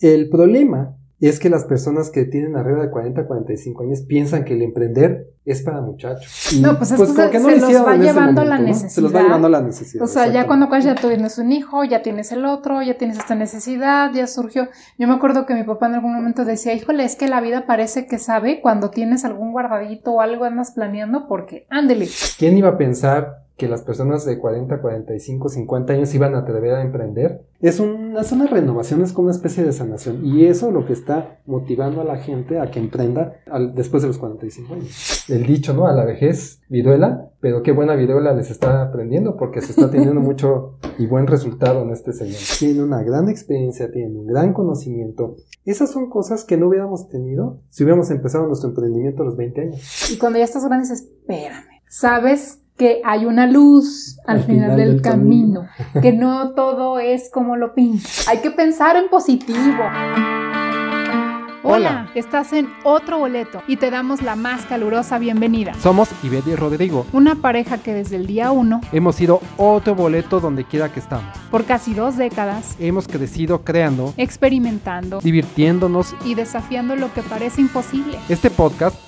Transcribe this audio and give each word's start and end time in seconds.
El 0.00 0.28
problema 0.28 0.94
es 1.20 1.40
que 1.40 1.50
las 1.50 1.64
personas 1.64 2.10
que 2.10 2.24
tienen 2.24 2.56
arriba 2.56 2.80
de 2.80 2.90
40, 2.90 3.26
45 3.26 3.82
años 3.82 4.02
piensan 4.02 4.44
que 4.44 4.54
el 4.54 4.62
emprender 4.62 5.32
es 5.44 5.62
para 5.62 5.80
muchachos. 5.80 6.56
no, 6.60 6.78
pues, 6.78 6.92
es 6.92 7.00
que 7.00 7.40
se, 7.40 7.72
los 7.72 7.86
va 7.86 7.96
llevando 7.96 8.44
la 8.44 8.58
necesidad. 8.58 8.90
Se 8.90 9.00
los 9.00 9.14
va 9.14 9.22
llevando 9.22 9.48
la 9.48 9.60
necesidad. 9.60 10.04
O 10.04 10.06
sea, 10.06 10.30
ya 10.30 10.46
cuando 10.46 10.68
ya 10.78 10.94
tienes 10.94 11.38
un 11.38 11.50
hijo, 11.50 11.82
ya 11.82 12.02
tienes 12.02 12.30
el 12.30 12.44
otro, 12.44 12.82
ya 12.82 12.96
tienes 12.96 13.18
esta 13.18 13.34
necesidad, 13.34 14.12
ya 14.12 14.28
surgió. 14.28 14.68
Yo 14.96 15.08
me 15.08 15.14
acuerdo 15.14 15.44
que 15.44 15.54
mi 15.54 15.64
papá 15.64 15.86
en 15.86 15.94
algún 15.94 16.14
momento 16.14 16.44
decía, 16.44 16.74
híjole, 16.74 17.04
es 17.04 17.16
que 17.16 17.26
la 17.26 17.40
vida 17.40 17.66
parece 17.66 18.06
que 18.06 18.18
sabe 18.18 18.60
cuando 18.60 18.90
tienes 18.90 19.24
algún 19.24 19.50
guardadito 19.50 20.12
o 20.12 20.20
algo 20.20 20.44
andas 20.44 20.72
planeando 20.72 21.26
porque, 21.26 21.66
ándele. 21.68 22.08
¿Quién 22.38 22.56
iba 22.56 22.68
a 22.68 22.78
pensar 22.78 23.47
que 23.58 23.68
las 23.68 23.82
personas 23.82 24.24
de 24.24 24.38
40, 24.38 24.80
45, 24.80 25.48
50 25.48 25.92
años 25.92 26.14
iban 26.14 26.36
a 26.36 26.38
atrever 26.38 26.74
a 26.74 26.82
emprender, 26.82 27.42
es 27.60 27.80
una, 27.80 28.20
es 28.20 28.30
una 28.30 28.46
renovación, 28.46 29.02
es 29.02 29.12
como 29.12 29.26
una 29.26 29.34
especie 29.34 29.64
de 29.64 29.72
sanación. 29.72 30.24
Y 30.24 30.44
eso 30.44 30.70
lo 30.70 30.86
que 30.86 30.92
está 30.92 31.40
motivando 31.44 32.00
a 32.00 32.04
la 32.04 32.18
gente 32.18 32.60
a 32.60 32.70
que 32.70 32.78
emprenda 32.78 33.34
después 33.74 34.02
de 34.02 34.08
los 34.08 34.18
45 34.18 34.74
años. 34.74 35.28
El 35.28 35.44
dicho, 35.44 35.74
¿no? 35.74 35.88
A 35.88 35.92
la 35.92 36.04
vejez, 36.04 36.60
viruela, 36.68 37.32
pero 37.40 37.64
qué 37.64 37.72
buena 37.72 37.96
viruela 37.96 38.32
les 38.32 38.52
está 38.52 38.80
aprendiendo 38.80 39.36
porque 39.36 39.60
se 39.60 39.72
está 39.72 39.90
teniendo 39.90 40.20
mucho 40.20 40.78
y 40.96 41.06
buen 41.06 41.26
resultado 41.26 41.82
en 41.82 41.90
este 41.90 42.12
señor. 42.12 42.38
Tienen 42.60 42.80
una 42.80 43.02
gran 43.02 43.28
experiencia, 43.28 43.90
tienen 43.90 44.16
un 44.16 44.26
gran 44.28 44.52
conocimiento. 44.52 45.34
Esas 45.64 45.90
son 45.90 46.08
cosas 46.08 46.44
que 46.44 46.56
no 46.56 46.68
hubiéramos 46.68 47.08
tenido 47.08 47.58
si 47.70 47.82
hubiéramos 47.82 48.08
empezado 48.12 48.46
nuestro 48.46 48.68
emprendimiento 48.68 49.22
a 49.22 49.26
los 49.26 49.36
20 49.36 49.60
años. 49.60 50.10
Y 50.12 50.16
cuando 50.16 50.38
ya 50.38 50.44
estás 50.44 50.64
grande, 50.64 50.94
espérame. 50.94 51.82
¿Sabes 51.88 52.60
que 52.78 53.02
hay 53.04 53.26
una 53.26 53.46
luz 53.46 54.18
al, 54.24 54.44
final, 54.44 54.76
del, 54.76 55.02
camino, 55.02 55.66
que 56.00 56.12
no 56.12 56.52
todo 56.52 56.98
es 56.98 57.28
como 57.30 57.56
lo 57.56 57.74
pinta. 57.74 58.08
Hay 58.28 58.38
que 58.38 58.50
pensar 58.50 58.96
en 58.96 59.08
positivo. 59.08 59.84
Hola, 61.64 62.10
estás 62.14 62.52
en 62.54 62.68
otro 62.84 63.18
boleto 63.18 63.62
y 63.66 63.76
te 63.76 63.90
damos 63.90 64.22
la 64.22 64.36
más 64.36 64.64
calurosa 64.64 65.18
bienvenida. 65.18 65.74
Somos 65.74 66.08
Ivette 66.22 66.46
y 66.46 66.56
Rodrigo, 66.56 67.04
una 67.12 67.34
pareja 67.34 67.78
que 67.78 67.92
desde 67.92 68.16
el 68.16 68.26
día 68.26 68.52
uno 68.52 68.80
hemos 68.92 69.16
sido 69.16 69.40
otro 69.58 69.94
boleto 69.94 70.40
donde 70.40 70.64
quiera 70.64 70.90
que 70.90 71.00
estamos. 71.00 71.36
Por 71.50 71.64
casi 71.64 71.92
dos 71.92 72.16
décadas 72.16 72.76
hemos 72.78 73.06
crecido 73.06 73.64
creando, 73.64 74.14
experimentando, 74.16 75.20
divirtiéndonos 75.20 76.14
y 76.24 76.34
desafiando 76.34 76.96
lo 76.96 77.12
que 77.12 77.22
parece 77.22 77.60
imposible. 77.60 78.18
Este 78.28 78.48
podcast 78.50 79.07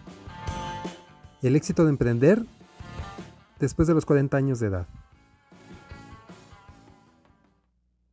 el 1.41 1.55
éxito 1.55 1.83
de 1.83 1.89
emprender 1.89 2.43
después 3.59 3.87
de 3.87 3.93
los 3.93 4.05
40 4.05 4.37
años 4.37 4.59
de 4.59 4.67
edad. 4.67 4.87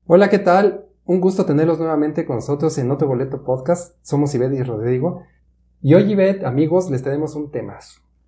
Hola, 0.06 0.30
¿qué 0.30 0.38
tal? 0.38 0.86
Un 1.04 1.20
gusto 1.20 1.44
tenerlos 1.44 1.78
nuevamente 1.78 2.24
con 2.24 2.36
nosotros 2.36 2.76
en 2.78 2.90
Otro 2.90 3.08
Boleto 3.08 3.44
Podcast. 3.44 3.96
Somos 4.02 4.34
Ivette 4.34 4.54
y 4.54 4.62
Rodrigo. 4.62 5.22
Y 5.82 5.94
hoy, 5.94 6.12
Ivette, 6.12 6.44
amigos, 6.44 6.90
les 6.90 7.02
tenemos 7.02 7.34
un 7.34 7.50
tema, 7.50 7.78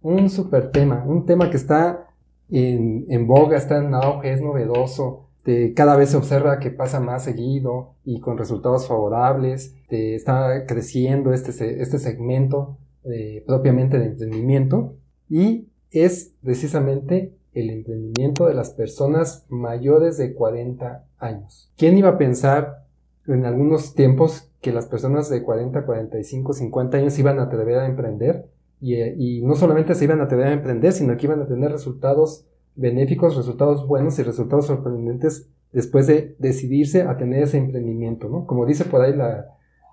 Un 0.03 0.29
super 0.29 0.71
tema. 0.71 1.03
Un 1.07 1.25
tema 1.25 1.51
que 1.51 1.57
está 1.57 2.09
en, 2.51 3.27
boga, 3.27 3.57
está 3.57 3.79
en 3.79 3.95
auge, 3.95 4.33
es 4.33 4.43
novedoso. 4.43 5.29
cada 5.75 5.97
vez 5.97 6.11
se 6.11 6.19
observa 6.19 6.59
que 6.59 6.71
pasa 6.71 7.01
más 7.01 7.25
seguido 7.25 7.95
y 8.05 8.21
con 8.21 8.37
resultados 8.37 8.87
favorables. 8.87 9.75
está 9.89 10.67
creciendo 10.67 11.33
este, 11.33 11.83
este 11.83 11.99
segmento 11.99 12.77
eh, 13.05 13.43
propiamente 13.47 13.99
de 13.99 14.07
emprendimiento 14.07 14.97
y 15.29 15.69
es 15.91 16.35
precisamente 16.43 17.35
el 17.53 17.71
emprendimiento 17.71 18.47
de 18.47 18.55
las 18.55 18.71
personas 18.71 19.47
mayores 19.49 20.17
de 20.19 20.35
40 20.35 21.05
años. 21.19 21.73
¿Quién 21.77 21.99
iba 21.99 22.11
a 22.11 22.19
pensar 22.19 22.85
en 23.27 23.45
algunos 23.47 23.95
tiempos 23.95 24.51
que 24.61 24.73
las 24.73 24.87
personas 24.87 25.29
de 25.31 25.43
40, 25.43 25.85
45, 25.85 26.53
50 26.53 26.99
años 26.99 27.19
iban 27.19 27.39
a 27.39 27.45
atrever 27.45 27.79
a 27.79 27.87
emprender? 27.87 28.47
Y, 28.81 28.95
y, 28.97 29.43
no 29.43 29.57
solamente 29.57 29.95
se 29.95 30.05
iban 30.05 30.21
a 30.21 30.25
atrever 30.25 30.47
a 30.47 30.53
emprender, 30.53 30.93
sino 30.93 31.17
que 31.17 31.27
iban 31.27 31.43
a 31.43 31.47
tener 31.47 31.71
resultados 31.71 32.47
benéficos, 32.77 33.37
resultados 33.37 33.87
buenos 33.87 34.19
y 34.19 34.23
resultados 34.23 34.67
sorprendentes 34.67 35.49
después 35.73 36.07
de 36.07 36.35
decidirse 36.39 37.03
a 37.03 37.17
tener 37.17 37.43
ese 37.43 37.59
emprendimiento, 37.59 38.29
¿no? 38.29 38.47
Como 38.47 38.67
dice 38.67 38.85
por 38.85 39.03
ahí 39.03 39.15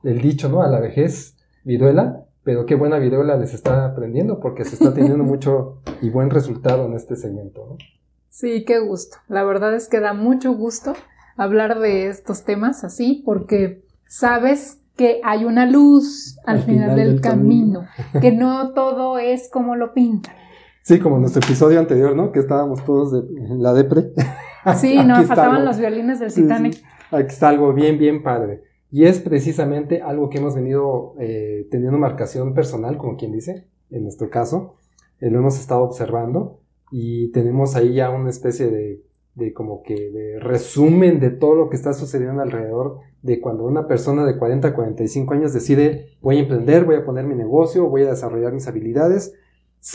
el 0.04 0.22
dicho, 0.22 0.50
¿no? 0.50 0.62
A 0.62 0.70
la 0.70 0.80
vejez 0.80 1.36
viruela, 1.64 2.27
pero 2.48 2.66
qué 2.66 2.76
buena 2.76 2.98
videola 2.98 3.36
les 3.36 3.54
está 3.54 3.88
aprendiendo 3.88 4.40
porque 4.40 4.64
se 4.64 4.76
está 4.76 4.94
teniendo 4.94 5.22
mucho 5.26 5.82
y 6.02 6.10
buen 6.10 6.30
resultado 6.30 6.86
en 6.86 6.94
este 6.94 7.18
segmento. 7.18 7.68
¿no? 7.72 7.78
Sí, 8.30 8.64
qué 8.64 8.80
gusto. 8.80 9.18
La 9.28 9.44
verdad 9.44 9.76
es 9.76 9.90
que 9.90 10.00
da 10.00 10.14
mucho 10.14 10.54
gusto 10.54 10.94
hablar 11.36 11.80
de 11.80 12.08
estos 12.08 12.46
temas 12.46 12.86
así 12.86 13.22
porque 13.26 13.84
sabes 14.08 14.82
que 14.96 15.20
hay 15.26 15.44
una 15.44 15.66
luz 15.66 16.38
al, 16.46 16.64
final, 16.64 16.96
del, 16.96 17.20
camino, 17.20 17.86
que 18.22 18.32
no 18.32 18.72
todo 18.72 19.18
es 19.18 19.50
como 19.52 19.76
lo 19.76 19.94
pintan. 19.94 20.34
Sí, 20.84 21.00
como 21.00 21.20
nuestro 21.20 21.44
episodio 21.44 21.82
anterior, 21.82 22.16
¿no? 22.16 22.32
Que 22.32 22.40
estábamos 22.40 22.82
todos 22.86 23.12
de, 23.12 23.20
en 23.44 23.62
la 23.62 23.74
depre. 23.74 24.14
Sí, 24.78 24.96
no, 25.06 25.22
faltaban 25.26 25.66
los 25.66 25.78
violines 25.80 26.22
del 26.22 26.34
Titanic. 26.34 26.82
Aquí 27.12 27.28
está 27.28 27.50
algo 27.50 27.74
bien, 27.74 28.00
bien 28.00 28.24
padre. 28.24 28.64
Y 28.90 29.06
es 29.06 29.20
precisamente 29.20 30.02
algo 30.02 30.30
que 30.30 30.38
hemos 30.38 30.56
venido 30.56 31.16
eh, 31.20 31.68
teniendo 31.70 31.98
marcación 31.98 32.54
personal, 32.54 32.98
como 32.98 33.18
quien 33.18 33.34
dice, 33.34 33.68
en 33.90 34.04
nuestro 34.04 34.30
caso. 34.30 34.76
Eh, 35.20 35.30
lo 35.30 35.40
hemos 35.40 35.60
estado 35.60 35.84
observando 35.84 36.60
y 36.92 37.32
tenemos 37.32 37.76
ahí 37.76 37.96
ya 37.96 38.10
una 38.10 38.30
especie 38.30 38.68
de, 38.70 39.04
de 39.36 39.54
como 39.54 39.84
que 39.84 40.10
de 40.10 40.40
resumen 40.40 41.20
de 41.20 41.32
todo 41.32 41.56
lo 41.56 41.70
que 41.70 41.76
está 41.76 41.94
sucediendo 41.94 42.42
alrededor 42.42 43.00
de 43.22 43.42
cuando 43.42 43.66
una 43.66 43.88
persona 43.88 44.26
de 44.26 44.38
40 44.38 44.70
a 44.70 44.74
45 44.74 45.34
años 45.34 45.54
decide 45.54 46.18
voy 46.22 46.38
a 46.38 46.42
emprender, 46.42 46.86
voy 46.86 46.96
a 46.96 47.06
poner 47.06 47.26
mi 47.26 47.36
negocio, 47.36 47.90
voy 47.90 48.04
a 48.04 48.10
desarrollar 48.10 48.54
mis 48.54 48.68
habilidades, 48.68 49.34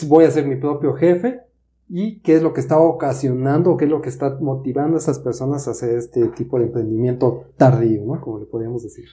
voy 0.07 0.25
a 0.25 0.31
ser 0.31 0.45
mi 0.45 0.55
propio 0.55 0.93
jefe 0.93 1.41
y 1.95 2.21
qué 2.21 2.35
es 2.35 2.41
lo 2.41 2.53
que 2.53 2.59
está 2.59 2.79
ocasionando, 2.79 3.77
qué 3.77 3.85
es 3.85 3.91
lo 3.91 4.01
que 4.01 4.09
está 4.09 4.39
motivando 4.41 4.95
a 4.95 4.99
esas 4.99 5.19
personas 5.19 5.67
a 5.67 5.71
hacer 5.71 5.95
este 5.95 6.25
tipo 6.29 6.57
de 6.57 6.65
emprendimiento 6.65 7.43
tardío, 7.55 8.03
¿no? 8.03 8.19
Como 8.19 8.39
le 8.39 8.47
podríamos 8.47 8.81
decir. 8.81 9.05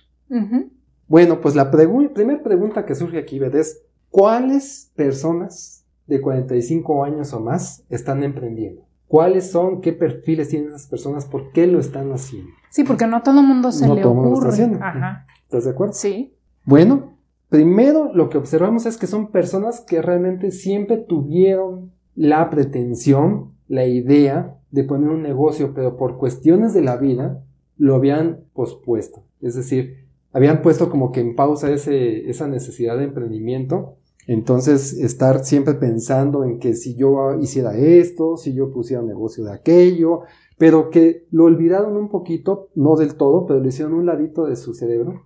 Bueno, 1.07 1.43
pues 1.43 1.55
la 1.55 1.71
primera 1.71 2.43
pregunta 2.43 2.87
que 2.87 2.95
surge 2.95 3.19
aquí, 3.19 3.39
¿ves? 3.39 3.55
es, 3.55 3.83
¿cuáles 4.09 4.91
personas 4.97 5.85
de 6.07 6.23
45 6.23 7.05
años 7.05 7.35
o 7.35 7.41
más 7.41 7.85
están 7.91 8.25
emprendiendo? 8.25 8.87
¿Cuáles 9.07 9.51
son? 9.51 9.83
¿Qué 9.83 9.93
perfiles 9.93 10.49
tienen 10.49 10.71
esas 10.71 10.87
personas? 10.87 11.27
¿Por 11.27 11.53
qué 11.53 11.67
lo 11.67 11.81
están 11.81 12.11
haciendo? 12.13 12.51
Sí, 12.71 12.85
porque 12.85 13.07
no 13.07 13.23
todo 13.23 13.41
el 13.41 13.47
mundo 13.47 13.73
se 13.73 13.87
no 13.87 13.95
le 13.95 14.01
todo 14.01 14.13
ocurre. 14.13 14.25
Mundo 14.25 14.41
está 14.41 14.53
haciendo. 14.55 14.79
Ajá. 14.83 15.27
¿Estás 15.43 15.65
de 15.65 15.71
acuerdo? 15.73 15.93
Sí. 15.93 16.35
Bueno, 16.65 17.19
primero 17.51 18.11
lo 18.15 18.31
que 18.31 18.39
observamos 18.39 18.87
es 18.87 18.97
que 18.97 19.07
son 19.07 19.31
personas 19.31 19.83
que 19.83 20.01
realmente 20.01 20.51
siempre 20.51 20.97
tuvieron 20.97 22.00
la 22.15 22.51
pretensión, 22.51 23.53
la 23.69 23.87
idea 23.87 24.59
de 24.71 24.85
poner 24.85 25.11
un 25.11 25.23
negocio, 25.23 25.73
pero 25.75 25.97
por 25.97 26.19
cuestiones 26.19 26.75
de 26.75 26.83
la 26.83 26.97
vida 26.97 27.43
lo 27.77 27.95
habían 27.95 28.45
pospuesto. 28.53 29.25
Es 29.41 29.55
decir, 29.55 30.07
habían 30.33 30.63
puesto 30.63 30.91
como 30.91 31.13
que 31.13 31.21
en 31.21 31.35
pausa 31.35 31.71
esa 31.71 32.47
necesidad 32.47 32.99
de 32.99 33.05
emprendimiento. 33.05 33.97
Entonces, 34.27 34.93
estar 34.93 35.45
siempre 35.45 35.75
pensando 35.75 36.45
en 36.45 36.59
que 36.59 36.75
si 36.75 36.95
yo 36.95 37.39
hiciera 37.41 37.77
esto, 37.77 38.37
si 38.37 38.55
yo 38.55 38.71
pusiera 38.71 39.03
un 39.03 39.09
negocio 39.09 39.45
de 39.45 39.53
aquello, 39.53 40.23
pero 40.61 40.91
que 40.91 41.27
lo 41.31 41.45
olvidaron 41.45 41.97
un 41.97 42.11
poquito, 42.11 42.69
no 42.75 42.95
del 42.95 43.15
todo, 43.15 43.47
pero 43.47 43.61
lo 43.61 43.67
hicieron 43.67 43.95
un 43.95 44.05
ladito 44.05 44.45
de 44.45 44.57
su 44.57 44.75
cerebro 44.75 45.23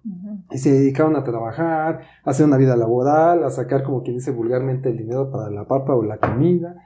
y 0.52 0.58
se 0.58 0.70
dedicaron 0.70 1.16
a 1.16 1.24
trabajar, 1.24 2.02
a 2.22 2.30
hacer 2.30 2.46
una 2.46 2.56
vida 2.56 2.76
laboral, 2.76 3.42
a 3.42 3.50
sacar, 3.50 3.82
como 3.82 4.04
quien 4.04 4.14
dice 4.14 4.30
vulgarmente, 4.30 4.90
el 4.90 4.96
dinero 4.96 5.32
para 5.32 5.50
la 5.50 5.66
papa 5.66 5.96
o 5.96 6.04
la 6.04 6.18
comida. 6.18 6.76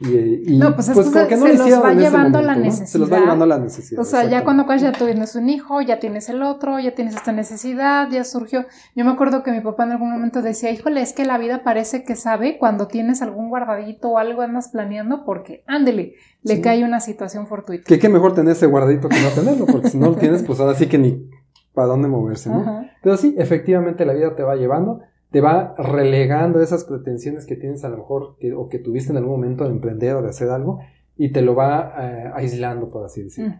Y, 0.00 0.58
no, 0.58 0.76
pues, 0.76 0.90
pues 0.94 1.08
que 1.08 1.36
no 1.36 1.46
se 1.46 1.56
los 1.56 1.84
va 1.84 1.92
llevando 1.92 2.40
la 2.40 2.54
necesidad. 2.54 2.86
Se 2.86 2.98
los 3.00 3.12
va 3.12 3.18
llevando 3.18 3.46
la 3.46 3.58
necesidad. 3.58 4.00
O 4.00 4.04
sea, 4.04 4.24
ya 4.24 4.44
cuando 4.44 4.64
ya 4.76 4.92
tienes 4.92 5.34
un 5.34 5.48
hijo, 5.48 5.80
ya 5.80 5.98
tienes 5.98 6.28
el 6.28 6.42
otro, 6.42 6.78
ya 6.78 6.94
tienes 6.94 7.16
esta 7.16 7.32
necesidad, 7.32 8.08
ya 8.08 8.22
surgió. 8.22 8.66
Yo 8.94 9.04
me 9.04 9.10
acuerdo 9.10 9.42
que 9.42 9.50
mi 9.50 9.60
papá 9.60 9.84
en 9.84 9.92
algún 9.92 10.12
momento 10.12 10.40
decía, 10.40 10.70
híjole, 10.70 11.02
es 11.02 11.12
que 11.12 11.24
la 11.24 11.36
vida 11.36 11.64
parece 11.64 12.04
que 12.04 12.14
sabe 12.14 12.58
cuando 12.58 12.86
tienes 12.86 13.22
algún 13.22 13.48
guardadito 13.48 14.10
o 14.10 14.18
algo 14.18 14.42
andas 14.42 14.68
planeando 14.68 15.24
porque, 15.24 15.64
ándele, 15.66 16.14
le 16.42 16.60
cae 16.60 16.84
una 16.84 17.00
situación 17.00 17.48
fortuita. 17.48 17.84
Que 17.84 17.98
qué 17.98 18.08
mejor 18.08 18.34
tener 18.34 18.52
ese 18.52 18.66
guardadito 18.66 19.08
que 19.08 19.20
no 19.20 19.30
tenerlo, 19.30 19.66
porque 19.66 19.90
si 19.90 19.98
no 19.98 20.06
lo 20.06 20.14
tienes, 20.16 20.44
pues 20.44 20.60
ahora 20.60 20.74
sí 20.74 20.86
que 20.86 20.98
ni 20.98 21.28
para 21.74 21.88
dónde 21.88 22.06
moverse, 22.06 22.50
¿no? 22.50 22.60
Ajá. 22.60 22.90
Pero 23.02 23.16
sí, 23.16 23.34
efectivamente 23.36 24.06
la 24.06 24.12
vida 24.12 24.36
te 24.36 24.44
va 24.44 24.54
llevando, 24.54 25.00
te 25.30 25.40
va 25.40 25.74
relegando 25.76 26.60
esas 26.62 26.84
pretensiones 26.84 27.44
que 27.46 27.56
tienes 27.56 27.84
a 27.84 27.90
lo 27.90 27.98
mejor 27.98 28.36
que, 28.38 28.54
o 28.54 28.68
que 28.68 28.78
tuviste 28.78 29.12
en 29.12 29.18
algún 29.18 29.32
momento 29.32 29.64
de 29.64 29.70
emprender 29.70 30.14
o 30.14 30.22
de 30.22 30.30
hacer 30.30 30.48
algo 30.50 30.80
y 31.16 31.32
te 31.32 31.42
lo 31.42 31.54
va 31.54 31.92
eh, 31.98 32.30
aislando, 32.34 32.88
por 32.88 33.04
así 33.04 33.24
decirlo. 33.24 33.54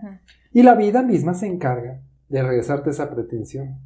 Y 0.52 0.62
la 0.62 0.76
vida 0.76 1.02
misma 1.02 1.34
se 1.34 1.46
encarga 1.46 2.00
de 2.28 2.42
regresarte 2.42 2.90
esa 2.90 3.10
pretensión, 3.10 3.78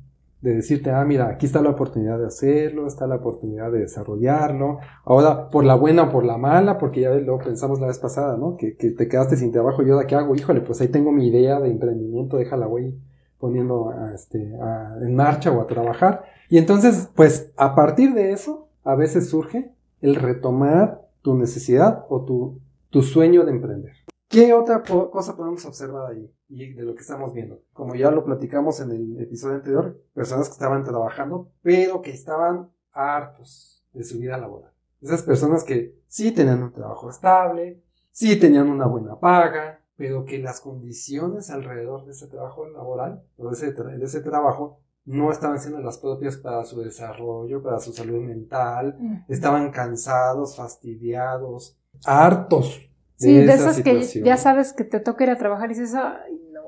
de 0.43 0.55
decirte, 0.55 0.91
ah, 0.91 1.05
mira, 1.05 1.29
aquí 1.29 1.47
está 1.47 1.63
la 1.63 1.71
oportunidad 1.71 2.19
de 2.19 2.27
hacerlo, 2.27 2.87
está 2.87 3.07
la 3.07 3.17
oportunidad 3.17 3.73
de 3.73 3.81
desarrollarlo, 3.81 4.79
ahora 5.05 5.49
por 5.49 5.65
la 5.65 5.75
buena 5.75 6.05
o 6.05 6.11
por 6.11 6.25
la 6.25 6.37
mala, 6.37 6.79
porque 6.79 7.01
ya 7.01 7.11
lo 7.11 7.39
pensamos 7.39 7.81
la 7.81 7.87
vez 7.87 7.99
pasada, 7.99 8.37
¿no? 8.37 8.57
Que, 8.57 8.77
que 8.77 8.91
te 8.91 9.09
quedaste 9.09 9.37
sin 9.37 9.53
trabajo, 9.53 9.83
¿y 9.83 9.91
ahora 9.91 10.07
qué 10.07 10.17
hago? 10.17 10.35
Híjole, 10.35 10.61
pues 10.61 10.81
ahí 10.81 10.89
tengo 10.89 11.11
mi 11.11 11.29
idea 11.29 11.59
de 11.59 11.71
emprendimiento, 11.71 12.37
déjala, 12.37 12.67
voy 12.67 12.95
poniendo 13.43 13.93
este, 14.15 14.39
en 14.39 15.17
marcha 15.17 15.51
o 15.51 15.61
a 15.61 15.67
trabajar. 15.67 16.23
Y 16.49 16.59
entonces, 16.59 17.11
pues 17.17 17.53
a 17.57 17.75
partir 17.75 18.15
de 18.15 18.31
eso, 18.31 18.69
a 18.85 18.95
veces 18.95 19.29
surge 19.29 19.75
el 20.01 20.15
retomar 20.15 21.09
tu 21.23 21.35
necesidad 21.35 22.07
o 22.09 22.25
tu, 22.25 22.61
tu 22.91 23.03
sueño 23.03 23.45
de 23.45 23.51
emprender. 23.51 23.95
¿Qué 24.29 24.55
otra 24.55 24.85
cosa 24.85 25.37
podemos 25.37 25.67
observar 25.67 26.13
ahí? 26.13 26.33
Y 26.49 26.73
de 26.73 26.85
lo 26.85 26.95
que 26.95 27.01
estamos 27.01 27.35
viendo. 27.35 27.61
Como 27.73 27.97
ya 27.97 28.13
lo 28.13 28.25
platicamos 28.25 28.79
en 28.79 28.93
el 28.93 29.21
episodio 29.21 29.57
anterior, 29.57 30.01
personas 30.15 30.47
que 30.47 30.53
estaban 30.53 30.85
trabajando, 30.85 31.51
pero 31.63 32.01
que 32.01 32.13
estaban 32.13 32.71
hartos 32.93 33.85
de 33.93 34.05
su 34.05 34.21
vida 34.21 34.39
laboral. 34.39 34.71
Esas 35.01 35.25
personas 35.25 35.65
que 35.65 35.97
sí 36.07 36.31
tenían 36.31 36.63
un 36.63 36.73
trabajo 36.73 37.11
estable, 37.11 37.83
sí 38.13 38.39
tenían 38.39 38.69
una 38.69 38.87
buena 38.87 39.19
paga, 39.19 39.82
pero 39.97 40.25
que 40.25 40.39
las 40.39 40.61
condiciones 40.61 41.51
alrededor 41.51 42.05
de 42.07 42.13
ese 42.13 42.27
trabajo 42.27 42.67
laboral 42.69 43.23
o 43.37 43.49
de 43.49 43.53
ese, 43.55 43.75
tra- 43.77 43.97
de 43.97 44.05
ese 44.05 44.21
trabajo 44.21 44.81
no 45.05 45.31
estaban 45.33 45.59
siendo 45.59 45.81
las 45.81 45.99
propias 45.99 46.37
para 46.37 46.65
su 46.65 46.81
desarrollo, 46.81 47.63
para 47.63 47.79
su 47.81 47.93
salud 47.93 48.21
mental, 48.23 48.97
estaban 49.29 49.71
cansados, 49.73 50.57
fastidiados, 50.57 51.77
hartos. 52.05 52.81
Sí, 53.17 53.33
de 53.33 53.45
esa 53.45 53.71
esas 53.71 53.83
que 53.83 54.23
ya 54.25 54.37
sabes 54.37 54.73
que 54.73 54.85
te 54.85 55.01
toca 55.01 55.25
ir 55.25 55.31
a 55.31 55.39
trabajar 55.39 55.71
y 55.71 55.75
dices, 55.75 55.95
ay, 55.95 56.41
no, 56.53 56.61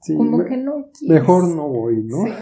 Sí, 0.00 0.16
como 0.16 0.38
me- 0.38 0.44
que 0.44 0.56
no 0.56 0.86
quieres. 0.98 1.20
mejor 1.22 1.44
no 1.48 1.68
voy, 1.68 2.02
¿no? 2.02 2.24
Sí, 2.24 2.32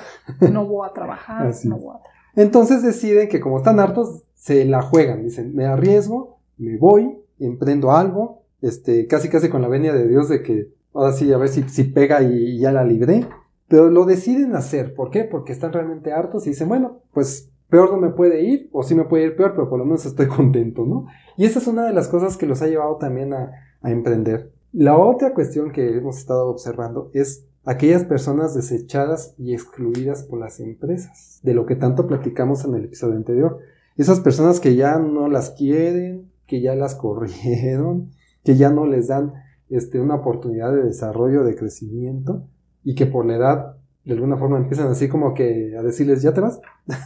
no 0.50 0.66
voy 0.66 0.88
a 0.88 0.92
trabajar, 0.92 1.46
Así 1.46 1.68
no 1.68 1.76
voy 1.76 1.96
a 1.96 1.98
trabajar. 2.00 2.12
Entonces 2.34 2.82
deciden 2.82 3.28
que 3.28 3.40
como 3.40 3.58
están 3.58 3.78
hartos, 3.80 4.24
se 4.34 4.64
la 4.64 4.82
juegan. 4.82 5.22
Dicen, 5.22 5.54
me 5.54 5.66
arriesgo, 5.66 6.38
me 6.56 6.76
voy, 6.78 7.18
emprendo 7.38 7.92
algo, 7.92 8.41
este, 8.62 9.06
casi 9.06 9.28
casi 9.28 9.48
con 9.48 9.60
la 9.60 9.68
venia 9.68 9.92
de 9.92 10.08
Dios 10.08 10.28
de 10.28 10.42
que 10.42 10.68
ahora 10.94 11.12
sí, 11.12 11.32
a 11.32 11.38
ver 11.38 11.48
si, 11.48 11.62
si 11.64 11.84
pega 11.84 12.22
y, 12.22 12.32
y 12.32 12.58
ya 12.58 12.72
la 12.72 12.84
libré. 12.84 13.26
Pero 13.68 13.90
lo 13.90 14.04
deciden 14.04 14.54
hacer. 14.54 14.94
¿Por 14.94 15.10
qué? 15.10 15.24
Porque 15.24 15.52
están 15.52 15.72
realmente 15.72 16.12
hartos 16.12 16.46
y 16.46 16.50
dicen, 16.50 16.68
bueno, 16.68 17.00
pues 17.12 17.50
peor 17.72 17.90
no 17.90 17.96
me 17.96 18.10
puede 18.10 18.42
ir, 18.42 18.68
o 18.70 18.82
sí 18.82 18.94
me 18.94 19.04
puede 19.04 19.24
ir 19.24 19.36
peor, 19.36 19.54
pero 19.54 19.70
por 19.70 19.78
lo 19.78 19.86
menos 19.86 20.04
estoy 20.04 20.26
contento, 20.28 20.84
¿no? 20.84 21.06
Y 21.38 21.46
esa 21.46 21.58
es 21.58 21.66
una 21.66 21.86
de 21.86 21.94
las 21.94 22.08
cosas 22.08 22.36
que 22.36 22.46
los 22.46 22.60
ha 22.60 22.66
llevado 22.66 22.96
también 22.96 23.32
a, 23.32 23.50
a 23.80 23.90
emprender. 23.90 24.52
La 24.72 24.98
otra 24.98 25.32
cuestión 25.32 25.72
que 25.72 25.96
hemos 25.96 26.18
estado 26.18 26.48
observando 26.48 27.10
es 27.14 27.46
aquellas 27.64 28.04
personas 28.04 28.54
desechadas 28.54 29.34
y 29.38 29.54
excluidas 29.54 30.22
por 30.24 30.38
las 30.38 30.60
empresas, 30.60 31.40
de 31.42 31.54
lo 31.54 31.64
que 31.64 31.76
tanto 31.76 32.06
platicamos 32.06 32.64
en 32.64 32.74
el 32.74 32.84
episodio 32.84 33.16
anterior. 33.16 33.60
Esas 33.96 34.20
personas 34.20 34.60
que 34.60 34.74
ya 34.74 34.98
no 34.98 35.28
las 35.28 35.50
quieren, 35.50 36.30
que 36.46 36.60
ya 36.60 36.74
las 36.74 36.94
corrieron, 36.96 38.10
que 38.44 38.56
ya 38.56 38.70
no 38.70 38.86
les 38.86 39.08
dan 39.08 39.32
este, 39.68 40.00
una 40.00 40.16
oportunidad 40.16 40.72
de 40.74 40.84
desarrollo, 40.84 41.44
de 41.44 41.54
crecimiento, 41.56 42.48
y 42.84 42.94
que 42.94 43.06
por 43.06 43.24
la 43.26 43.36
edad, 43.36 43.76
de 44.04 44.12
alguna 44.14 44.36
forma, 44.36 44.58
empiezan 44.58 44.88
así 44.88 45.08
como 45.08 45.34
que 45.34 45.76
a 45.78 45.82
decirles, 45.82 46.22
ya 46.22 46.34
te 46.34 46.40
vas, 46.40 46.60
ya 46.86 46.98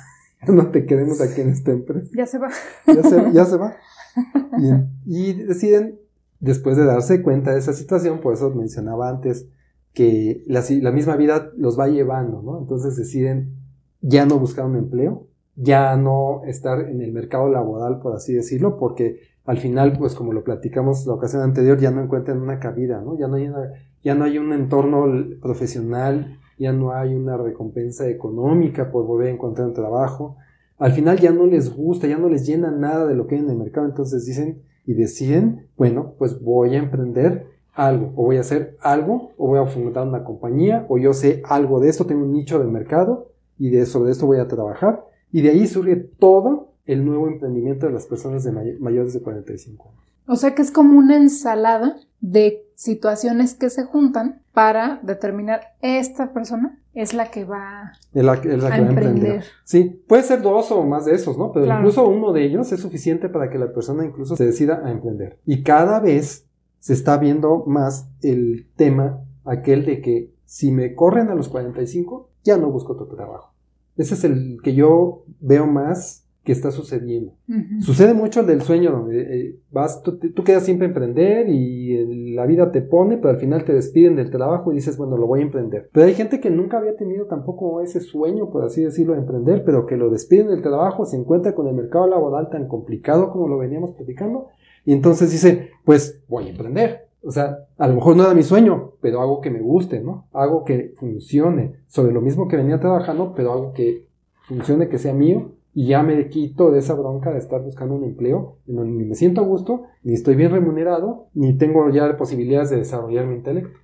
no 0.52 0.70
te 0.70 0.86
queremos 0.86 1.20
aquí 1.20 1.40
en 1.42 1.50
esta 1.50 1.72
empresa 1.72 2.10
Ya 2.14 2.26
se 2.26 2.38
va. 2.38 2.48
ya 2.86 3.02
se, 3.02 3.32
ya 3.32 3.44
se 3.44 3.56
va. 3.56 3.76
Y, 5.04 5.30
y 5.30 5.32
deciden, 5.34 6.00
después 6.40 6.78
de 6.78 6.86
darse 6.86 7.20
cuenta 7.20 7.52
de 7.52 7.58
esa 7.58 7.74
situación, 7.74 8.20
por 8.20 8.32
eso 8.32 8.50
mencionaba 8.54 9.10
antes, 9.10 9.46
que 9.92 10.42
la, 10.46 10.62
la 10.82 10.90
misma 10.90 11.16
vida 11.16 11.50
los 11.56 11.78
va 11.78 11.88
llevando, 11.88 12.42
¿no? 12.42 12.58
Entonces 12.58 12.96
deciden 12.96 13.56
ya 14.00 14.24
no 14.26 14.38
buscar 14.38 14.64
un 14.64 14.76
empleo, 14.76 15.26
ya 15.54 15.96
no 15.96 16.42
estar 16.46 16.88
en 16.88 17.00
el 17.02 17.12
mercado 17.12 17.50
laboral, 17.50 18.00
por 18.00 18.14
así 18.14 18.34
decirlo, 18.34 18.78
porque 18.78 19.20
al 19.46 19.58
final, 19.58 19.96
pues 19.98 20.14
como 20.14 20.32
lo 20.32 20.42
platicamos 20.44 21.06
la 21.06 21.14
ocasión 21.14 21.42
anterior, 21.42 21.78
ya 21.78 21.90
no 21.90 22.02
encuentran 22.02 22.40
una 22.42 22.58
cabida, 22.58 23.00
¿no? 23.00 23.16
Ya 23.18 23.28
no 23.28 23.36
hay, 23.36 23.46
una- 23.48 23.72
ya 24.02 24.14
no 24.14 24.24
hay 24.24 24.38
un 24.38 24.52
entorno 24.52 25.06
profesional, 25.40 26.38
ya 26.58 26.72
no 26.72 26.92
hay 26.92 27.14
una 27.14 27.36
recompensa 27.36 28.08
económica 28.08 28.90
por 28.90 29.04
volver 29.06 29.28
a 29.28 29.32
encontrar 29.32 29.68
un 29.68 29.74
trabajo. 29.74 30.36
Al 30.78 30.92
final 30.92 31.18
ya 31.18 31.32
no 31.32 31.46
les 31.46 31.74
gusta, 31.74 32.06
ya 32.06 32.18
no 32.18 32.28
les 32.28 32.46
llena 32.46 32.70
nada 32.70 33.06
de 33.06 33.14
lo 33.14 33.26
que 33.26 33.36
hay 33.36 33.40
en 33.42 33.50
el 33.50 33.56
mercado, 33.56 33.86
entonces 33.86 34.26
dicen 34.26 34.62
y 34.84 34.94
deciden, 34.94 35.66
bueno, 35.76 36.12
pues 36.18 36.40
voy 36.42 36.74
a 36.74 36.78
emprender 36.78 37.46
algo, 37.74 38.12
o 38.16 38.24
voy 38.24 38.36
a 38.36 38.40
hacer 38.40 38.76
algo, 38.80 39.32
o 39.36 39.48
voy 39.48 39.58
a 39.58 39.66
fundar 39.66 40.06
una 40.06 40.24
compañía, 40.24 40.86
o 40.88 40.96
yo 40.98 41.12
sé 41.12 41.42
algo 41.44 41.80
de 41.80 41.88
esto, 41.88 42.06
tengo 42.06 42.24
un 42.24 42.32
nicho 42.32 42.58
de 42.58 42.66
mercado, 42.66 43.28
y 43.58 43.70
de 43.70 43.84
sobre 43.86 44.12
esto 44.12 44.26
voy 44.26 44.38
a 44.38 44.48
trabajar, 44.48 45.04
y 45.32 45.42
de 45.42 45.50
ahí 45.50 45.66
surge 45.66 45.96
todo 45.96 46.68
el 46.86 47.04
nuevo 47.04 47.28
emprendimiento 47.28 47.86
de 47.86 47.92
las 47.92 48.06
personas 48.06 48.44
de 48.44 48.52
may- 48.52 48.78
mayores 48.78 49.12
de 49.12 49.20
45 49.20 49.88
años. 49.90 50.02
O 50.28 50.36
sea 50.36 50.54
que 50.54 50.62
es 50.62 50.70
como 50.72 50.98
una 50.98 51.16
ensalada 51.16 51.96
de 52.20 52.64
situaciones 52.74 53.54
que 53.54 53.70
se 53.70 53.84
juntan 53.84 54.42
para 54.52 55.00
determinar 55.02 55.60
esta 55.80 56.32
persona 56.32 56.78
es 56.94 57.12
la 57.14 57.30
que 57.30 57.44
va 57.44 57.92
Es 58.12 58.24
la, 58.24 58.40
que- 58.40 58.56
la 58.56 58.66
a 58.66 58.70
va 58.70 58.76
emprender. 58.76 59.06
emprender. 59.16 59.44
Sí, 59.64 60.02
puede 60.08 60.22
ser 60.22 60.42
dos 60.42 60.72
o 60.72 60.82
más 60.84 61.04
de 61.04 61.14
esos, 61.14 61.36
¿no? 61.38 61.52
Pero 61.52 61.66
Claro. 61.66 61.80
incluso 61.80 62.08
uno 62.08 62.32
de 62.32 62.44
ellos 62.44 62.72
es 62.72 62.80
suficiente 62.80 63.28
para 63.28 63.50
que 63.50 63.58
la 63.58 63.72
persona 63.72 64.04
incluso 64.04 64.34
se 64.36 64.46
decida 64.46 64.82
a 64.84 64.90
emprender. 64.90 65.38
Y 65.46 65.62
cada 65.62 66.00
vez 66.00 66.46
se 66.80 66.92
está 66.92 67.18
viendo 67.18 67.64
más 67.66 68.08
el 68.22 68.68
tema 68.76 69.20
aquel 69.44 69.84
de 69.86 70.00
que 70.00 70.32
si 70.44 70.70
me 70.72 70.94
corren 70.94 71.28
a 71.28 71.34
los 71.34 71.48
45, 71.48 72.30
ya 72.44 72.56
no 72.56 72.70
busco 72.70 72.92
otro 72.94 73.06
trabajo. 73.06 73.52
Ese 73.96 74.14
es 74.14 74.24
el 74.24 74.58
que 74.62 74.74
yo 74.74 75.24
veo 75.40 75.66
más 75.66 76.25
que 76.46 76.52
está 76.52 76.70
sucediendo. 76.70 77.32
Ujú. 77.48 77.80
Sucede 77.80 78.14
mucho 78.14 78.38
el 78.38 78.46
del 78.46 78.62
sueño, 78.62 78.92
donde 78.92 79.20
eh, 79.20 79.58
vas, 79.72 80.00
tú, 80.02 80.16
tú 80.16 80.44
quedas 80.44 80.64
siempre 80.64 80.86
a 80.86 80.90
emprender 80.90 81.48
y 81.48 81.96
eh, 81.96 82.06
la 82.36 82.46
vida 82.46 82.70
te 82.70 82.82
pone, 82.82 83.16
pero 83.16 83.30
al 83.30 83.40
final 83.40 83.64
te 83.64 83.74
despiden 83.74 84.14
del 84.14 84.30
trabajo 84.30 84.70
y 84.70 84.76
dices, 84.76 84.96
bueno, 84.96 85.16
lo 85.16 85.26
voy 85.26 85.40
a 85.40 85.42
emprender. 85.42 85.90
Pero 85.92 86.06
hay 86.06 86.14
gente 86.14 86.38
que 86.38 86.48
nunca 86.48 86.78
había 86.78 86.94
tenido 86.94 87.26
tampoco 87.26 87.80
ese 87.80 87.98
sueño, 87.98 88.48
por 88.50 88.64
así 88.64 88.84
decirlo, 88.84 89.14
de 89.14 89.22
emprender, 89.22 89.64
pero 89.64 89.86
que 89.86 89.96
lo 89.96 90.08
despiden 90.08 90.46
del 90.46 90.62
trabajo, 90.62 91.04
se 91.04 91.16
encuentra 91.16 91.52
con 91.52 91.66
el 91.66 91.74
mercado 91.74 92.06
laboral 92.06 92.48
tan 92.48 92.68
complicado 92.68 93.32
como 93.32 93.48
lo 93.48 93.58
veníamos 93.58 93.90
platicando, 93.90 94.46
y 94.84 94.92
entonces 94.92 95.32
dice, 95.32 95.70
pues 95.84 96.22
voy 96.28 96.46
a 96.46 96.50
emprender. 96.50 97.08
O 97.24 97.32
sea, 97.32 97.58
a 97.76 97.88
lo 97.88 97.94
mejor 97.96 98.14
no 98.14 98.22
era 98.22 98.34
mi 98.34 98.44
sueño, 98.44 98.92
pero 99.00 99.20
algo 99.20 99.40
que 99.40 99.50
me 99.50 99.60
guste, 99.60 100.00
¿no? 100.00 100.28
Algo 100.32 100.62
que 100.62 100.92
funcione 100.94 101.72
sobre 101.88 102.12
lo 102.12 102.20
mismo 102.20 102.46
que 102.46 102.56
venía 102.56 102.78
trabajando, 102.78 103.34
pero 103.34 103.52
algo 103.52 103.72
que 103.72 104.06
funcione, 104.46 104.88
que 104.88 104.98
sea 104.98 105.12
mío 105.12 105.55
y 105.76 105.88
ya 105.88 106.02
me 106.02 106.30
quito 106.30 106.70
de 106.70 106.78
esa 106.78 106.94
bronca 106.94 107.30
de 107.30 107.38
estar 107.38 107.60
buscando 107.62 107.94
un 107.96 108.04
empleo 108.04 108.56
en 108.66 108.76
donde 108.76 108.92
ni 108.92 109.04
me 109.04 109.14
siento 109.14 109.42
a 109.42 109.44
gusto, 109.44 109.82
ni 110.02 110.14
estoy 110.14 110.34
bien 110.34 110.50
remunerado, 110.50 111.26
ni 111.34 111.52
tengo 111.52 111.90
ya 111.90 112.16
posibilidades 112.16 112.70
de 112.70 112.78
desarrollar 112.78 113.26
mi 113.26 113.34
intelecto. 113.34 113.78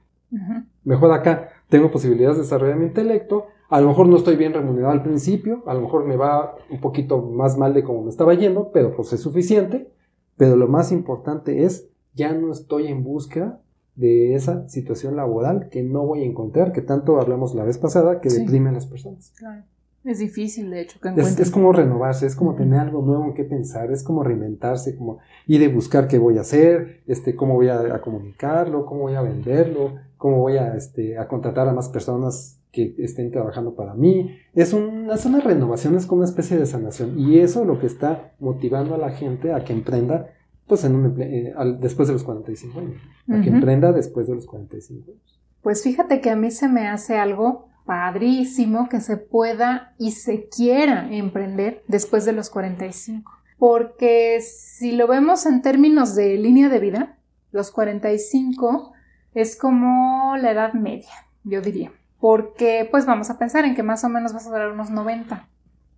Mejor 0.84 1.12
acá 1.12 1.50
tengo 1.68 1.90
posibilidades 1.90 2.38
de 2.38 2.44
desarrollar 2.44 2.78
mi 2.78 2.86
intelecto, 2.86 3.44
a 3.68 3.78
lo 3.82 3.88
mejor 3.88 4.08
no 4.08 4.16
estoy 4.16 4.36
bien 4.36 4.54
remunerado 4.54 4.90
al 4.94 5.02
principio, 5.02 5.62
a 5.66 5.74
lo 5.74 5.82
mejor 5.82 6.06
me 6.06 6.16
va 6.16 6.56
un 6.70 6.80
poquito 6.80 7.20
más 7.20 7.58
mal 7.58 7.74
de 7.74 7.84
como 7.84 8.04
me 8.04 8.08
estaba 8.08 8.32
yendo, 8.32 8.70
pero 8.72 8.96
pues 8.96 9.12
es 9.12 9.20
suficiente. 9.20 9.90
Pero 10.38 10.56
lo 10.56 10.68
más 10.68 10.92
importante 10.92 11.64
es, 11.64 11.90
ya 12.14 12.32
no 12.32 12.52
estoy 12.52 12.86
en 12.86 13.04
búsqueda 13.04 13.60
de 13.96 14.34
esa 14.34 14.66
situación 14.66 15.14
laboral 15.16 15.68
que 15.70 15.82
no 15.82 16.06
voy 16.06 16.22
a 16.22 16.26
encontrar, 16.26 16.72
que 16.72 16.80
tanto 16.80 17.20
hablamos 17.20 17.54
la 17.54 17.64
vez 17.64 17.76
pasada, 17.76 18.22
que 18.22 18.30
Sí. 18.30 18.40
deprime 18.40 18.70
a 18.70 18.72
las 18.72 18.86
personas. 18.86 19.34
Claro. 19.36 19.64
Es 20.04 20.18
difícil, 20.18 20.70
de 20.70 20.80
hecho, 20.80 20.98
que 21.00 21.10
Es, 21.16 21.38
es 21.38 21.50
como 21.50 21.72
renovarse, 21.72 22.26
es 22.26 22.34
como 22.34 22.54
tener 22.56 22.80
algo 22.80 23.02
nuevo 23.02 23.24
en 23.26 23.34
qué 23.34 23.44
pensar, 23.44 23.92
es 23.92 24.02
como 24.02 24.24
reinventarse, 24.24 24.96
como 24.96 25.18
ir 25.46 25.60
de 25.60 25.68
buscar 25.68 26.08
qué 26.08 26.18
voy 26.18 26.38
a 26.38 26.40
hacer, 26.40 27.02
este, 27.06 27.36
cómo 27.36 27.54
voy 27.54 27.68
a, 27.68 27.78
a 27.94 28.00
comunicarlo, 28.00 28.84
cómo 28.84 29.02
voy 29.02 29.14
a 29.14 29.22
venderlo, 29.22 29.94
cómo 30.16 30.38
voy 30.38 30.56
a, 30.56 30.74
este, 30.76 31.18
a 31.18 31.28
contratar 31.28 31.68
a 31.68 31.72
más 31.72 31.88
personas 31.88 32.58
que 32.72 32.94
estén 32.98 33.30
trabajando 33.30 33.74
para 33.76 33.94
mí. 33.94 34.34
Es, 34.54 34.72
un, 34.72 35.08
es 35.10 35.24
una 35.24 35.40
renovación, 35.40 35.94
es 35.94 36.06
como 36.06 36.20
una 36.22 36.28
especie 36.28 36.56
de 36.56 36.66
sanación. 36.66 37.18
Y 37.18 37.38
eso 37.38 37.60
es 37.60 37.66
lo 37.66 37.78
que 37.78 37.86
está 37.86 38.32
motivando 38.40 38.94
a 38.94 38.98
la 38.98 39.10
gente 39.10 39.52
a 39.52 39.62
que 39.64 39.72
emprenda 39.72 40.30
pues 40.66 40.84
en 40.84 40.94
un 40.94 41.20
eh, 41.20 41.52
al- 41.56 41.78
después 41.80 42.08
de 42.08 42.14
los 42.14 42.24
45 42.24 42.80
años. 42.80 43.00
A 43.28 43.40
que 43.42 43.48
Ujú. 43.50 43.56
emprenda 43.58 43.92
después 43.92 44.26
de 44.26 44.34
los 44.34 44.46
45 44.46 45.10
años. 45.10 45.40
Pues 45.60 45.82
fíjate 45.84 46.20
que 46.20 46.30
a 46.30 46.36
mí 46.36 46.50
se 46.50 46.68
me 46.68 46.88
hace 46.88 47.18
algo 47.18 47.68
padrísimo 47.84 48.88
que 48.88 49.00
se 49.00 49.16
pueda 49.16 49.94
y 49.98 50.12
se 50.12 50.48
quiera 50.48 51.08
emprender 51.10 51.82
después 51.88 52.24
de 52.24 52.32
los 52.32 52.50
45. 52.50 53.30
Porque 53.58 54.40
si 54.40 54.92
lo 54.92 55.06
vemos 55.06 55.46
en 55.46 55.62
términos 55.62 56.14
de 56.14 56.36
línea 56.36 56.68
de 56.68 56.78
vida, 56.80 57.16
los 57.52 57.70
45 57.70 58.92
es 59.34 59.56
como 59.56 60.36
la 60.36 60.50
edad 60.50 60.72
media, 60.74 61.12
yo 61.44 61.60
diría. 61.60 61.92
porque 62.18 62.86
pues 62.90 63.04
vamos 63.04 63.30
a 63.30 63.38
pensar 63.38 63.64
en 63.64 63.74
que 63.74 63.82
más 63.82 64.04
o 64.04 64.08
menos 64.08 64.32
vas 64.32 64.46
a 64.46 64.50
durar 64.50 64.70
unos 64.70 64.90
90. 64.90 65.48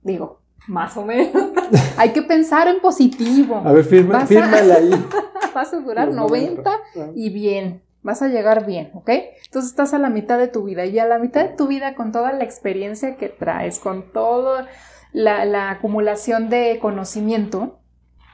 Digo, 0.02 0.40
más 0.66 0.96
o 0.96 1.04
menos. 1.04 1.30
Hay 1.98 2.12
que 2.12 2.22
pensar 2.22 2.68
en 2.68 2.80
positivo. 2.80 3.62
A 3.64 3.72
ver, 3.72 3.84
firma, 3.84 4.24
fírmala 4.26 4.74
ahí. 4.76 4.90
vas 5.54 5.72
a 5.72 5.80
durar 5.80 6.12
90 6.12 6.70
y 7.14 7.30
bien. 7.30 7.82
Vas 8.04 8.22
a 8.22 8.28
llegar 8.28 8.66
bien, 8.66 8.90
¿ok? 8.94 9.08
Entonces 9.46 9.70
estás 9.70 9.94
a 9.94 9.98
la 9.98 10.10
mitad 10.10 10.38
de 10.38 10.46
tu 10.46 10.62
vida 10.62 10.84
y 10.84 10.98
a 11.00 11.06
la 11.06 11.18
mitad 11.18 11.42
de 11.42 11.56
tu 11.56 11.66
vida 11.66 11.96
con 11.96 12.12
toda 12.12 12.32
la 12.32 12.44
experiencia 12.44 13.16
que 13.16 13.28
traes, 13.30 13.80
con 13.80 14.12
toda 14.12 14.68
la, 15.12 15.44
la 15.44 15.70
acumulación 15.70 16.50
de 16.50 16.78
conocimiento, 16.80 17.80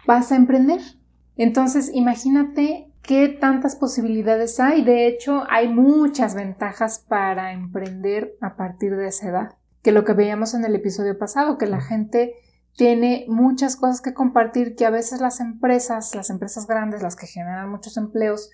vas 0.07 0.33
a 0.33 0.37
emprender. 0.37 0.81
Entonces 1.37 1.91
imagínate 1.95 2.93
qué 3.01 3.29
tantas 3.29 3.77
posibilidades 3.77 4.61
hay. 4.61 4.83
De 4.83 5.07
hecho, 5.07 5.45
hay 5.49 5.69
muchas 5.69 6.35
ventajas 6.35 6.99
para 7.09 7.53
emprender 7.53 8.37
a 8.41 8.57
partir 8.57 8.97
de 8.97 9.07
esa 9.07 9.29
edad 9.29 9.55
que 9.83 9.93
lo 9.93 10.05
que 10.05 10.13
veíamos 10.13 10.55
en 10.55 10.65
el 10.65 10.75
episodio 10.75 11.19
pasado, 11.19 11.59
que 11.59 11.67
la 11.67 11.81
gente 11.81 12.35
tiene 12.77 13.25
muchas 13.29 13.77
cosas 13.77 14.01
que 14.01 14.15
compartir 14.15 14.75
que 14.75 14.87
a 14.87 14.91
veces 14.91 15.21
las 15.21 15.41
empresas, 15.41 16.15
las 16.15 16.31
empresas 16.31 16.67
grandes, 16.67 17.03
las 17.03 17.17
que 17.17 17.27
generan 17.27 17.71
muchos 17.71 17.97
empleos, 17.97 18.51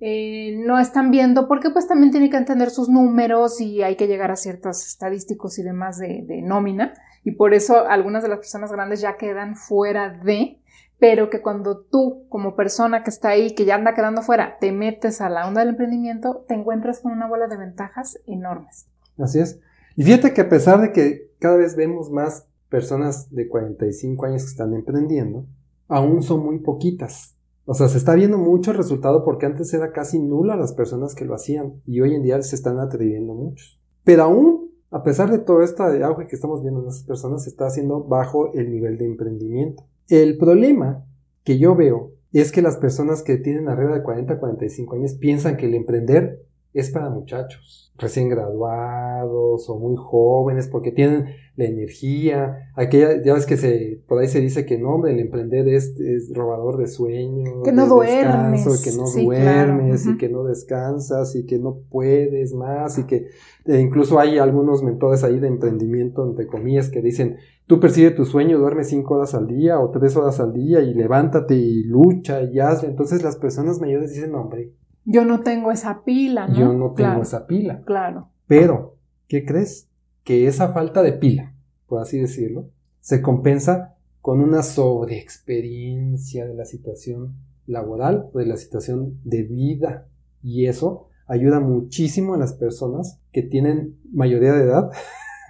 eh, 0.00 0.56
no 0.58 0.78
están 0.78 1.10
viendo 1.10 1.46
porque 1.46 1.70
pues 1.70 1.86
también 1.86 2.10
tienen 2.10 2.30
que 2.30 2.36
entender 2.36 2.70
sus 2.70 2.88
números 2.88 3.60
y 3.60 3.82
hay 3.82 3.96
que 3.96 4.06
llegar 4.06 4.30
a 4.30 4.36
ciertos 4.36 4.86
estadísticos 4.86 5.58
y 5.58 5.62
demás 5.62 5.98
de, 5.98 6.24
de 6.26 6.42
nómina 6.42 6.94
y 7.22 7.32
por 7.32 7.54
eso 7.54 7.86
algunas 7.86 8.22
de 8.22 8.30
las 8.30 8.38
personas 8.38 8.72
grandes 8.72 9.00
ya 9.00 9.16
quedan 9.16 9.56
fuera 9.56 10.10
de 10.10 10.60
pero 11.00 11.30
que 11.30 11.40
cuando 11.40 11.80
tú 11.80 12.26
como 12.28 12.54
persona 12.54 13.02
que 13.02 13.10
está 13.10 13.30
ahí, 13.30 13.54
que 13.54 13.64
ya 13.64 13.74
anda 13.74 13.94
quedando 13.94 14.20
fuera, 14.20 14.58
te 14.60 14.70
metes 14.70 15.22
a 15.22 15.30
la 15.30 15.48
onda 15.48 15.60
del 15.60 15.70
emprendimiento, 15.70 16.44
te 16.46 16.54
encuentras 16.54 17.00
con 17.00 17.12
una 17.12 17.26
bola 17.26 17.48
de 17.48 17.56
ventajas 17.56 18.18
enormes. 18.26 18.86
Así 19.18 19.40
es. 19.40 19.60
Y 19.96 20.04
fíjate 20.04 20.34
que 20.34 20.42
a 20.42 20.48
pesar 20.48 20.80
de 20.80 20.92
que 20.92 21.32
cada 21.38 21.56
vez 21.56 21.74
vemos 21.74 22.10
más 22.10 22.46
personas 22.68 23.30
de 23.34 23.48
45 23.48 24.26
años 24.26 24.42
que 24.42 24.50
están 24.50 24.74
emprendiendo, 24.74 25.46
aún 25.88 26.22
son 26.22 26.44
muy 26.44 26.58
poquitas. 26.58 27.34
O 27.64 27.74
sea, 27.74 27.88
se 27.88 27.98
está 27.98 28.14
viendo 28.14 28.38
mucho 28.38 28.70
el 28.70 28.76
resultado 28.76 29.24
porque 29.24 29.46
antes 29.46 29.72
era 29.74 29.92
casi 29.92 30.18
nula 30.18 30.56
las 30.56 30.72
personas 30.72 31.14
que 31.14 31.24
lo 31.24 31.34
hacían 31.34 31.80
y 31.86 32.00
hoy 32.00 32.14
en 32.14 32.22
día 32.22 32.40
se 32.42 32.56
están 32.56 32.78
atreviendo 32.78 33.34
muchos. 33.34 33.80
Pero 34.02 34.24
aún, 34.24 34.70
a 34.90 35.02
pesar 35.02 35.30
de 35.30 35.38
todo 35.38 35.62
este 35.62 35.82
auge 36.02 36.26
que 36.26 36.34
estamos 36.34 36.62
viendo 36.62 36.82
en 36.82 36.88
esas 36.88 37.04
personas, 37.04 37.44
se 37.44 37.50
está 37.50 37.66
haciendo 37.66 38.02
bajo 38.02 38.52
el 38.54 38.70
nivel 38.70 38.98
de 38.98 39.06
emprendimiento. 39.06 39.84
El 40.08 40.38
problema 40.38 41.04
que 41.44 41.58
yo 41.58 41.76
veo 41.76 42.12
es 42.32 42.52
que 42.52 42.62
las 42.62 42.76
personas 42.76 43.22
que 43.22 43.36
tienen 43.36 43.68
arriba 43.68 43.94
de 43.94 44.02
40, 44.02 44.38
45 44.38 44.96
años 44.96 45.14
piensan 45.14 45.56
que 45.56 45.66
el 45.66 45.74
emprender 45.74 46.44
es 46.72 46.90
para 46.90 47.10
muchachos 47.10 47.92
recién 47.98 48.28
graduados 48.28 49.68
o 49.68 49.78
muy 49.78 49.96
jóvenes 49.96 50.68
porque 50.68 50.90
tienen 50.90 51.26
la 51.56 51.66
energía. 51.66 52.70
Aquella, 52.74 53.22
ya 53.22 53.34
ves 53.34 53.44
que 53.44 53.56
se, 53.56 54.02
por 54.08 54.20
ahí 54.20 54.28
se 54.28 54.40
dice 54.40 54.64
que 54.64 54.78
no, 54.78 55.06
el 55.06 55.18
emprender 55.18 55.68
es, 55.68 55.98
es 56.00 56.32
robador 56.34 56.78
de 56.78 56.86
sueño, 56.86 57.62
que 57.62 57.72
no 57.72 57.86
duermes, 57.86 58.82
que 58.82 58.92
no 58.92 59.04
duermes 59.10 60.06
y 60.06 60.16
que 60.16 60.28
no 60.28 60.44
descansas 60.44 61.36
y 61.36 61.44
que 61.44 61.58
no 61.58 61.80
puedes 61.90 62.54
más 62.54 62.98
y 62.98 63.04
que 63.04 63.26
e 63.66 63.78
incluso 63.78 64.18
hay 64.18 64.38
algunos 64.38 64.82
mentores 64.82 65.22
ahí 65.22 65.38
de 65.38 65.48
emprendimiento, 65.48 66.24
entre 66.24 66.46
comillas, 66.46 66.88
que 66.88 67.02
dicen, 67.02 67.36
tú 67.66 67.78
persigue 67.78 68.10
tu 68.10 68.24
sueño, 68.24 68.58
duerme 68.58 68.84
cinco 68.84 69.14
horas 69.14 69.34
al 69.34 69.46
día 69.46 69.78
o 69.78 69.90
tres 69.90 70.16
horas 70.16 70.40
al 70.40 70.54
día 70.54 70.80
y 70.80 70.94
levántate 70.94 71.54
y 71.54 71.84
lucha 71.84 72.42
y 72.42 72.58
hazlo. 72.58 72.88
Entonces 72.88 73.22
las 73.22 73.36
personas 73.36 73.80
mayores 73.80 74.14
dicen, 74.14 74.34
hombre, 74.34 74.72
yo 75.04 75.24
no 75.24 75.40
tengo 75.40 75.72
esa 75.72 76.04
pila, 76.04 76.46
¿no? 76.48 76.54
Yo 76.54 76.72
no 76.72 76.92
tengo 76.92 77.22
esa 77.22 77.46
pila. 77.46 77.82
Claro. 77.84 78.28
Pero, 78.46 78.96
¿qué 79.28 79.44
crees? 79.44 79.88
Que 80.24 80.46
esa 80.46 80.72
falta 80.72 81.02
de 81.02 81.12
pila, 81.12 81.54
por 81.86 82.00
así 82.00 82.18
decirlo, 82.18 82.68
se 83.00 83.22
compensa 83.22 83.96
con 84.20 84.40
una 84.40 84.62
sobreexperiencia 84.62 86.46
de 86.46 86.54
la 86.54 86.64
situación 86.64 87.36
laboral 87.66 88.28
o 88.32 88.38
de 88.38 88.46
la 88.46 88.56
situación 88.56 89.18
de 89.24 89.42
vida. 89.44 90.06
Y 90.42 90.66
eso 90.66 91.08
ayuda 91.26 91.60
muchísimo 91.60 92.34
a 92.34 92.38
las 92.38 92.52
personas 92.52 93.20
que 93.32 93.42
tienen 93.42 93.98
mayoría 94.12 94.52
de 94.52 94.64
edad 94.64 94.90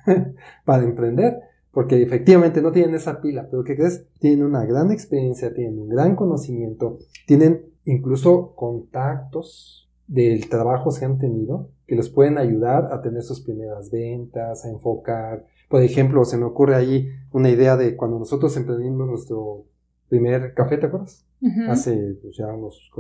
para 0.65 0.85
emprender. 0.85 1.39
Porque 1.73 2.03
efectivamente 2.03 2.63
no 2.63 2.73
tienen 2.73 2.97
esa 2.97 3.21
pila, 3.21 3.47
pero 3.49 3.63
¿qué 3.63 3.77
crees? 3.77 4.05
Tienen 4.19 4.45
una 4.45 4.65
gran 4.65 4.91
experiencia, 4.91 5.55
tienen 5.55 5.79
un 5.79 5.89
gran 5.89 6.17
conocimiento, 6.17 6.99
tienen 7.27 7.70
incluso 7.91 8.55
contactos 8.55 9.91
del 10.07 10.49
trabajo 10.49 10.91
que 10.99 11.05
han 11.05 11.19
tenido 11.19 11.69
que 11.91 11.97
les 11.97 12.09
pueden 12.09 12.39
ayudar 12.39 12.93
a 12.93 13.03
tener 13.03 13.23
sus 13.23 13.41
primeras 13.41 13.91
ventas, 13.91 14.65
a 14.65 14.71
enfocar. 14.71 15.45
Por 15.69 15.83
ejemplo, 15.83 16.25
se 16.25 16.37
me 16.37 16.45
ocurre 16.45 16.77
ahí 16.77 17.09
una 17.33 17.51
idea 17.51 17.77
de 17.77 17.97
cuando 17.97 18.17
nosotros 18.17 18.57
emprendimos 18.57 19.09
nuestro 19.09 19.65
primer 20.09 20.55
café, 20.55 20.79
¿te 20.79 20.87
acuerdas? 20.87 21.27
Hace 21.69 22.17
pues, 22.23 22.37
ya 22.37 22.47
unos 22.47 22.93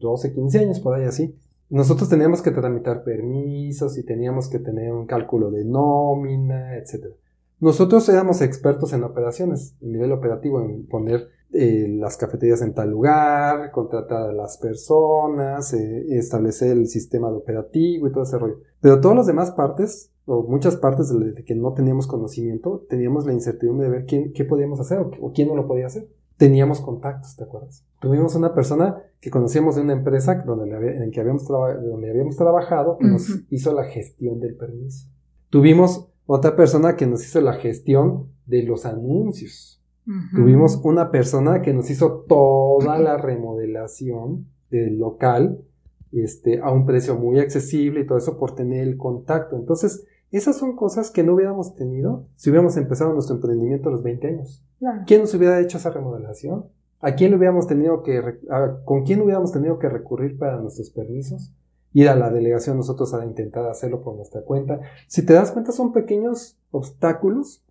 12, 0.00 0.34
15 0.34 0.58
años, 0.58 0.80
por 0.80 0.96
ahí 0.96 1.04
así. 1.04 1.36
Nosotros 1.70 2.08
teníamos 2.08 2.42
que 2.42 2.50
tramitar 2.50 3.04
permisos 3.04 3.96
y 3.96 4.04
teníamos 4.04 4.48
que 4.48 4.58
tener 4.58 4.92
un 4.92 5.06
cálculo 5.06 5.52
de 5.52 5.64
nómina, 5.64 6.76
etc. 6.76 7.14
Nosotros 7.60 8.08
éramos 8.08 8.42
expertos 8.42 8.92
en 8.92 9.04
operaciones, 9.04 9.76
en 9.80 9.92
nivel 9.92 10.10
operativo, 10.10 10.60
en 10.60 10.84
poner 10.88 11.28
eh, 11.54 11.86
las 11.98 12.16
cafeterías 12.16 12.62
en 12.62 12.72
tal 12.72 12.90
lugar, 12.90 13.70
contratar 13.72 14.30
a 14.30 14.32
las 14.32 14.56
personas, 14.56 15.74
eh, 15.74 16.06
establecer 16.16 16.70
el 16.78 16.86
sistema 16.86 17.30
de 17.30 17.36
operativo 17.36 18.08
y 18.08 18.12
todo 18.12 18.22
ese 18.22 18.38
rollo. 18.38 18.60
Pero 18.80 19.00
todas 19.02 19.18
las 19.18 19.26
demás 19.26 19.50
partes, 19.50 20.10
o 20.24 20.44
muchas 20.44 20.76
partes 20.76 21.12
de, 21.12 21.44
que 21.44 21.54
no 21.54 21.74
teníamos 21.74 22.06
conocimiento, 22.06 22.86
teníamos 22.88 23.26
la 23.26 23.34
incertidumbre 23.34 23.86
de 23.86 23.92
ver 23.92 24.06
quién, 24.06 24.32
qué 24.32 24.46
podíamos 24.46 24.80
hacer 24.80 24.98
o, 24.98 25.32
quién 25.32 25.48
no 25.48 25.54
lo 25.54 25.66
podía 25.66 25.86
hacer. 25.86 26.08
Teníamos 26.38 26.80
contactos, 26.80 27.36
¿te 27.36 27.44
acuerdas? 27.44 27.84
Tuvimos 28.00 28.34
una 28.34 28.54
persona 28.54 29.02
que 29.20 29.30
conocíamos 29.30 29.76
de 29.76 29.82
una 29.82 29.92
empresa 29.92 30.42
donde, 30.46 31.04
en 31.04 31.10
que 31.10 31.20
habíamos, 31.20 31.46
donde 31.46 32.10
habíamos 32.10 32.36
trabajado 32.36 32.96
que 32.96 33.08
nos 33.08 33.28
hizo 33.50 33.74
la 33.74 33.84
gestión 33.84 34.40
del 34.40 34.56
permiso. 34.56 35.06
Tuvimos 35.50 36.08
otra 36.24 36.56
persona 36.56 36.96
que 36.96 37.06
nos 37.06 37.22
hizo 37.26 37.42
la 37.42 37.52
gestión 37.54 38.28
de 38.46 38.62
los 38.62 38.86
anuncios 38.86 39.81
Tuvimos 40.34 40.80
una 40.82 41.10
persona 41.10 41.62
que 41.62 41.72
nos 41.72 41.88
hizo 41.88 42.24
toda 42.28 42.98
la 42.98 43.16
remodelación 43.16 44.48
del 44.68 44.98
local 44.98 45.60
este, 46.10 46.60
a 46.60 46.70
un 46.70 46.86
precio 46.86 47.16
muy 47.16 47.38
accesible 47.38 48.00
y 48.00 48.06
todo 48.06 48.18
eso 48.18 48.36
por 48.36 48.54
tener 48.54 48.86
el 48.86 48.96
contacto. 48.96 49.56
Entonces, 49.56 50.04
esas 50.32 50.58
son 50.58 50.74
cosas 50.76 51.10
que 51.10 51.22
no 51.22 51.34
hubiéramos 51.34 51.76
tenido 51.76 52.26
si 52.36 52.50
hubiéramos 52.50 52.76
empezado 52.76 53.12
nuestro 53.12 53.36
emprendimiento 53.36 53.88
a 53.88 53.92
los 53.92 54.02
20 54.02 54.26
años. 54.26 54.64
¿Quién 55.06 55.20
nos 55.20 55.34
hubiera 55.34 55.60
hecho 55.60 55.78
esa 55.78 55.90
remodelación? 55.90 56.66
¿A 57.00 57.14
quién 57.14 57.34
hubiéramos 57.34 57.66
tenido 57.66 58.02
que, 58.02 58.20
con 58.84 59.04
quién 59.04 59.20
hubiéramos 59.20 59.52
tenido 59.52 59.78
que 59.78 59.88
recurrir 59.88 60.38
para 60.38 60.60
nuestros 60.60 60.90
permisos? 60.90 61.52
Ir 61.92 62.08
a 62.08 62.16
la 62.16 62.30
delegación 62.30 62.76
nosotros 62.76 63.12
a 63.14 63.24
intentar 63.24 63.66
hacerlo 63.66 64.02
por 64.02 64.16
nuestra 64.16 64.42
cuenta. 64.42 64.80
Si 65.06 65.24
te 65.24 65.34
das 65.34 65.52
cuenta, 65.52 65.72
son 65.72 65.92
pequeños 65.92 66.58
obstáculos 66.70 67.64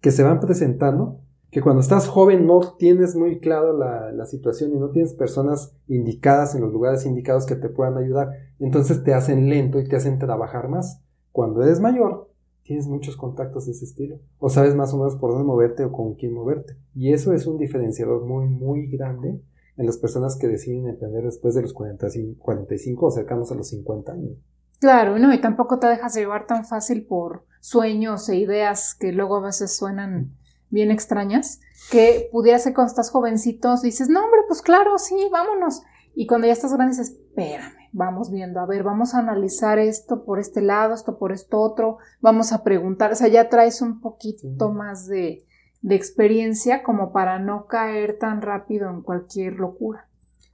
que 0.00 0.10
se 0.10 0.22
van 0.22 0.40
presentando 0.40 1.20
que 1.56 1.62
cuando 1.62 1.80
estás 1.80 2.06
joven 2.06 2.46
no 2.46 2.60
tienes 2.76 3.16
muy 3.16 3.40
claro 3.40 3.72
la, 3.72 4.26
situación 4.26 4.74
y 4.74 4.78
no 4.78 4.90
tienes 4.90 5.14
personas 5.14 5.74
indicadas 5.88 6.54
en 6.54 6.60
los 6.60 6.70
lugares 6.70 7.06
indicados 7.06 7.46
que 7.46 7.56
te 7.56 7.70
puedan 7.70 7.96
ayudar, 7.96 8.28
entonces 8.58 9.02
te 9.04 9.14
hacen 9.14 9.48
lento 9.48 9.80
y 9.80 9.88
te 9.88 9.96
hacen 9.96 10.18
trabajar 10.18 10.68
más. 10.68 11.00
Cuando 11.32 11.62
eres 11.62 11.80
mayor, 11.80 12.30
tienes 12.62 12.88
muchos 12.88 13.16
contactos 13.16 13.64
de 13.64 13.72
ese 13.72 13.86
estilo, 13.86 14.18
o 14.38 14.50
sabes 14.50 14.74
más 14.74 14.92
o 14.92 14.98
menos 14.98 15.16
por 15.16 15.30
dónde 15.30 15.46
moverte 15.46 15.82
o 15.86 15.92
con 15.92 16.12
quién 16.16 16.34
moverte. 16.34 16.76
Y 16.94 17.14
eso 17.14 17.32
es 17.32 17.46
un 17.46 17.56
diferenciador 17.56 18.26
muy, 18.26 18.48
muy 18.48 18.88
grande 18.88 19.40
en 19.78 19.86
las 19.86 19.96
personas 19.96 20.36
que 20.36 20.48
deciden 20.48 20.86
emprender 20.86 21.24
después 21.24 21.54
de 21.54 21.62
los 21.62 21.72
45, 21.72 22.38
45 22.38 23.06
o 23.06 23.10
cercanos 23.10 23.50
a 23.50 23.54
los 23.54 23.70
50 23.70 24.12
años. 24.12 24.36
Claro, 24.78 25.18
no, 25.18 25.32
y 25.32 25.40
tampoco 25.40 25.78
te 25.78 25.86
dejas 25.86 26.14
llevar 26.14 26.46
tan 26.46 26.66
fácil 26.66 27.06
por 27.06 27.46
sueños 27.60 28.28
e 28.28 28.36
ideas 28.36 28.94
que 28.94 29.10
luego 29.12 29.36
a 29.36 29.40
veces 29.40 29.74
suenan 29.74 30.36
bien 30.70 30.90
extrañas, 30.90 31.60
que 31.90 32.28
pudiera 32.32 32.58
ser 32.58 32.74
cuando 32.74 32.90
estás 32.90 33.10
jovencitos, 33.10 33.82
dices, 33.82 34.08
no, 34.08 34.24
hombre, 34.24 34.40
pues 34.48 34.62
claro, 34.62 34.98
sí, 34.98 35.14
vámonos. 35.30 35.82
Y 36.14 36.26
cuando 36.26 36.46
ya 36.46 36.52
estás 36.52 36.72
grande 36.72 36.96
dices, 36.96 37.10
espérame, 37.10 37.90
vamos 37.92 38.30
viendo, 38.30 38.60
a 38.60 38.66
ver, 38.66 38.82
vamos 38.82 39.14
a 39.14 39.18
analizar 39.18 39.78
esto 39.78 40.24
por 40.24 40.38
este 40.38 40.62
lado, 40.62 40.94
esto 40.94 41.18
por 41.18 41.32
esto 41.32 41.60
otro, 41.60 41.98
vamos 42.20 42.52
a 42.52 42.62
preguntar, 42.62 43.12
o 43.12 43.14
sea, 43.14 43.28
ya 43.28 43.48
traes 43.48 43.82
un 43.82 44.00
poquito 44.00 44.72
más 44.72 45.06
de, 45.06 45.44
de 45.82 45.94
experiencia 45.94 46.82
como 46.82 47.12
para 47.12 47.38
no 47.38 47.66
caer 47.66 48.18
tan 48.18 48.42
rápido 48.42 48.90
en 48.90 49.02
cualquier 49.02 49.54
locura. 49.54 50.08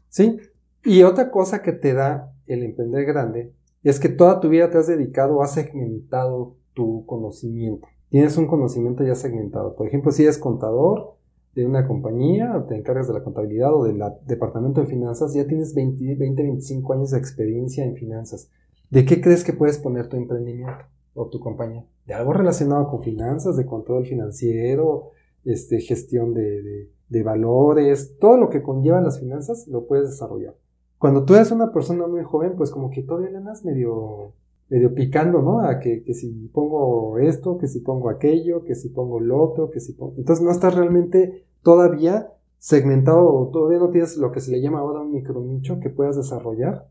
Sí, 0.09 0.38
y 0.85 1.04
otra 1.04 1.31
cosa 1.31 1.62
que 1.62 1.73
te 1.73 1.95
da 1.95 2.33
el 2.47 2.64
emprender 2.64 3.04
grande 3.04 3.54
es 3.83 3.99
que 3.99 4.09
toda 4.09 4.40
tu 4.40 4.49
vida 4.49 4.71
te 4.71 4.78
has 4.78 4.87
dedicado 4.87 5.42
has 5.42 5.54
segmentado 5.54 6.57
tu 6.75 7.07
conocimiento 7.07 7.88
tienes 8.12 8.37
un 8.37 8.47
conocimiento 8.47 9.02
ya 9.04 9.14
segmentado. 9.14 9.75
Por 9.75 9.87
ejemplo, 9.87 10.12
si 10.12 10.25
eres 10.25 10.37
contador 10.37 11.14
de 11.54 11.64
una 11.64 11.88
compañía, 11.88 12.62
te 12.69 12.76
encargas 12.76 13.09
de 13.09 13.14
la 13.14 13.25
contabilidad 13.25 13.75
o 13.75 13.85
del 13.85 14.02
departamento 14.26 14.83
de 14.83 14.87
finanzas, 14.87 15.33
ya 15.33 15.47
tienes 15.47 15.75
20, 15.75 16.16
20, 16.16 16.42
25 16.42 16.92
años 16.92 17.11
de 17.12 17.19
experiencia 17.19 17.87
en 17.87 17.97
finanzas. 17.97 18.50
¿De 18.90 19.07
qué 19.07 19.23
crees 19.23 19.45
que 19.45 19.54
puedes 19.54 19.78
poner 19.78 20.11
tu 20.11 20.19
emprendimiento 20.19 20.85
o 21.14 21.31
tu 21.31 21.40
compañía? 21.40 21.87
De 22.04 22.12
algo 22.12 22.35
relacionado 22.35 22.87
con 22.90 23.02
finanzas, 23.02 23.57
de 23.57 23.64
control 23.64 24.04
financiero, 24.04 25.12
este, 25.47 25.81
gestión 25.81 26.35
de, 26.35 26.90
de 27.09 27.23
valores, 27.23 28.19
todo 28.21 28.37
lo 28.37 28.50
que 28.50 28.62
conlleva 28.62 29.00
las 29.00 29.21
finanzas 29.21 29.66
lo 29.69 29.87
puedes 29.87 30.11
desarrollar. 30.11 30.54
Cuando 30.99 31.25
tú 31.25 31.35
eres 31.35 31.50
una 31.50 31.73
persona 31.73 32.07
muy 32.07 32.25
joven, 32.25 32.57
pues 32.59 32.71
como 32.71 32.90
que 32.90 33.02
todavía 33.02 33.31
le 33.31 33.38
andas 33.38 33.64
medio, 33.64 34.35
medio 34.73 34.95
picando, 34.95 35.43
¿no? 35.43 35.61
A 35.61 35.79
que, 35.79 36.02
que, 36.02 36.14
si 36.14 36.49
pongo 36.50 37.19
esto, 37.19 37.59
que 37.59 37.67
si 37.69 37.81
pongo 37.81 38.09
aquello, 38.09 38.64
que 38.64 38.75
si 38.75 38.88
pongo 38.88 39.21
lo 39.21 39.38
otro, 39.38 39.71
que 39.71 39.81
si 39.81 39.93
pongo... 39.93 40.14
Entonces 40.17 40.43
no 40.43 40.50
estás 40.50 40.75
realmente 40.75 41.45
todavía 41.62 42.33
segmentado, 42.57 43.50
todavía 43.52 43.79
no 43.79 43.91
tienes 43.91 44.17
lo 44.17 44.33
que 44.33 44.41
se 44.41 44.50
le 44.50 44.62
llama 44.62 44.79
ahora 44.79 45.00
un 45.00 45.12
micronicho 45.12 45.79
que 45.79 45.91
puedas 45.91 46.17
desarrollar, 46.17 46.88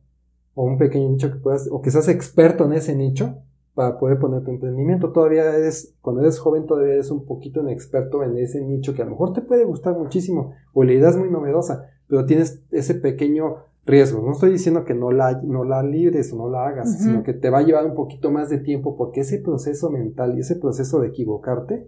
o 0.53 0.63
un 0.63 0.77
pequeño 0.77 1.09
nicho 1.09 1.31
que 1.31 1.39
puedas, 1.39 1.69
o 1.71 1.81
que 1.81 1.89
seas 1.89 2.07
experto 2.07 2.65
en 2.65 2.73
ese 2.73 2.95
nicho 2.95 3.37
para 3.73 3.97
poder 3.97 4.19
poner 4.19 4.43
tu 4.43 4.51
emprendimiento. 4.51 5.11
Todavía 5.11 5.55
eres, 5.55 5.95
cuando 6.01 6.21
eres 6.21 6.37
joven, 6.37 6.67
todavía 6.67 6.93
eres 6.93 7.09
un 7.09 7.25
poquito 7.25 7.61
un 7.61 7.69
experto 7.69 8.21
en 8.21 8.37
ese 8.37 8.61
nicho 8.61 8.93
que 8.93 9.01
a 9.01 9.05
lo 9.05 9.11
mejor 9.11 9.33
te 9.33 9.41
puede 9.41 9.63
gustar 9.63 9.97
muchísimo, 9.97 10.53
o 10.73 10.83
la 10.83 10.93
idea 10.93 11.09
es 11.09 11.17
muy 11.17 11.31
novedosa, 11.31 11.87
pero 12.07 12.27
tienes 12.27 12.63
ese 12.69 12.93
pequeño 12.93 13.70
riesgo. 13.85 14.21
No 14.21 14.33
estoy 14.33 14.51
diciendo 14.51 14.85
que 14.85 14.93
no 14.93 15.11
la, 15.11 15.41
no 15.43 15.63
la 15.63 15.83
libres 15.83 16.31
o 16.33 16.37
no 16.37 16.49
la 16.49 16.67
hagas, 16.67 16.99
sino 17.01 17.23
que 17.23 17.33
te 17.33 17.49
va 17.49 17.59
a 17.59 17.63
llevar 17.63 17.85
un 17.85 17.95
poquito 17.95 18.31
más 18.31 18.49
de 18.49 18.59
tiempo 18.59 18.95
porque 18.95 19.21
ese 19.21 19.39
proceso 19.39 19.89
mental 19.89 20.37
y 20.37 20.41
ese 20.41 20.55
proceso 20.55 20.99
de 20.99 21.09
equivocarte 21.09 21.87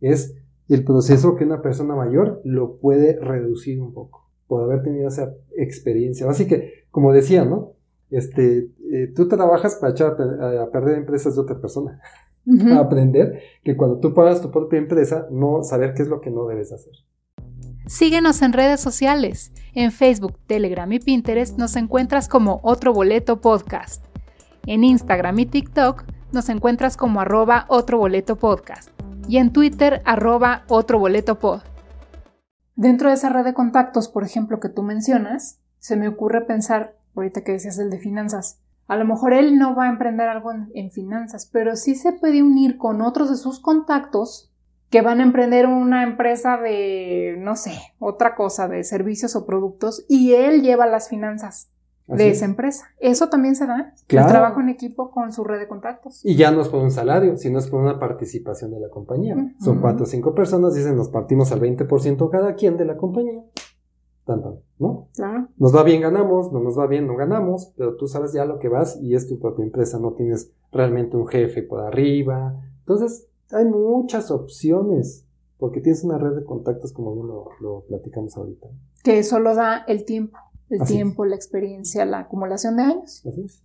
es 0.00 0.34
el 0.68 0.84
proceso 0.84 1.36
que 1.36 1.44
una 1.44 1.60
persona 1.60 1.94
mayor 1.94 2.40
lo 2.44 2.78
puede 2.78 3.18
reducir 3.20 3.80
un 3.80 3.92
poco 3.92 4.30
por 4.46 4.62
haber 4.62 4.82
tenido 4.82 5.08
esa 5.08 5.34
experiencia. 5.56 6.28
Así 6.28 6.46
que, 6.46 6.84
como 6.90 7.12
decía, 7.12 7.44
¿no? 7.44 7.72
Este, 8.10 8.70
eh, 8.92 9.12
tú 9.14 9.28
trabajas 9.28 9.76
para 9.76 9.92
echar 9.92 10.12
a, 10.12 10.70
perder 10.70 10.98
empresas 10.98 11.34
de 11.34 11.40
otra 11.40 11.60
persona. 11.60 12.00
A 12.46 12.78
aprender 12.78 13.40
que 13.62 13.74
cuando 13.74 14.00
tú 14.00 14.12
pagas 14.12 14.42
tu 14.42 14.50
propia 14.50 14.78
empresa, 14.78 15.26
no 15.30 15.62
saber 15.62 15.94
qué 15.94 16.02
es 16.02 16.08
lo 16.08 16.20
que 16.20 16.30
no 16.30 16.46
debes 16.46 16.72
hacer. 16.72 16.92
Síguenos 17.86 18.40
en 18.40 18.54
redes 18.54 18.80
sociales. 18.80 19.52
En 19.74 19.92
Facebook, 19.92 20.38
Telegram 20.46 20.90
y 20.90 21.00
Pinterest 21.00 21.58
nos 21.58 21.76
encuentras 21.76 22.28
como 22.28 22.60
Otro 22.62 22.94
Boleto 22.94 23.42
Podcast. 23.42 24.02
En 24.64 24.84
Instagram 24.84 25.38
y 25.40 25.46
TikTok 25.46 26.04
nos 26.32 26.48
encuentras 26.48 26.96
como 26.96 27.20
arroba 27.20 27.66
Otro 27.68 27.98
Boleto 27.98 28.36
Podcast. 28.36 28.88
Y 29.28 29.36
en 29.36 29.52
Twitter, 29.52 30.00
arroba 30.06 30.64
Otro 30.68 30.98
Boleto 30.98 31.38
Pod. 31.38 31.60
Dentro 32.74 33.08
de 33.08 33.16
esa 33.16 33.28
red 33.28 33.44
de 33.44 33.52
contactos, 33.52 34.08
por 34.08 34.24
ejemplo, 34.24 34.60
que 34.60 34.70
tú 34.70 34.82
mencionas, 34.82 35.60
se 35.78 35.96
me 35.96 36.08
ocurre 36.08 36.40
pensar, 36.40 36.96
ahorita 37.14 37.44
que 37.44 37.52
decías 37.52 37.78
el 37.78 37.90
de 37.90 37.98
finanzas, 37.98 38.62
a 38.88 38.96
lo 38.96 39.04
mejor 39.04 39.34
él 39.34 39.58
no 39.58 39.74
va 39.76 39.84
a 39.84 39.90
emprender 39.90 40.30
algo 40.30 40.52
en, 40.52 40.70
en 40.74 40.90
finanzas, 40.90 41.50
pero 41.52 41.76
sí 41.76 41.96
se 41.96 42.12
puede 42.12 42.42
unir 42.42 42.78
con 42.78 43.02
otros 43.02 43.28
de 43.28 43.36
sus 43.36 43.60
contactos 43.60 44.53
que 44.94 45.02
van 45.02 45.18
a 45.18 45.24
emprender 45.24 45.66
una 45.66 46.04
empresa 46.04 46.56
de, 46.56 47.34
no 47.40 47.56
sé, 47.56 47.72
otra 47.98 48.36
cosa, 48.36 48.68
de 48.68 48.84
servicios 48.84 49.34
o 49.34 49.44
productos, 49.44 50.04
y 50.08 50.34
él 50.34 50.62
lleva 50.62 50.86
las 50.86 51.08
finanzas 51.08 51.68
de 52.06 52.28
esa 52.28 52.44
empresa. 52.44 52.84
Eso 53.00 53.28
también 53.28 53.56
se 53.56 53.66
da. 53.66 53.92
El 54.08 54.26
trabajo 54.28 54.60
en 54.60 54.68
equipo 54.68 55.10
con 55.10 55.32
su 55.32 55.42
red 55.42 55.58
de 55.58 55.66
contactos. 55.66 56.24
Y 56.24 56.36
ya 56.36 56.52
no 56.52 56.60
es 56.60 56.68
por 56.68 56.80
un 56.80 56.92
salario, 56.92 57.36
sino 57.38 57.58
es 57.58 57.66
por 57.66 57.80
una 57.80 57.98
participación 57.98 58.70
de 58.70 58.78
la 58.78 58.88
compañía. 58.88 59.34
Son 59.58 59.80
cuatro 59.80 60.04
o 60.04 60.06
cinco 60.06 60.32
personas, 60.32 60.76
dicen, 60.76 60.94
nos 60.94 61.08
partimos 61.08 61.50
al 61.50 61.60
20% 61.60 62.30
cada 62.30 62.54
quien 62.54 62.76
de 62.76 62.84
la 62.84 62.96
compañía. 62.96 63.42
Tanto, 64.24 64.62
¿no? 64.78 65.08
Claro. 65.16 65.48
Nos 65.56 65.74
va 65.74 65.82
bien, 65.82 66.02
ganamos, 66.02 66.52
no 66.52 66.60
nos 66.60 66.78
va 66.78 66.86
bien, 66.86 67.08
no 67.08 67.16
ganamos, 67.16 67.72
pero 67.76 67.96
tú 67.96 68.06
sabes 68.06 68.32
ya 68.32 68.44
lo 68.44 68.60
que 68.60 68.68
vas 68.68 68.96
y 69.02 69.16
es 69.16 69.26
tu 69.26 69.40
propia 69.40 69.64
empresa, 69.64 69.98
no 69.98 70.12
tienes 70.12 70.52
realmente 70.70 71.16
un 71.16 71.26
jefe 71.26 71.64
por 71.64 71.80
arriba. 71.80 72.54
Entonces, 72.78 73.26
hay 73.50 73.64
muchas 73.64 74.30
opciones, 74.30 75.24
porque 75.58 75.80
tienes 75.80 76.04
una 76.04 76.18
red 76.18 76.36
de 76.36 76.44
contactos 76.44 76.92
como 76.92 77.14
lo, 77.24 77.48
lo 77.60 77.84
platicamos 77.86 78.36
ahorita. 78.36 78.68
Que 79.02 79.22
solo 79.22 79.54
da 79.54 79.84
el 79.86 80.04
tiempo, 80.04 80.38
el 80.70 80.82
tiempo, 80.86 81.24
la 81.24 81.36
experiencia, 81.36 82.04
la 82.04 82.20
acumulación 82.20 82.76
de 82.76 82.82
años. 82.82 83.22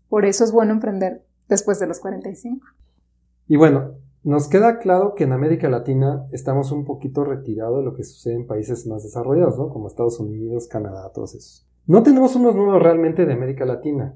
Por 0.10 0.26
eso 0.26 0.44
es 0.44 0.52
bueno 0.52 0.74
emprender 0.74 1.26
después 1.48 1.80
de 1.80 1.88
los 1.88 2.00
45. 2.00 2.66
Y 3.48 3.58
bueno, 3.58 3.96
nos 4.24 4.48
queda 4.48 4.80
claro 4.80 5.16
que 5.16 5.24
en 5.24 5.32
América 5.32 5.70
Latina 5.70 6.28
estamos 6.32 6.72
un 6.72 6.86
poquito 6.86 7.24
retirados 7.24 7.80
de 7.80 7.86
lo 7.86 7.96
que 7.96 8.04
sucede 8.04 8.36
en 8.36 8.48
países 8.48 8.86
más 8.86 9.04
desarrollados, 9.04 9.58
¿no? 9.58 9.70
Como 9.70 9.88
Estados 9.88 10.20
Unidos, 10.20 10.68
Canadá, 10.68 11.12
todos 11.14 11.36
esos. 11.36 11.68
No 11.88 12.04
tenemos 12.04 12.36
unos 12.36 12.56
números 12.56 12.84
realmente 12.84 13.26
de 13.26 13.34
América 13.34 13.66
Latina, 13.66 14.16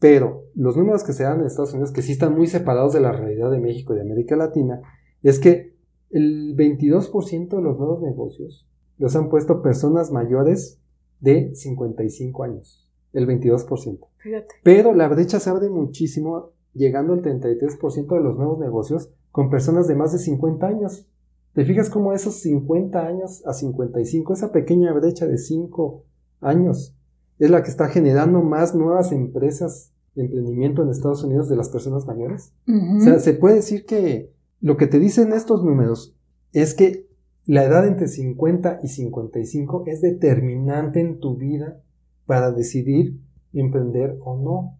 pero 0.00 0.44
los 0.54 0.76
números 0.76 1.04
que 1.04 1.12
se 1.12 1.22
dan 1.22 1.40
en 1.40 1.46
Estados 1.46 1.72
Unidos, 1.72 1.92
que 1.92 2.02
sí 2.02 2.12
están 2.12 2.34
muy 2.34 2.46
separados 2.46 2.92
de 2.92 3.00
la 3.00 3.12
realidad 3.12 3.50
de 3.50 3.60
México 3.60 3.92
y 3.92 3.96
de 3.96 4.02
América 4.02 4.36
Latina, 4.36 4.82
es 5.22 5.38
que 5.38 5.76
el 6.10 6.56
22% 6.56 7.48
de 7.48 7.62
los 7.62 7.78
nuevos 7.78 8.02
negocios 8.02 8.68
los 8.98 9.14
han 9.16 9.28
puesto 9.28 9.62
personas 9.62 10.10
mayores 10.10 10.80
de 11.20 11.54
55 11.54 12.44
años. 12.44 12.88
El 13.12 13.26
22%. 13.26 13.98
Fíjate. 14.18 14.54
Pero 14.62 14.94
la 14.94 15.08
brecha 15.08 15.40
se 15.40 15.50
abre 15.50 15.68
muchísimo, 15.68 16.50
llegando 16.74 17.12
al 17.12 17.22
33% 17.22 18.14
de 18.14 18.22
los 18.22 18.36
nuevos 18.36 18.58
negocios 18.58 19.10
con 19.30 19.50
personas 19.50 19.88
de 19.88 19.94
más 19.94 20.12
de 20.12 20.18
50 20.18 20.66
años. 20.66 21.06
¿Te 21.54 21.64
fijas 21.64 21.90
cómo 21.90 22.12
esos 22.12 22.34
50 22.36 23.06
años 23.06 23.44
a 23.46 23.52
55, 23.52 24.32
esa 24.32 24.52
pequeña 24.52 24.92
brecha 24.92 25.26
de 25.26 25.38
5 25.38 26.04
años, 26.40 26.94
es 27.38 27.50
la 27.50 27.62
que 27.62 27.70
está 27.70 27.88
generando 27.88 28.42
más 28.42 28.74
nuevas 28.74 29.12
empresas 29.12 29.92
de 30.14 30.22
emprendimiento 30.22 30.82
en 30.82 30.90
Estados 30.90 31.24
Unidos 31.24 31.48
de 31.48 31.56
las 31.56 31.68
personas 31.68 32.06
mayores. 32.06 32.52
O 32.96 33.00
sea, 33.00 33.18
se 33.18 33.34
puede 33.34 33.56
decir 33.56 33.86
que 33.86 34.32
lo 34.60 34.76
que 34.76 34.86
te 34.86 34.98
dicen 34.98 35.32
estos 35.32 35.62
números 35.64 36.16
es 36.52 36.74
que 36.74 37.08
la 37.44 37.64
edad 37.64 37.86
entre 37.86 38.08
50 38.08 38.80
y 38.82 38.88
55 38.88 39.84
es 39.86 40.00
determinante 40.00 41.00
en 41.00 41.18
tu 41.18 41.36
vida 41.36 41.80
para 42.26 42.52
decidir 42.52 43.18
emprender 43.52 44.18
o 44.22 44.36
no. 44.36 44.78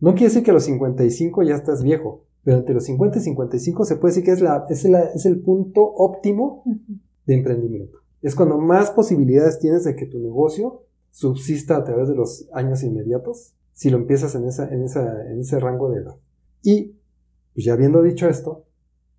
No 0.00 0.12
quiere 0.12 0.26
decir 0.26 0.42
que 0.42 0.50
a 0.50 0.54
los 0.54 0.64
55 0.64 1.42
ya 1.42 1.54
estás 1.54 1.82
viejo, 1.82 2.26
pero 2.44 2.58
entre 2.58 2.74
los 2.74 2.84
50 2.84 3.18
y 3.18 3.22
55 3.22 3.84
se 3.84 3.96
puede 3.96 4.12
decir 4.12 4.24
que 4.24 4.32
es, 4.32 4.40
la, 4.40 4.66
es, 4.68 4.84
es 4.84 5.26
el 5.26 5.40
punto 5.40 5.82
óptimo 5.82 6.64
de 7.26 7.34
emprendimiento. 7.34 7.98
Es 8.22 8.34
cuando 8.34 8.58
más 8.58 8.90
posibilidades 8.90 9.58
tienes 9.58 9.84
de 9.84 9.96
que 9.96 10.06
tu 10.06 10.18
negocio 10.18 10.82
subsista 11.10 11.76
a 11.76 11.84
través 11.84 12.08
de 12.08 12.14
los 12.14 12.48
años 12.52 12.82
inmediatos 12.82 13.54
si 13.72 13.88
lo 13.88 13.96
empiezas 13.96 14.34
en, 14.34 14.46
esa, 14.46 14.68
en, 14.68 14.82
esa, 14.82 15.26
en 15.30 15.40
ese 15.40 15.58
rango 15.58 15.90
de 15.90 16.02
edad. 16.02 16.16
Y, 16.62 16.96
pues 17.54 17.64
ya 17.64 17.72
habiendo 17.72 18.02
dicho 18.02 18.28
esto, 18.28 18.66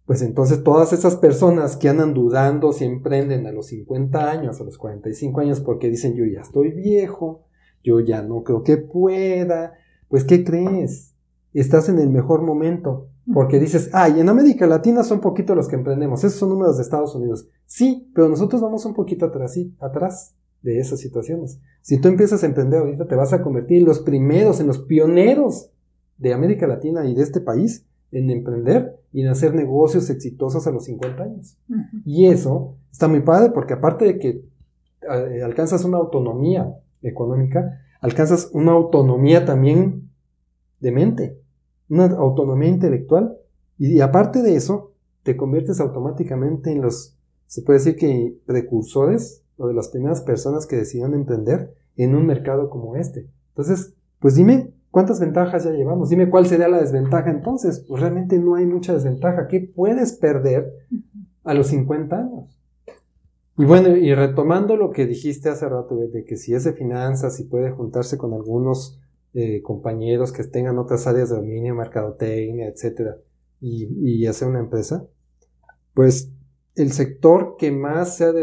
pues 0.05 0.21
entonces 0.21 0.63
todas 0.63 0.93
esas 0.93 1.15
personas 1.15 1.77
que 1.77 1.89
andan 1.89 2.13
dudando 2.13 2.73
si 2.73 2.85
emprenden 2.85 3.45
a 3.47 3.51
los 3.51 3.67
50 3.67 4.29
años, 4.29 4.59
a 4.59 4.63
los 4.63 4.77
45 4.77 5.41
años, 5.41 5.59
porque 5.61 5.89
dicen 5.89 6.15
yo 6.15 6.25
ya 6.25 6.41
estoy 6.41 6.71
viejo, 6.71 7.45
yo 7.83 7.99
ya 7.99 8.21
no 8.21 8.43
creo 8.43 8.63
que 8.63 8.77
pueda, 8.77 9.73
pues 10.07 10.23
¿qué 10.23 10.43
crees? 10.43 11.15
Estás 11.53 11.89
en 11.89 11.99
el 11.99 12.09
mejor 12.09 12.41
momento, 12.41 13.09
porque 13.33 13.59
dices, 13.59 13.89
ay, 13.93 14.19
en 14.19 14.29
América 14.29 14.67
Latina 14.67 15.03
son 15.03 15.21
poquitos 15.21 15.55
los 15.55 15.67
que 15.67 15.75
emprendemos, 15.75 16.23
esos 16.23 16.39
son 16.39 16.49
números 16.49 16.77
de 16.77 16.83
Estados 16.83 17.13
Unidos. 17.15 17.47
Sí, 17.65 18.09
pero 18.13 18.29
nosotros 18.29 18.61
vamos 18.61 18.85
un 18.85 18.93
poquito 18.93 19.25
atrás, 19.25 19.57
atrás 19.79 20.35
de 20.61 20.79
esas 20.79 20.99
situaciones. 20.99 21.59
Si 21.81 21.99
tú 21.99 22.07
empiezas 22.07 22.43
a 22.43 22.45
emprender 22.45 22.79
ahorita, 22.79 23.07
te 23.07 23.15
vas 23.15 23.33
a 23.33 23.41
convertir 23.41 23.79
en 23.79 23.85
los 23.85 23.99
primeros, 23.99 24.59
en 24.59 24.67
los 24.67 24.79
pioneros 24.79 25.71
de 26.17 26.33
América 26.33 26.67
Latina 26.67 27.05
y 27.05 27.15
de 27.15 27.23
este 27.23 27.41
país 27.41 27.87
en 28.11 28.29
emprender 28.29 28.99
y 29.13 29.21
en 29.21 29.27
hacer 29.27 29.53
negocios 29.53 30.09
exitosos 30.09 30.67
a 30.67 30.71
los 30.71 30.85
50 30.85 31.23
años. 31.23 31.57
Y 32.05 32.25
eso 32.27 32.75
está 32.91 33.07
muy 33.07 33.21
padre 33.21 33.51
porque 33.51 33.73
aparte 33.73 34.05
de 34.05 34.19
que 34.19 34.45
eh, 35.01 35.43
alcanzas 35.43 35.83
una 35.85 35.97
autonomía 35.97 36.75
económica, 37.01 37.81
alcanzas 37.99 38.49
una 38.53 38.71
autonomía 38.71 39.45
también 39.45 40.09
de 40.79 40.91
mente, 40.91 41.39
una 41.89 42.05
autonomía 42.05 42.69
intelectual 42.69 43.37
y, 43.77 43.93
y 43.93 44.01
aparte 44.01 44.41
de 44.41 44.55
eso, 44.55 44.91
te 45.23 45.37
conviertes 45.37 45.79
automáticamente 45.79 46.71
en 46.71 46.81
los, 46.81 47.15
se 47.47 47.61
puede 47.61 47.79
decir 47.79 47.95
que 47.95 48.37
precursores 48.45 49.43
o 49.57 49.67
de 49.67 49.73
las 49.73 49.89
primeras 49.89 50.21
personas 50.21 50.65
que 50.65 50.77
decidieron 50.77 51.13
emprender 51.13 51.75
en 51.95 52.15
un 52.15 52.25
mercado 52.25 52.69
como 52.69 52.95
este. 52.95 53.29
Entonces, 53.49 53.93
pues 54.19 54.35
dime, 54.35 54.73
¿cuántas 54.91 55.19
ventajas 55.19 55.63
ya 55.63 55.71
llevamos? 55.71 56.09
Dime 56.09 56.29
cuál 56.29 56.45
sería 56.45 56.67
la 56.67 56.79
desventaja 56.79 57.31
entonces. 57.31 57.83
Pues 57.87 58.01
realmente 58.01 58.37
no 58.37 58.55
hay 58.55 58.65
mucha 58.65 58.93
desventaja. 58.93 59.47
¿Qué 59.47 59.61
puedes 59.61 60.13
perder 60.13 60.71
a 61.43 61.53
los 61.53 61.67
50 61.67 62.15
años? 62.15 62.59
Y 63.57 63.65
bueno, 63.65 63.95
y 63.95 64.13
retomando 64.13 64.75
lo 64.75 64.91
que 64.91 65.05
dijiste 65.05 65.49
hace 65.49 65.67
rato, 65.67 65.95
de 65.95 66.23
que 66.25 66.37
si 66.37 66.53
es 66.53 66.63
de 66.63 66.73
finanzas, 66.73 67.39
y 67.39 67.43
puede 67.43 67.71
juntarse 67.71 68.17
con 68.17 68.33
algunos 68.33 68.99
eh, 69.33 69.61
compañeros 69.61 70.31
que 70.31 70.43
tengan 70.43 70.79
otras 70.79 71.05
áreas 71.05 71.29
de 71.29 71.35
dominio, 71.35 71.75
mercadotecnia, 71.75 72.67
etcétera, 72.67 73.17
y, 73.59 73.87
y 74.01 74.25
hacer 74.25 74.47
una 74.47 74.59
empresa, 74.59 75.05
pues 75.93 76.31
el 76.75 76.91
sector 76.91 77.55
que 77.57 77.71
más 77.71 78.17
se 78.17 78.23
ha 78.25 78.33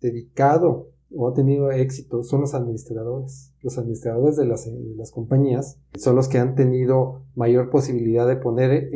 dedicado 0.00 0.91
o 1.16 1.28
ha 1.28 1.34
tenido 1.34 1.70
éxito 1.70 2.22
son 2.22 2.42
los 2.42 2.54
administradores. 2.54 3.52
Los 3.62 3.78
administradores 3.78 4.36
de 4.36 4.46
las, 4.46 4.64
de 4.66 4.94
las 4.96 5.10
compañías 5.10 5.78
son 5.96 6.16
los 6.16 6.28
que 6.28 6.38
han 6.38 6.54
tenido 6.54 7.22
mayor 7.34 7.70
posibilidad 7.70 8.26
de 8.26 8.36
poner 8.36 8.90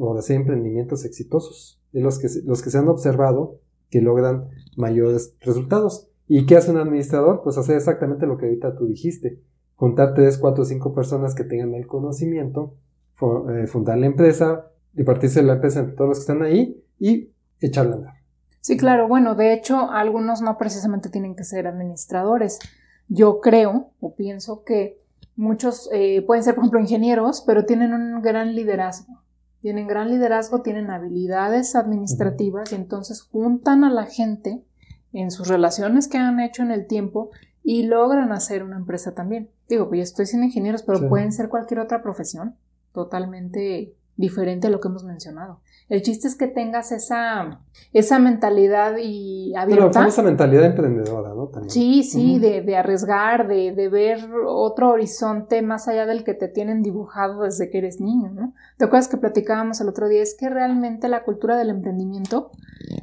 o 0.00 0.14
de 0.14 0.18
hacer 0.18 0.36
emprendimientos 0.36 1.04
exitosos. 1.04 1.80
De 1.92 2.00
los 2.00 2.18
que, 2.18 2.28
los 2.44 2.62
que 2.62 2.70
se 2.70 2.78
han 2.78 2.88
observado 2.88 3.60
que 3.90 4.00
logran 4.00 4.48
mayores 4.76 5.36
resultados. 5.40 6.08
¿Y 6.26 6.46
qué 6.46 6.56
hace 6.56 6.70
un 6.70 6.78
administrador? 6.78 7.42
Pues 7.44 7.58
hacer 7.58 7.76
exactamente 7.76 8.26
lo 8.26 8.38
que 8.38 8.46
ahorita 8.46 8.74
tú 8.74 8.86
dijiste. 8.86 9.42
Juntar 9.74 10.14
tres, 10.14 10.38
cuatro, 10.38 10.64
cinco 10.64 10.94
personas 10.94 11.34
que 11.34 11.44
tengan 11.44 11.74
el 11.74 11.86
conocimiento, 11.86 12.74
eh, 13.50 13.66
fundar 13.66 13.98
la 13.98 14.06
empresa, 14.06 14.70
repartirse 14.94 15.42
la 15.42 15.54
empresa 15.54 15.80
entre 15.80 15.94
todos 15.94 16.08
los 16.08 16.18
que 16.18 16.22
están 16.22 16.42
ahí 16.42 16.82
y 16.98 17.32
echarla 17.60 17.92
a 17.92 17.98
andar. 17.98 18.21
Sí, 18.62 18.76
claro. 18.76 19.08
Bueno, 19.08 19.34
de 19.34 19.52
hecho, 19.52 19.90
algunos 19.90 20.40
no 20.40 20.56
precisamente 20.56 21.10
tienen 21.10 21.34
que 21.34 21.42
ser 21.42 21.66
administradores. 21.66 22.60
Yo 23.08 23.40
creo 23.40 23.90
o 24.00 24.14
pienso 24.14 24.62
que 24.62 25.02
muchos 25.34 25.90
eh, 25.92 26.22
pueden 26.22 26.44
ser, 26.44 26.54
por 26.54 26.62
ejemplo, 26.62 26.78
ingenieros, 26.78 27.42
pero 27.44 27.66
tienen 27.66 27.92
un 27.92 28.22
gran 28.22 28.54
liderazgo. 28.54 29.20
Tienen 29.62 29.88
gran 29.88 30.10
liderazgo, 30.10 30.62
tienen 30.62 30.90
habilidades 30.90 31.74
administrativas 31.74 32.70
y 32.70 32.76
entonces 32.76 33.22
juntan 33.22 33.82
a 33.82 33.90
la 33.90 34.06
gente 34.06 34.62
en 35.12 35.32
sus 35.32 35.48
relaciones 35.48 36.06
que 36.06 36.18
han 36.18 36.38
hecho 36.38 36.62
en 36.62 36.70
el 36.70 36.86
tiempo 36.86 37.30
y 37.64 37.82
logran 37.82 38.30
hacer 38.30 38.62
una 38.62 38.76
empresa 38.76 39.12
también. 39.12 39.50
Digo, 39.68 39.88
pues 39.88 39.98
yo 39.98 40.02
estoy 40.04 40.26
sin 40.26 40.44
ingenieros, 40.44 40.84
pero 40.84 41.08
pueden 41.08 41.32
ser 41.32 41.48
cualquier 41.48 41.80
otra 41.80 42.00
profesión 42.00 42.54
totalmente 42.92 43.96
diferente 44.16 44.68
a 44.68 44.70
lo 44.70 44.80
que 44.80 44.86
hemos 44.86 45.02
mencionado. 45.02 45.60
El 45.92 46.00
chiste 46.00 46.26
es 46.26 46.36
que 46.36 46.46
tengas 46.46 46.90
esa, 46.90 47.60
esa 47.92 48.18
mentalidad 48.18 48.96
y 48.96 49.54
abierta. 49.54 49.90
Pero 49.90 50.08
esa 50.08 50.22
mentalidad 50.22 50.64
emprendedora, 50.64 51.34
¿no? 51.34 51.50
Sí, 51.66 52.02
sí, 52.02 52.38
de, 52.38 52.62
de, 52.62 52.76
arriesgar, 52.78 53.46
de, 53.46 53.72
de, 53.72 53.90
ver 53.90 54.20
otro 54.46 54.88
horizonte 54.88 55.60
más 55.60 55.88
allá 55.88 56.06
del 56.06 56.24
que 56.24 56.32
te 56.32 56.48
tienen 56.48 56.82
dibujado 56.82 57.42
desde 57.42 57.68
que 57.68 57.76
eres 57.76 58.00
niño, 58.00 58.30
¿no? 58.30 58.54
¿Te 58.78 58.86
acuerdas 58.86 59.08
que 59.08 59.18
platicábamos 59.18 59.82
el 59.82 59.90
otro 59.90 60.08
día? 60.08 60.22
Es 60.22 60.34
que 60.34 60.48
realmente 60.48 61.08
la 61.08 61.24
cultura 61.24 61.58
del 61.58 61.68
emprendimiento 61.68 62.52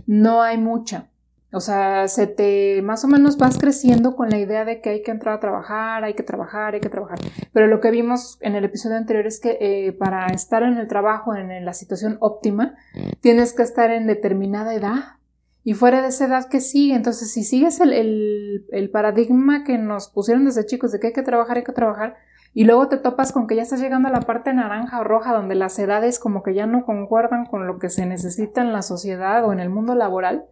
no 0.08 0.42
hay 0.42 0.58
mucha. 0.58 1.10
O 1.52 1.60
sea, 1.60 2.08
se 2.08 2.28
te 2.28 2.82
más 2.84 3.04
o 3.04 3.08
menos 3.08 3.38
vas 3.38 3.58
creciendo 3.58 4.16
con 4.16 4.30
la 4.30 4.38
idea 4.38 4.66
de 4.66 4.82
que 4.82 4.90
hay 4.90 5.04
que 5.04 5.10
entrar 5.10 5.36
a 5.36 5.40
trabajar, 5.40 6.04
hay 6.04 6.14
que 6.14 6.22
trabajar, 6.22 6.76
hay 6.76 6.80
que 6.80 6.90
trabajar. 6.90 7.20
Pero 7.52 7.68
lo 7.68 7.82
que 7.82 7.90
vimos 7.90 8.38
en 8.42 8.56
el 8.56 8.66
episodio 8.66 8.98
anterior 8.98 9.26
es 9.26 9.40
que 9.40 9.58
eh, 9.60 9.92
para 9.94 10.28
estar 10.28 10.62
en 10.62 10.78
el 10.78 10.88
trabajo, 10.88 11.36
en, 11.36 11.66
la 11.66 11.74
situación 11.74 12.18
óptima, 12.20 12.76
tienes 13.22 13.54
que 13.54 13.64
estar 13.64 13.90
en 13.90 14.06
determinada 14.06 14.76
edad. 14.76 15.16
Y 15.64 15.74
fuera 15.74 16.02
de 16.02 16.10
esa 16.10 16.26
edad 16.26 16.48
que 16.50 16.62
sigue, 16.62 16.96
entonces 16.96 17.34
si 17.34 17.44
sigues 17.44 17.80
el, 17.80 17.94
el, 17.94 18.66
el 18.72 18.90
paradigma 18.92 19.64
que 19.64 19.78
nos 19.78 20.10
pusieron 20.10 20.46
desde 20.46 20.66
chicos 20.66 20.92
de 20.92 21.00
que 21.00 21.08
hay 21.08 21.14
que 21.14 21.22
trabajar, 21.22 21.58
hay 21.58 21.64
que 21.64 21.74
trabajar, 21.74 22.16
y 22.54 22.64
luego 22.64 22.88
te 22.88 22.98
topas 22.98 23.32
con 23.32 23.48
que 23.48 23.56
ya 23.56 23.62
estás 23.62 23.80
llegando 23.80 24.08
a 24.08 24.12
la 24.12 24.22
parte 24.22 24.54
naranja 24.54 25.00
o 25.00 25.04
roja 25.04 25.34
donde 25.34 25.56
las 25.56 25.78
edades 25.78 26.20
como 26.20 26.42
que 26.42 26.54
ya 26.54 26.66
no 26.66 26.86
concuerdan 26.86 27.46
con 27.46 27.68
lo 27.68 27.78
que 27.78 27.90
se 27.90 28.06
necesita 28.06 28.62
en 28.62 28.74
la 28.74 28.82
sociedad 28.82 29.46
o 29.46 29.54
en 29.54 29.60
el 29.60 29.70
mundo 29.70 29.96
laboral, 29.96 30.46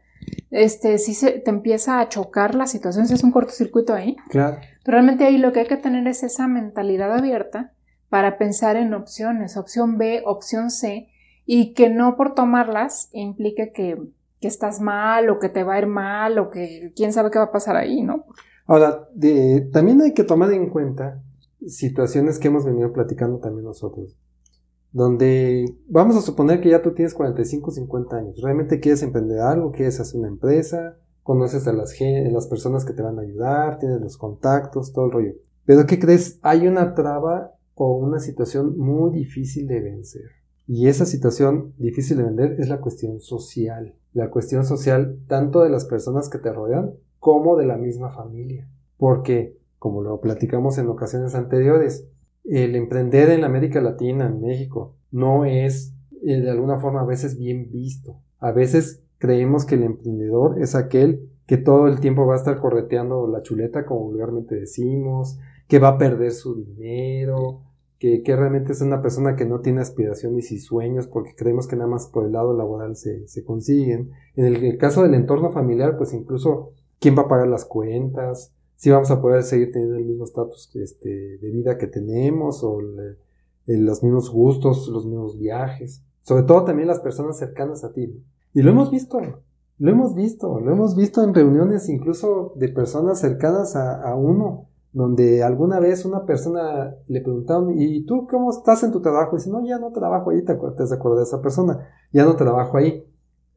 este, 0.51 0.97
si 0.97 1.13
se, 1.13 1.39
te 1.39 1.49
empieza 1.49 1.99
a 1.99 2.09
chocar 2.09 2.55
la 2.55 2.67
situación, 2.67 3.07
si 3.07 3.13
es 3.13 3.23
un 3.23 3.31
cortocircuito 3.31 3.93
ahí. 3.93 4.15
Claro. 4.29 4.57
Pero 4.83 4.95
realmente 4.95 5.25
ahí 5.25 5.37
lo 5.37 5.51
que 5.51 5.61
hay 5.61 5.67
que 5.67 5.77
tener 5.77 6.07
es 6.07 6.23
esa 6.23 6.47
mentalidad 6.47 7.13
abierta 7.13 7.73
para 8.09 8.37
pensar 8.37 8.77
en 8.77 8.93
opciones, 8.93 9.57
opción 9.57 9.97
B, 9.97 10.23
opción 10.25 10.71
C, 10.71 11.09
y 11.45 11.73
que 11.73 11.89
no 11.89 12.15
por 12.15 12.33
tomarlas 12.35 13.09
implique 13.11 13.71
que, 13.73 13.97
que 14.39 14.47
estás 14.47 14.81
mal 14.81 15.29
o 15.29 15.39
que 15.39 15.49
te 15.49 15.63
va 15.63 15.75
a 15.75 15.79
ir 15.79 15.87
mal 15.87 16.39
o 16.39 16.49
que 16.49 16.91
quién 16.95 17.13
sabe 17.13 17.31
qué 17.31 17.39
va 17.39 17.45
a 17.45 17.51
pasar 17.51 17.75
ahí, 17.75 18.01
¿no? 18.01 18.25
Ahora, 18.65 19.07
de, 19.13 19.61
también 19.71 20.01
hay 20.01 20.13
que 20.13 20.25
tomar 20.25 20.51
en 20.51 20.69
cuenta 20.69 21.21
situaciones 21.65 22.37
que 22.37 22.49
hemos 22.49 22.65
venido 22.65 22.91
platicando 22.91 23.39
también 23.39 23.65
nosotros 23.65 24.17
donde 24.91 25.65
vamos 25.87 26.15
a 26.15 26.21
suponer 26.21 26.61
que 26.61 26.69
ya 26.69 26.81
tú 26.81 26.93
tienes 26.93 27.13
45, 27.13 27.71
50 27.71 28.17
años, 28.17 28.41
realmente 28.41 28.79
quieres 28.79 29.03
emprender 29.03 29.39
algo, 29.39 29.71
quieres 29.71 29.99
hacer 29.99 30.19
una 30.19 30.29
empresa, 30.29 30.97
conoces 31.27 31.67
a 31.67 31.73
las, 31.73 31.93
personas 32.47 32.85
que 32.85 32.93
te 32.93 33.01
van 33.01 33.19
a 33.19 33.21
ayudar, 33.21 33.79
tienes 33.79 33.99
los 33.99 34.17
contactos, 34.17 34.93
todo 34.93 35.07
el 35.07 35.11
rollo. 35.11 35.33
Pero 35.65 35.85
¿qué 35.85 35.99
crees? 35.99 36.39
Hay 36.41 36.67
una 36.67 36.93
traba 36.93 37.53
o 37.75 37.97
una 37.97 38.19
situación 38.19 38.77
muy 38.77 39.11
difícil 39.11 39.67
de 39.67 39.81
vencer. 39.81 40.31
Y 40.65 40.87
esa 40.87 41.05
situación 41.05 41.73
difícil 41.77 42.17
de 42.17 42.23
vender 42.23 42.55
es 42.61 42.69
la 42.69 42.79
cuestión 42.79 43.19
social. 43.19 43.93
La 44.13 44.29
cuestión 44.29 44.65
social 44.65 45.19
tanto 45.27 45.63
de 45.63 45.69
las 45.69 45.83
personas 45.83 46.29
que 46.29 46.37
te 46.37 46.53
rodean 46.53 46.93
como 47.19 47.57
de 47.57 47.65
la 47.65 47.75
misma 47.75 48.09
familia. 48.09 48.69
Porque, 48.95 49.57
como 49.79 50.01
lo 50.01 50.21
platicamos 50.21 50.77
en 50.77 50.87
ocasiones 50.87 51.35
anteriores, 51.35 52.07
el 52.47 52.75
emprender 52.75 53.29
en 53.29 53.43
América 53.43 53.81
Latina, 53.81 54.25
en 54.27 54.41
México, 54.41 54.95
no 55.11 55.45
es 55.45 55.93
eh, 56.23 56.41
de 56.41 56.49
alguna 56.49 56.79
forma 56.79 57.01
a 57.01 57.05
veces 57.05 57.37
bien 57.37 57.69
visto. 57.71 58.17
A 58.39 58.51
veces 58.51 59.03
creemos 59.17 59.65
que 59.65 59.75
el 59.75 59.83
emprendedor 59.83 60.61
es 60.61 60.75
aquel 60.75 61.29
que 61.45 61.57
todo 61.57 61.87
el 61.87 61.99
tiempo 61.99 62.25
va 62.25 62.33
a 62.33 62.37
estar 62.37 62.59
correteando 62.59 63.27
la 63.27 63.41
chuleta, 63.41 63.85
como 63.85 64.05
vulgarmente 64.05 64.55
decimos, 64.55 65.39
que 65.67 65.79
va 65.79 65.89
a 65.89 65.97
perder 65.97 66.31
su 66.31 66.55
dinero, 66.55 67.61
que, 67.99 68.21
realmente 68.25 68.73
es 68.73 68.81
una 68.81 69.01
persona 69.01 69.35
que 69.35 69.45
no 69.45 69.61
tiene 69.61 69.81
aspiraciones 69.81 70.51
y 70.51 70.59
sueños 70.59 71.07
porque 71.07 71.33
creemos 71.35 71.67
que 71.67 71.75
nada 71.75 71.89
más 71.89 72.07
por 72.07 72.25
el 72.25 72.33
lado 72.33 72.55
laboral 72.55 72.95
se, 72.95 73.27
se 73.27 73.43
consiguen. 73.43 74.11
En 74.35 74.45
el, 74.45 74.63
el, 74.63 74.77
caso 74.77 75.03
del 75.03 75.15
entorno 75.15 75.51
familiar, 75.51 75.97
pues 75.97 76.13
incluso 76.13 76.71
quién 76.99 77.17
va 77.17 77.23
a 77.23 77.27
pagar 77.27 77.47
las 77.47 77.65
cuentas, 77.65 78.53
si 78.77 78.91
vamos 78.91 79.09
a 79.09 79.19
poder 79.19 79.41
seguir 79.43 79.71
teniendo 79.71 79.97
el 79.97 80.05
mismo 80.05 80.23
estatus 80.23 80.69
este, 80.75 81.39
de 81.39 81.49
vida 81.49 81.79
que 81.79 81.87
tenemos 81.87 82.63
o 82.63 82.79
los 83.65 84.03
mismos 84.03 84.31
gustos, 84.31 84.87
los 84.87 85.05
mismos 85.05 85.37
viajes. 85.37 86.03
Sobre 86.21 86.43
todo 86.43 86.63
también 86.63 86.87
las 86.87 86.99
personas 86.99 87.39
cercanas 87.39 87.83
a 87.83 87.91
ti. 87.91 88.23
Y 88.53 88.61
lo 88.61 88.69
hemos 88.69 88.91
visto, 88.91 89.19
lo 89.79 89.91
hemos 89.91 90.13
visto, 90.13 90.59
lo 90.59 90.71
hemos 90.71 90.95
visto 90.95 91.23
en 91.23 91.33
reuniones 91.33 91.89
incluso 91.89 92.53
de 92.55 92.69
personas 92.69 93.19
cercanas 93.19 93.75
a, 93.75 94.15
uno, 94.15 94.69
donde 94.93 95.41
alguna 95.41 95.79
vez 95.79 96.05
una 96.05 96.25
persona 96.25 96.95
le 97.07 97.21
preguntaron, 97.21 97.73
¿y 97.79 98.05
tú 98.05 98.27
cómo 98.27 98.51
estás 98.51 98.83
en 98.83 98.91
tu 98.91 99.01
trabajo? 99.01 99.35
Y 99.35 99.39
dice, 99.39 99.49
no, 99.49 99.65
ya 99.65 99.79
no 99.79 99.91
trabajo 99.91 100.29
ahí, 100.29 100.43
te 100.43 100.51
acuerdas 100.51 100.89
de 100.89 101.23
esa 101.23 101.41
persona, 101.41 101.87
ya 102.13 102.25
no 102.25 102.35
trabajo 102.35 102.77
ahí. 102.77 103.03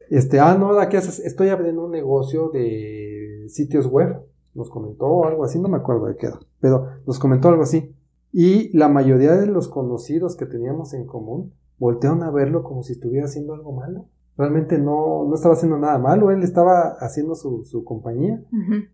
Este, 0.09 0.39
ah, 0.39 0.57
no, 0.57 0.71
¿qué 0.89 0.97
haces? 0.97 1.19
Estoy 1.19 1.49
abriendo 1.49 1.85
un 1.85 1.91
negocio 1.91 2.49
de 2.49 3.45
sitios 3.47 3.85
web 3.85 4.30
nos 4.53 4.69
comentó 4.69 5.25
algo 5.25 5.43
así, 5.43 5.59
no 5.59 5.69
me 5.69 5.77
acuerdo 5.77 6.07
de 6.07 6.15
qué 6.15 6.27
era, 6.27 6.39
pero 6.59 6.87
nos 7.05 7.19
comentó 7.19 7.49
algo 7.49 7.63
así. 7.63 7.93
Y 8.31 8.75
la 8.77 8.87
mayoría 8.87 9.33
de 9.33 9.47
los 9.47 9.67
conocidos 9.67 10.35
que 10.35 10.45
teníamos 10.45 10.93
en 10.93 11.05
común 11.05 11.53
voltearon 11.77 12.23
a 12.23 12.31
verlo 12.31 12.63
como 12.63 12.83
si 12.83 12.93
estuviera 12.93 13.25
haciendo 13.25 13.53
algo 13.53 13.73
malo. 13.73 14.05
Realmente 14.37 14.77
no, 14.77 15.25
no 15.27 15.35
estaba 15.35 15.55
haciendo 15.55 15.77
nada 15.77 15.97
malo, 15.97 16.31
él 16.31 16.43
estaba 16.43 16.95
haciendo 16.99 17.35
su, 17.35 17.65
su 17.65 17.83
compañía, 17.83 18.41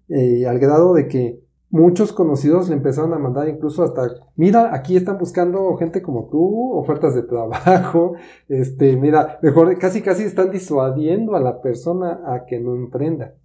eh, 0.10 0.48
al 0.48 0.58
grado 0.58 0.94
de 0.94 1.08
que 1.08 1.44
muchos 1.70 2.14
conocidos 2.14 2.70
le 2.70 2.76
empezaron 2.76 3.14
a 3.14 3.20
mandar 3.20 3.48
incluso 3.48 3.84
hasta, 3.84 4.08
mira, 4.36 4.74
aquí 4.74 4.96
están 4.96 5.18
buscando 5.18 5.76
gente 5.78 6.02
como 6.02 6.28
tú, 6.30 6.72
ofertas 6.74 7.14
de 7.14 7.24
trabajo, 7.24 8.14
este, 8.48 8.96
mira, 8.98 9.40
mejor 9.42 9.78
casi 9.78 10.02
casi 10.02 10.24
están 10.24 10.52
disuadiendo 10.52 11.36
a 11.36 11.40
la 11.40 11.62
persona 11.62 12.22
a 12.26 12.46
que 12.46 12.60
no 12.60 12.76
emprenda. 12.76 13.36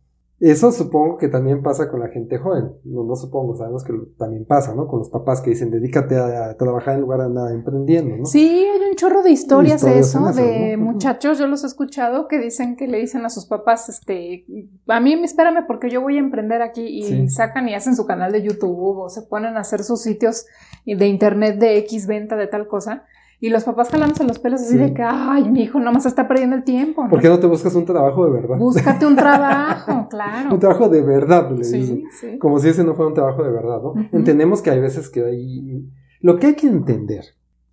Eso 0.42 0.72
supongo 0.72 1.18
que 1.18 1.28
también 1.28 1.62
pasa 1.62 1.88
con 1.88 2.00
la 2.00 2.08
gente 2.08 2.36
joven. 2.36 2.72
No, 2.82 3.04
no 3.04 3.14
supongo, 3.14 3.54
sabemos 3.54 3.84
que 3.84 3.92
también 4.18 4.44
pasa, 4.44 4.74
¿no? 4.74 4.88
Con 4.88 4.98
los 4.98 5.08
papás 5.08 5.40
que 5.40 5.50
dicen, 5.50 5.70
dedícate 5.70 6.16
a, 6.18 6.56
trabajar 6.56 6.96
en 6.96 7.02
lugar 7.02 7.20
de 7.20 7.26
andar 7.26 7.52
emprendiendo, 7.52 8.16
¿no? 8.16 8.24
Sí, 8.24 8.66
hay 8.66 8.90
un 8.90 8.96
chorro 8.96 9.22
de 9.22 9.30
historias, 9.30 9.82
de 9.82 10.00
eso, 10.00 10.32
de 10.32 10.76
muchachos, 10.76 11.38
yo 11.38 11.46
los 11.46 11.62
he 11.62 11.68
escuchado, 11.68 12.26
que 12.26 12.40
dicen 12.40 12.74
que 12.74 12.88
le 12.88 12.98
dicen 12.98 13.24
a 13.24 13.30
sus 13.30 13.46
papás, 13.46 13.88
este, 13.88 14.44
a 14.88 14.98
mí 14.98 15.12
espérame 15.22 15.64
porque 15.64 15.90
yo 15.90 16.00
voy 16.00 16.16
a 16.16 16.20
emprender 16.20 16.60
aquí 16.60 16.88
y 16.88 17.28
sacan 17.28 17.68
y 17.68 17.74
hacen 17.74 17.94
su 17.94 18.04
canal 18.04 18.32
de 18.32 18.42
YouTube 18.42 18.98
o 18.98 19.08
se 19.10 19.22
ponen 19.22 19.56
a 19.56 19.60
hacer 19.60 19.84
sus 19.84 20.02
sitios 20.02 20.46
de 20.84 21.06
internet 21.06 21.60
de 21.60 21.78
X 21.78 22.08
venta 22.08 22.34
de 22.34 22.48
tal 22.48 22.66
cosa 22.66 23.04
y 23.42 23.50
los 23.50 23.64
papás 23.64 23.88
jalándose 23.88 24.22
los 24.22 24.38
pelos 24.38 24.60
así 24.60 24.78
de 24.78 24.94
que, 24.94 25.02
ay, 25.02 25.50
mi 25.50 25.62
hijo 25.62 25.80
nomás 25.80 26.06
está 26.06 26.28
perdiendo 26.28 26.54
el 26.54 26.62
tiempo. 26.62 27.08
¿Por 27.10 27.20
qué 27.20 27.28
no 27.28 27.40
te 27.40 27.48
buscas 27.48 27.74
un 27.74 27.84
trabajo 27.84 28.24
de 28.24 28.30
verdad? 28.30 28.56
Búscate 28.56 29.04
un 29.04 29.16
trabajo, 29.16 30.06
claro. 30.10 30.54
un 30.54 30.60
trabajo 30.60 30.88
de 30.88 31.02
verdad, 31.02 31.50
le 31.50 31.64
sí, 31.64 32.04
Sí. 32.20 32.38
Como 32.38 32.60
si 32.60 32.68
ese 32.68 32.84
no 32.84 32.94
fuera 32.94 33.08
un 33.08 33.14
trabajo 33.14 33.42
de 33.42 33.50
verdad, 33.50 33.82
¿no? 33.82 33.94
Entendemos 34.12 34.62
que 34.62 34.70
hay 34.70 34.78
veces 34.78 35.10
que 35.10 35.24
hay... 35.24 35.90
Lo 36.20 36.38
que 36.38 36.46
hay 36.46 36.54
que 36.54 36.68
entender 36.68 37.24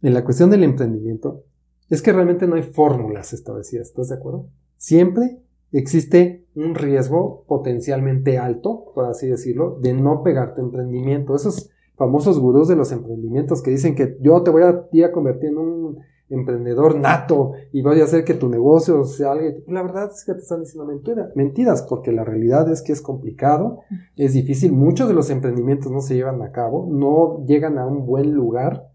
en 0.02 0.16
la 0.16 0.24
cuestión 0.24 0.50
del 0.50 0.64
emprendimiento 0.64 1.44
es 1.88 2.02
que 2.02 2.14
realmente 2.14 2.48
no 2.48 2.56
hay 2.56 2.64
fórmulas 2.64 3.34
establecidas, 3.34 3.90
¿estás 3.90 4.10
de 4.10 4.16
acuerdo? 4.16 4.48
Siempre 4.76 5.38
existe 5.72 6.48
un 6.56 6.74
riesgo 6.74 7.46
potencialmente 7.48 8.40
alto, 8.40 8.86
por 8.96 9.06
así 9.06 9.28
decirlo, 9.28 9.78
de 9.80 9.94
no 9.94 10.24
pegarte 10.24 10.62
emprendimiento. 10.62 11.36
Eso 11.36 11.50
es 11.50 11.70
famosos 12.00 12.40
gurús 12.40 12.68
de 12.68 12.76
los 12.76 12.92
emprendimientos 12.92 13.62
que 13.62 13.70
dicen 13.70 13.94
que 13.94 14.18
yo 14.20 14.42
te 14.42 14.50
voy 14.50 14.64
a, 14.64 14.70
a 14.70 15.12
convertir 15.12 15.50
en 15.50 15.58
un, 15.60 16.00
emprendedor 16.30 16.96
nato 17.00 17.54
y 17.72 17.82
voy 17.82 18.02
a 18.02 18.04
hacer 18.04 18.24
que 18.24 18.34
tu 18.34 18.50
negocio 18.50 19.04
sea 19.04 19.32
algo. 19.32 19.48
La 19.68 19.82
verdad 19.82 20.12
es 20.14 20.24
que 20.24 20.34
te 20.34 20.40
están 20.40 20.62
diciendo 20.62 20.86
mentiras, 20.86 21.36
mentiras, 21.36 21.82
porque 21.84 22.12
la 22.12 22.24
realidad 22.24 22.72
es 22.72 22.82
que 22.82 22.92
es 22.92 23.02
complicado, 23.02 23.80
es 24.16 24.34
difícil. 24.34 24.72
Muchos 24.72 25.08
de 25.08 25.14
los 25.14 25.30
emprendimientos 25.30 25.92
no 25.92 26.02
se 26.02 26.16
llevan 26.16 26.42
a 26.42 26.52
cabo, 26.52 26.88
no 26.90 27.46
llegan 27.46 27.78
a 27.78 27.88
un 27.88 28.06
buen 28.06 28.32
lugar. 28.34 28.90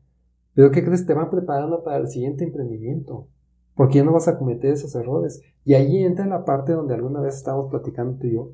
Pero 0.55 0.71
¿qué 0.71 0.85
crees? 0.85 1.07
Te 1.07 1.15
van 1.15 1.31
preparando 1.31 1.83
para 1.83 1.97
el 1.97 2.09
siguiente 2.09 2.45
emprendimiento, 2.45 3.27
porque 3.75 3.99
ya 3.99 4.05
no 4.05 4.13
vas 4.13 4.29
a 4.29 4.39
cometer 4.39 4.73
esos 4.73 4.95
errores. 4.95 5.43
Y 5.65 5.75
allí 5.75 6.05
entra 6.05 6.27
la 6.27 6.45
parte 6.45 6.73
donde 6.73 6.95
alguna 6.95 7.21
vez 7.21 7.35
estábamos 7.35 7.71
platicando 7.71 8.17
tú 8.19 8.29
y 8.29 8.35
yo, 8.35 8.53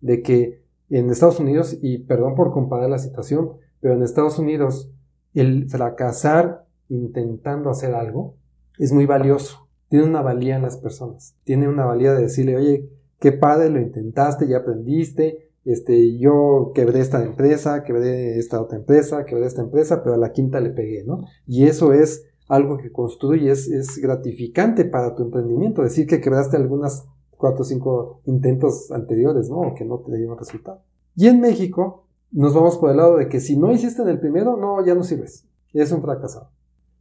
de 0.00 0.22
que 0.22 0.62
en 0.88 1.10
Estados 1.10 1.40
Unidos, 1.40 1.78
y 1.82 1.98
perdón 1.98 2.34
por 2.34 2.52
comparar 2.52 2.88
la 2.88 2.98
situación, 2.98 3.52
pero 3.82 3.94
en 3.94 4.02
Estados 4.02 4.38
Unidos 4.38 4.90
el 5.34 5.68
fracasar 5.68 6.66
intentando 6.88 7.68
hacer 7.68 7.94
algo 7.94 8.36
es 8.78 8.92
muy 8.92 9.06
valioso. 9.06 9.68
Tiene 9.88 10.06
una 10.06 10.22
valía 10.22 10.56
en 10.56 10.62
las 10.62 10.78
personas. 10.78 11.36
Tiene 11.44 11.68
una 11.68 11.84
valía 11.84 12.14
de 12.14 12.22
decirle, 12.22 12.56
oye, 12.56 12.88
qué 13.18 13.32
padre, 13.32 13.70
lo 13.70 13.80
intentaste, 13.80 14.46
ya 14.48 14.58
aprendiste. 14.58 15.50
Este, 15.64 16.16
yo 16.18 16.72
quebré 16.74 17.00
esta 17.00 17.22
empresa, 17.22 17.82
quebré 17.82 18.38
esta 18.38 18.62
otra 18.62 18.78
empresa, 18.78 19.24
quebré 19.26 19.46
esta 19.46 19.62
empresa, 19.62 20.02
pero 20.02 20.14
a 20.14 20.18
la 20.18 20.32
quinta 20.32 20.60
le 20.60 20.70
pegué, 20.70 21.04
¿no? 21.04 21.24
Y 21.46 21.64
eso 21.64 21.92
es 21.92 22.24
algo 22.48 22.78
que 22.78 22.92
construye, 22.92 23.50
es, 23.50 23.68
es 23.68 23.98
gratificante 23.98 24.84
para 24.84 25.14
tu 25.14 25.24
emprendimiento. 25.24 25.82
Decir 25.82 26.06
que 26.06 26.20
quebraste 26.20 26.56
algunas 26.56 27.04
cuatro 27.30 27.62
o 27.62 27.64
cinco 27.64 28.22
intentos 28.26 28.92
anteriores, 28.92 29.50
¿no? 29.50 29.58
O 29.58 29.74
que 29.74 29.84
no 29.84 29.98
te 29.98 30.16
dieron 30.16 30.38
resultado. 30.38 30.82
Y 31.16 31.26
en 31.26 31.40
México, 31.40 32.06
nos 32.32 32.54
vamos 32.54 32.78
por 32.78 32.90
el 32.90 32.96
lado 32.96 33.16
de 33.16 33.28
que 33.28 33.40
si 33.40 33.56
no 33.56 33.72
hiciste 33.72 34.02
en 34.02 34.08
el 34.08 34.18
primero, 34.18 34.56
no, 34.56 34.84
ya 34.84 34.94
no 34.94 35.04
sirves. 35.04 35.46
Es 35.72 35.92
un 35.92 36.02
fracasado. 36.02 36.50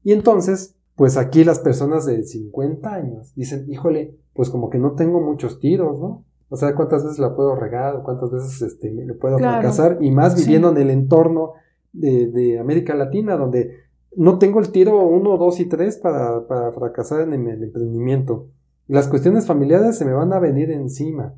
Y 0.04 0.12
entonces, 0.14 0.76
pues 0.96 1.18
aquí 1.18 1.44
las 1.44 1.60
personas 1.60 2.06
de 2.06 2.24
50 2.24 2.94
años 2.94 3.34
dicen, 3.36 3.66
híjole, 3.70 4.18
pues 4.34 4.50
como 4.50 4.70
que 4.70 4.78
no 4.78 4.94
tengo 4.94 5.22
muchos 5.22 5.60
tiros, 5.60 6.00
¿no? 6.00 6.26
O 6.50 6.58
sea, 6.58 6.76
cuántas 6.76 7.04
veces 7.04 7.20
la 7.20 7.34
puedo 7.34 7.56
regar, 7.56 8.04
cuántas 8.04 8.30
veces 8.30 8.62
este, 8.62 8.92
le 8.92 9.14
puedo 9.14 9.38
fracasar, 9.38 10.00
y 10.02 10.12
más 10.12 10.36
viviendo 10.36 10.70
en 10.70 10.78
el 10.78 10.90
entorno 10.90 11.54
de, 11.94 12.28
de, 12.28 12.60
América 12.60 12.94
Latina, 12.94 13.38
donde 13.38 13.72
no 14.18 14.38
tengo 14.38 14.60
el 14.60 14.70
tiro 14.72 15.02
1, 15.02 15.38
2 15.38 15.60
y 15.62 15.66
3 15.66 15.98
para, 15.98 16.46
para 16.48 16.74
fracasar 16.74 17.22
en 17.22 17.48
el 17.48 17.64
emprendimiento. 17.64 18.48
Las 18.88 19.08
cuestiones 19.08 19.46
familiares 19.46 19.98
se 19.98 20.04
me 20.04 20.12
van 20.12 20.34
a 20.34 20.40
venir 20.40 20.72
encima. 20.72 21.36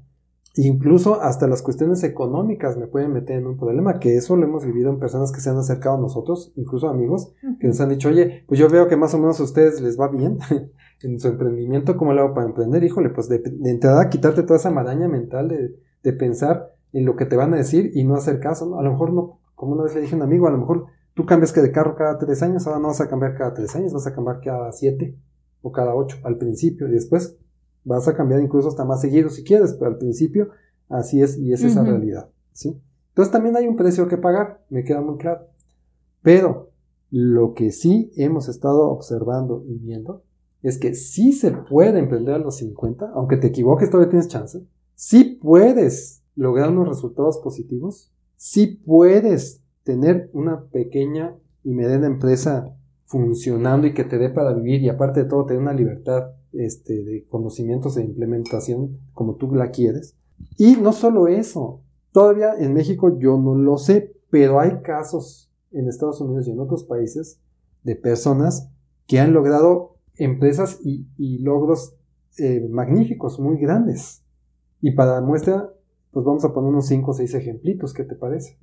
Incluso 0.56 1.20
hasta 1.20 1.48
las 1.48 1.64
cuestiones 1.64 2.04
económicas 2.04 2.78
me 2.78 2.86
pueden 2.86 3.12
meter 3.12 3.38
en 3.38 3.48
un 3.48 3.58
problema, 3.58 3.98
que 4.00 4.16
eso 4.16 4.36
lo 4.36 4.46
hemos 4.46 4.64
vivido 4.64 4.92
en 4.92 5.00
personas 5.00 5.32
que 5.32 5.42
se 5.42 5.50
han 5.50 5.58
acercado 5.58 5.96
a 5.96 6.00
nosotros, 6.02 6.54
incluso 6.56 6.90
amigos, 6.90 7.34
que 7.60 7.68
nos 7.68 7.82
han 7.82 7.90
dicho, 7.90 8.10
oye, 8.10 8.44
pues 8.48 8.60
yo 8.60 8.70
veo 8.70 8.88
que 8.88 8.96
más 8.96 9.16
o 9.16 9.18
menos 9.18 9.40
a 9.40 9.44
ustedes 9.44 9.82
les 9.82 10.00
va 10.00 10.10
bien 10.10 10.38
en 11.02 11.20
su 11.20 11.28
emprendimiento, 11.28 11.98
¿cómo 11.98 12.14
lo 12.14 12.22
hago 12.22 12.34
para 12.36 12.46
emprender? 12.46 12.84
Híjole, 12.84 13.10
pues 13.10 13.30
de, 13.30 13.42
entrada 13.66 14.10
quitarte 14.10 14.44
toda 14.44 14.58
esa 14.58 14.70
maraña 14.70 15.08
mental 15.08 15.48
de, 15.48 15.76
de, 16.04 16.14
pensar 16.14 16.76
en 16.92 17.06
lo 17.06 17.16
que 17.16 17.26
te 17.26 17.36
van 17.36 17.56
a 17.56 17.58
decir 17.58 17.90
y 17.96 18.04
no 18.04 18.14
hacer 18.14 18.40
caso, 18.40 18.68
¿no? 18.68 18.80
A 18.80 18.84
lo 18.84 18.92
mejor 18.92 19.12
no, 19.12 19.40
como 19.56 19.74
una 19.74 19.86
vez 19.86 19.96
le 19.96 20.02
dije 20.02 20.14
a 20.14 20.18
un 20.18 20.24
amigo, 20.24 20.48
a 20.48 20.52
lo 20.52 20.60
mejor 20.60 20.86
tú 21.16 21.26
cambias 21.26 21.52
que 21.52 21.62
de 21.62 21.72
carro 21.72 21.96
cada 21.96 22.20
tres 22.20 22.44
años, 22.44 22.68
ahora 22.68 22.80
no 22.80 22.90
vas 22.90 23.02
a 23.02 23.10
cambiar 23.10 23.36
cada 23.36 23.56
tres 23.56 23.76
años, 23.76 23.92
vas 23.92 24.06
a 24.06 24.14
cambiar 24.14 24.40
cada 24.40 24.72
siete 24.72 25.18
o 25.64 25.72
cada 25.72 25.96
ocho 25.96 26.18
al 26.24 26.38
principio 26.38 26.88
y 26.88 26.92
después 26.92 27.40
Vas 27.84 28.08
a 28.08 28.16
cambiar 28.16 28.42
incluso 28.42 28.68
hasta 28.68 28.86
más 28.86 29.02
seguido 29.02 29.30
si 29.30 29.44
quieres, 29.44 29.74
pero 29.74 29.92
al 29.92 29.98
principio 29.98 30.50
así 30.90 31.22
es 31.22 31.38
y 31.38 31.54
es 31.54 31.64
esa 31.64 31.84
realidad. 31.84 32.30
¿sí? 32.52 32.80
Entonces 33.10 33.32
también 33.32 33.56
hay 33.56 33.68
un 33.68 33.76
precio 33.76 34.08
que 34.08 34.18
pagar, 34.18 34.64
me 34.70 34.84
queda 34.84 35.02
muy 35.02 35.18
claro. 35.18 35.48
Pero 36.22 36.72
lo 37.10 37.54
que 37.54 37.72
sí 37.72 38.12
hemos 38.16 38.50
estado 38.50 38.90
observando 38.90 39.64
y 39.68 39.78
viendo 39.78 40.24
es 40.64 40.80
que 40.80 40.96
sí 40.96 41.34
se 41.34 41.52
puede 41.52 42.00
emprender 42.00 42.36
a 42.36 42.40
los 42.40 42.58
50, 42.58 43.12
aunque 43.14 43.38
te 43.38 43.48
equivoques, 43.48 43.90
todavía 43.90 44.10
tienes 44.10 44.30
chance. 44.30 44.66
Sí 44.96 45.38
puedes 45.42 46.24
lograr 46.36 46.70
unos 46.70 46.88
resultados 46.88 47.38
positivos. 47.40 48.12
Sí 48.36 48.82
puedes 48.86 49.62
tener 49.84 50.30
una 50.34 50.64
pequeña 50.66 51.36
y 51.64 51.74
mediana 51.74 52.08
empresa 52.08 52.76
funcionando 53.06 53.88
y 53.88 53.94
que 53.94 54.06
te 54.06 54.18
dé 54.18 54.30
para 54.30 54.54
vivir 54.54 54.82
y 54.82 54.90
aparte 54.90 55.24
de 55.24 55.30
todo 55.30 55.46
te 55.46 55.54
dé 55.54 55.60
una 55.60 55.74
libertad 55.74 56.32
este, 56.54 57.04
de 57.04 57.26
conocimientos 57.28 57.98
e 57.98 58.04
implementación 58.04 59.00
como 59.14 59.36
tú 59.36 59.54
la 59.54 59.72
quieres. 59.72 60.16
Y 60.58 60.76
no 60.76 60.94
solo 60.94 61.28
eso, 61.28 61.82
todavía 62.12 62.54
en 62.58 62.74
México 62.74 63.18
yo 63.20 63.38
no 63.38 63.56
lo 63.56 63.78
sé, 63.78 64.16
pero 64.30 64.60
hay 64.60 64.82
casos 64.82 65.52
en 65.72 65.88
Estados 65.88 66.22
Unidos 66.22 66.48
y 66.48 66.52
en 66.52 66.60
otros 66.60 66.84
países 66.84 67.40
de 67.84 67.96
personas 67.96 68.70
que 69.08 69.20
han 69.20 69.34
logrado 69.34 69.98
empresas 70.16 70.80
y, 70.84 71.06
logros 71.40 71.96
eh, 72.38 72.68
magníficos, 72.70 73.40
muy 73.40 73.58
grandes. 73.58 74.24
Y 74.82 74.92
para 74.92 75.22
muestra, 75.22 75.74
pues 76.12 76.26
vamos 76.26 76.46
a 76.46 76.54
poner 76.54 76.70
unos 76.70 76.88
5 76.88 77.12
o 77.12 77.14
6 77.14 77.34
ejemplitos, 77.34 77.94
¿qué 77.94 78.04
te 78.04 78.16
parece? 78.16 78.58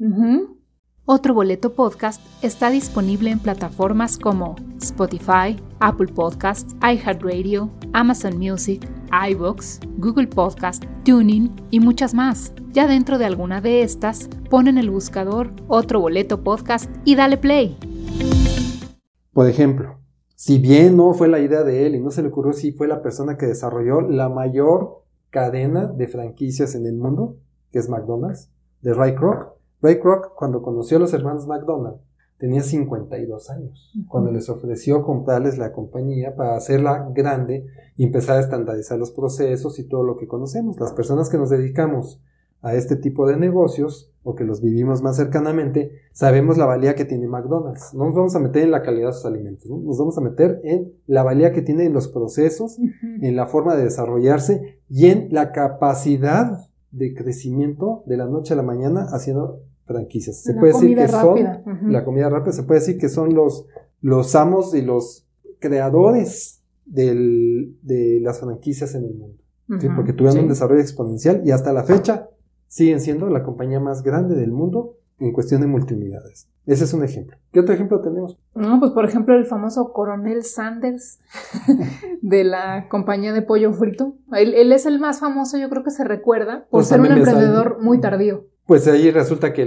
Otro 1.06 1.34
Boleto 1.34 1.74
Podcast 1.74 2.20
está 2.42 2.70
disponible 2.70 3.30
en 3.30 3.40
plataformas 3.40 4.16
como 4.16 4.54
Spotify, 4.80 5.56
Apple 5.80 6.12
Podcasts, 6.14 6.76
iHeartRadio, 6.82 7.70
Amazon 7.92 8.38
Music, 8.38 8.86
iBox, 9.30 9.80
Google 9.98 10.28
Podcast, 10.28 10.84
Tuning 11.04 11.50
y 11.70 11.80
muchas 11.80 12.14
más. 12.14 12.52
Ya 12.72 12.86
dentro 12.86 13.18
de 13.18 13.24
alguna 13.24 13.60
de 13.60 13.82
estas, 13.82 14.28
pon 14.48 14.68
en 14.68 14.78
el 14.78 14.90
buscador 14.90 15.50
Otro 15.68 16.00
Boleto 16.00 16.42
Podcast 16.44 16.90
y 17.04 17.16
dale 17.16 17.36
play. 17.36 17.76
Por 19.32 19.48
ejemplo, 19.48 19.98
si 20.36 20.58
bien 20.58 20.96
no 20.96 21.12
fue 21.14 21.28
la 21.28 21.40
idea 21.40 21.64
de 21.64 21.86
él 21.86 21.94
y 21.94 22.00
no 22.00 22.10
se 22.10 22.22
le 22.22 22.28
ocurrió 22.28 22.52
si 22.52 22.72
fue 22.72 22.88
la 22.88 23.02
persona 23.02 23.36
que 23.36 23.46
desarrolló 23.46 24.00
la 24.00 24.28
mayor 24.28 25.04
cadena 25.30 25.86
de 25.86 26.08
franquicias 26.08 26.74
en 26.74 26.86
el 26.86 26.96
mundo, 26.96 27.36
que 27.72 27.78
es 27.78 27.88
McDonald's, 27.88 28.50
de 28.82 28.94
Ray 28.94 29.14
Kroc, 29.14 29.54
Ray 29.82 30.00
Kroc, 30.00 30.34
cuando 30.34 30.62
conoció 30.62 30.96
a 30.96 31.00
los 31.00 31.12
hermanos 31.12 31.46
McDonald, 31.46 31.96
tenía 32.40 32.62
52 32.62 33.50
años, 33.50 33.92
cuando 34.08 34.32
les 34.32 34.48
ofreció 34.48 35.04
comprarles 35.04 35.58
la 35.58 35.72
compañía 35.72 36.34
para 36.34 36.56
hacerla 36.56 37.06
grande 37.14 37.66
y 37.96 38.04
empezar 38.04 38.38
a 38.38 38.40
estandarizar 38.40 38.98
los 38.98 39.12
procesos 39.12 39.78
y 39.78 39.86
todo 39.86 40.02
lo 40.02 40.16
que 40.16 40.26
conocemos. 40.26 40.80
Las 40.80 40.94
personas 40.94 41.28
que 41.28 41.36
nos 41.36 41.50
dedicamos 41.50 42.20
a 42.62 42.74
este 42.74 42.96
tipo 42.96 43.26
de 43.26 43.36
negocios 43.36 44.10
o 44.22 44.34
que 44.34 44.44
los 44.44 44.62
vivimos 44.62 45.02
más 45.02 45.16
cercanamente, 45.16 45.92
sabemos 46.12 46.56
la 46.56 46.66
valía 46.66 46.94
que 46.94 47.04
tiene 47.04 47.26
McDonald's. 47.26 47.94
No 47.94 48.06
nos 48.06 48.14
vamos 48.14 48.34
a 48.34 48.40
meter 48.40 48.64
en 48.64 48.70
la 48.70 48.82
calidad 48.82 49.08
de 49.08 49.12
sus 49.14 49.26
alimentos, 49.26 49.70
nos 49.70 49.98
vamos 49.98 50.16
a 50.16 50.22
meter 50.22 50.60
en 50.64 50.92
la 51.06 51.22
valía 51.22 51.52
que 51.52 51.62
tiene 51.62 51.84
en 51.84 51.92
los 51.92 52.08
procesos, 52.08 52.78
en 53.02 53.36
la 53.36 53.46
forma 53.46 53.76
de 53.76 53.84
desarrollarse 53.84 54.80
y 54.88 55.06
en 55.06 55.28
la 55.30 55.52
capacidad 55.52 56.58
de 56.90 57.14
crecimiento 57.14 58.02
de 58.06 58.16
la 58.16 58.26
noche 58.26 58.54
a 58.54 58.56
la 58.56 58.62
mañana 58.62 59.06
haciendo 59.10 59.60
franquicias. 59.90 60.42
Se 60.42 60.54
puede 60.54 60.72
decir 60.72 60.96
que 60.96 61.08
son 61.08 61.38
la 61.88 62.04
comida 62.04 62.28
rápida, 62.28 62.52
se 62.52 62.62
puede 62.62 62.80
decir 62.80 62.98
que 62.98 63.08
son 63.08 63.34
los, 63.34 63.66
los 64.00 64.34
amos 64.36 64.74
y 64.74 64.82
los 64.82 65.26
creadores 65.58 66.62
del, 66.84 67.76
de 67.82 68.20
las 68.22 68.40
franquicias 68.40 68.94
en 68.94 69.04
el 69.04 69.14
mundo. 69.14 69.42
Porque 69.94 70.12
tuvieron 70.12 70.40
un 70.40 70.48
desarrollo 70.48 70.80
exponencial 70.80 71.42
y 71.44 71.52
hasta 71.52 71.72
la 71.72 71.84
fecha 71.84 72.28
siguen 72.66 73.00
siendo 73.00 73.28
la 73.30 73.44
compañía 73.44 73.78
más 73.78 74.02
grande 74.02 74.34
del 74.34 74.50
mundo 74.50 74.96
en 75.18 75.32
cuestión 75.32 75.60
de 75.60 75.68
multiunidades. 75.68 76.48
Ese 76.66 76.84
es 76.84 76.92
un 76.92 77.04
ejemplo. 77.04 77.36
¿Qué 77.52 77.60
otro 77.60 77.74
ejemplo 77.74 78.00
tenemos? 78.00 78.36
No, 78.54 78.80
pues 78.80 78.92
por 78.92 79.04
ejemplo 79.04 79.36
el 79.36 79.44
famoso 79.44 79.92
coronel 79.92 80.44
Sanders 80.44 81.20
de 82.22 82.44
la 82.44 82.88
compañía 82.88 83.32
de 83.32 83.42
pollo 83.42 83.72
frito. 83.72 84.14
Él, 84.32 84.54
él, 84.54 84.72
es 84.72 84.86
el 84.86 84.98
más 84.98 85.20
famoso, 85.20 85.56
yo 85.56 85.68
creo 85.68 85.84
que 85.84 85.90
se 85.90 86.04
recuerda, 86.04 86.66
por 86.70 86.80
pues 86.80 86.88
ser 86.88 87.00
un 87.00 87.06
emprendedor 87.06 87.80
muy 87.80 88.00
tardío 88.00 88.46
pues 88.70 88.86
ahí 88.86 89.10
resulta 89.10 89.52
que 89.52 89.62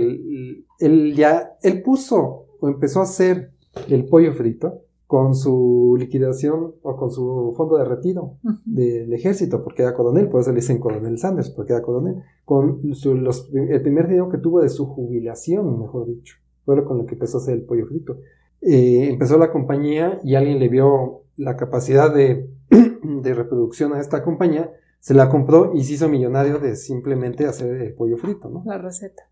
él, 0.80 1.14
ya, 1.14 1.58
él 1.62 1.84
puso 1.84 2.46
o 2.62 2.70
empezó 2.70 3.02
a 3.02 3.04
hacer 3.04 3.52
el 3.90 4.06
pollo 4.06 4.34
frito 4.34 4.84
con 5.08 5.36
su 5.36 5.98
liquidación 6.00 6.76
o 6.82 6.96
con 6.96 7.12
su 7.12 7.54
fondo 7.58 7.76
de 7.76 7.84
retiro 7.84 8.38
del 8.64 9.12
ejército, 9.12 9.62
porque 9.62 9.82
era 9.82 9.94
coronel, 9.94 10.30
por 10.30 10.40
eso 10.40 10.52
le 10.52 10.62
dicen 10.62 10.80
coronel 10.80 11.18
Sanders, 11.18 11.50
porque 11.50 11.74
era 11.74 11.82
coronel, 11.82 12.24
con 12.46 12.80
el 12.86 13.82
primer 13.82 14.08
dinero 14.08 14.30
que 14.30 14.38
tuvo 14.38 14.62
de 14.62 14.70
su 14.70 14.86
jubilación, 14.86 15.82
mejor 15.82 16.08
dicho, 16.08 16.38
fue 16.64 16.82
con 16.86 17.00
lo 17.00 17.06
que 17.06 17.16
empezó 17.16 17.40
a 17.40 17.42
hacer 17.42 17.56
el 17.56 17.66
pollo 17.66 17.86
frito. 17.88 18.20
Eh, 18.62 19.10
empezó 19.10 19.38
la 19.38 19.52
compañía 19.52 20.22
y 20.24 20.36
alguien 20.36 20.60
le 20.60 20.70
vio 20.70 21.24
la 21.36 21.58
capacidad 21.58 22.16
de, 22.16 22.50
de 23.04 23.34
reproducción 23.34 23.92
a 23.92 24.00
esta 24.00 24.24
compañía 24.24 24.72
se 25.04 25.14
la 25.14 25.28
compró 25.28 25.74
y 25.74 25.84
se 25.84 25.96
hizo 25.96 26.08
millonario 26.08 26.60
de 26.60 26.78
simplemente 26.78 27.46
hacer 27.46 27.76
el 27.76 27.94
pollo 27.94 28.16
frito, 28.16 28.50
¿no? 28.50 28.64
La 28.66 28.78
receta. 28.78 29.24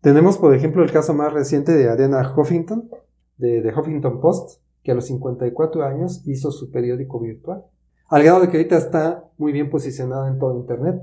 Tenemos, 0.00 0.38
por 0.38 0.54
ejemplo, 0.54 0.82
el 0.82 0.90
caso 0.90 1.12
más 1.12 1.30
reciente 1.34 1.72
de 1.72 1.90
Ariana 1.90 2.32
Huffington, 2.34 2.88
de, 3.36 3.60
de, 3.60 3.74
Huffington 3.74 4.18
Post, 4.18 4.62
que 4.82 4.92
a 4.92 4.94
los 4.94 5.08
54 5.08 5.84
años 5.84 6.22
hizo 6.26 6.50
su 6.52 6.70
periódico 6.70 7.20
virtual. 7.20 7.66
Al 8.08 8.22
grado 8.22 8.40
de 8.40 8.48
que 8.48 8.56
ahorita 8.56 8.78
está 8.78 9.30
muy 9.36 9.52
bien 9.52 9.68
posicionado 9.68 10.26
en 10.26 10.38
todo 10.38 10.58
Internet. 10.58 11.02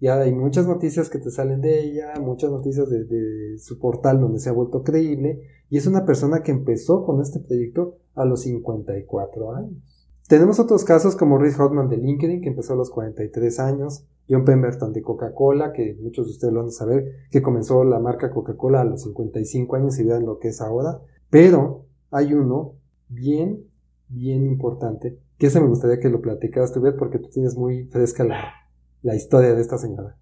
Ya 0.00 0.18
hay 0.18 0.34
muchas 0.34 0.66
noticias 0.66 1.10
que 1.10 1.18
te 1.18 1.30
salen 1.30 1.60
de 1.60 1.78
ella, 1.78 2.14
muchas 2.18 2.50
noticias 2.50 2.88
de, 2.88 3.04
de, 3.04 3.58
su 3.58 3.78
portal 3.78 4.22
donde 4.22 4.40
se 4.40 4.48
ha 4.48 4.52
vuelto 4.52 4.82
creíble, 4.82 5.42
y 5.68 5.76
es 5.76 5.86
una 5.86 6.06
persona 6.06 6.42
que 6.42 6.52
empezó 6.52 7.04
con 7.04 7.20
este 7.20 7.40
proyecto 7.40 7.98
a 8.14 8.24
los 8.24 8.40
54 8.40 9.54
años. 9.54 9.95
Tenemos 10.28 10.58
otros 10.58 10.84
casos 10.84 11.14
como 11.14 11.38
Reed 11.38 11.54
Hotman 11.54 11.88
de 11.88 11.98
LinkedIn, 11.98 12.40
que 12.40 12.48
empezó 12.48 12.72
a 12.72 12.76
los 12.76 12.90
43 12.90 13.60
años, 13.60 14.04
John 14.28 14.44
Pemberton 14.44 14.92
de 14.92 15.00
Coca-Cola, 15.00 15.72
que 15.72 15.96
muchos 16.02 16.26
de 16.26 16.32
ustedes 16.32 16.52
lo 16.52 16.60
van 16.60 16.68
a 16.70 16.72
saber, 16.72 17.28
que 17.30 17.42
comenzó 17.42 17.84
la 17.84 18.00
marca 18.00 18.32
Coca-Cola 18.32 18.80
a 18.80 18.84
los 18.84 19.02
55 19.02 19.76
años 19.76 19.96
y 20.00 20.04
vean 20.04 20.26
lo 20.26 20.40
que 20.40 20.48
es 20.48 20.60
ahora. 20.60 21.00
Pero 21.30 21.86
hay 22.10 22.34
uno 22.34 22.74
bien, 23.08 23.68
bien 24.08 24.44
importante, 24.44 25.20
que 25.38 25.46
ese 25.46 25.60
me 25.60 25.68
gustaría 25.68 26.00
que 26.00 26.08
lo 26.08 26.20
platicaras 26.20 26.72
tú, 26.72 26.80
Beth, 26.80 26.96
porque 26.96 27.20
tú 27.20 27.28
tienes 27.28 27.56
muy 27.56 27.84
fresca 27.86 28.24
la, 28.24 28.52
la 29.02 29.14
historia 29.14 29.54
de 29.54 29.60
esta 29.60 29.78
señora. 29.78 30.16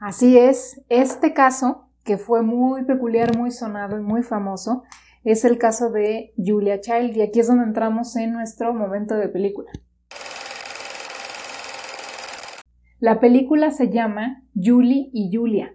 Así 0.00 0.38
es, 0.38 0.80
este 0.88 1.34
caso, 1.34 1.88
que 2.04 2.16
fue 2.16 2.42
muy 2.42 2.84
peculiar, 2.84 3.36
muy 3.36 3.50
sonado 3.50 3.98
y 3.98 4.02
muy 4.02 4.22
famoso, 4.22 4.82
es 5.24 5.44
el 5.44 5.58
caso 5.58 5.90
de 5.90 6.32
Julia 6.36 6.80
Child, 6.80 7.16
y 7.16 7.22
aquí 7.22 7.40
es 7.40 7.48
donde 7.48 7.64
entramos 7.64 8.16
en 8.16 8.32
nuestro 8.32 8.74
momento 8.74 9.14
de 9.14 9.28
película. 9.28 9.70
La 12.98 13.18
película 13.18 13.70
se 13.70 13.90
llama 13.90 14.44
Julie 14.54 15.10
y 15.12 15.30
Julia. 15.36 15.74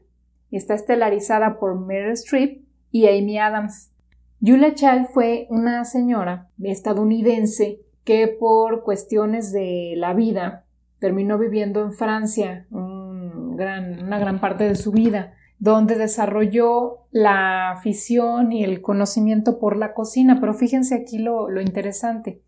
Está 0.51 0.75
estelarizada 0.75 1.59
por 1.59 1.79
Meryl 1.79 2.11
Streep 2.13 2.63
y 2.91 3.07
Amy 3.07 3.37
Adams. 3.37 3.91
Julia 4.39 4.73
Child 4.73 5.07
fue 5.13 5.47
una 5.49 5.83
señora 5.83 6.49
estadounidense 6.63 7.81
que 8.03 8.27
por 8.27 8.83
cuestiones 8.83 9.51
de 9.51 9.95
la 9.97 10.13
vida 10.13 10.65
terminó 10.99 11.37
viviendo 11.37 11.81
en 11.81 11.91
Francia 11.91 12.65
una 12.69 14.19
gran 14.19 14.39
parte 14.39 14.63
de 14.63 14.75
su 14.75 14.91
vida, 14.91 15.33
donde 15.59 15.95
desarrolló 15.95 17.07
la 17.11 17.71
afición 17.71 18.51
y 18.51 18.63
el 18.63 18.81
conocimiento 18.81 19.59
por 19.59 19.77
la 19.77 19.93
cocina. 19.93 20.39
Pero 20.39 20.53
fíjense 20.53 20.95
aquí 20.95 21.17
lo, 21.17 21.49
lo 21.49 21.61
interesante. 21.61 22.41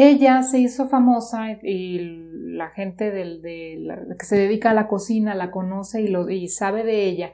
Ella 0.00 0.42
se 0.42 0.60
hizo 0.60 0.88
famosa 0.88 1.58
y 1.62 1.98
la 2.58 2.68
gente 2.70 3.10
del, 3.10 3.42
de 3.42 4.16
que 4.18 4.26
se 4.26 4.36
dedica 4.36 4.70
a 4.70 4.74
la 4.74 4.86
cocina 4.86 5.34
la 5.34 5.50
conoce 5.50 6.02
y, 6.02 6.06
lo, 6.06 6.30
y 6.30 6.46
sabe 6.48 6.84
de 6.84 7.04
ella, 7.04 7.32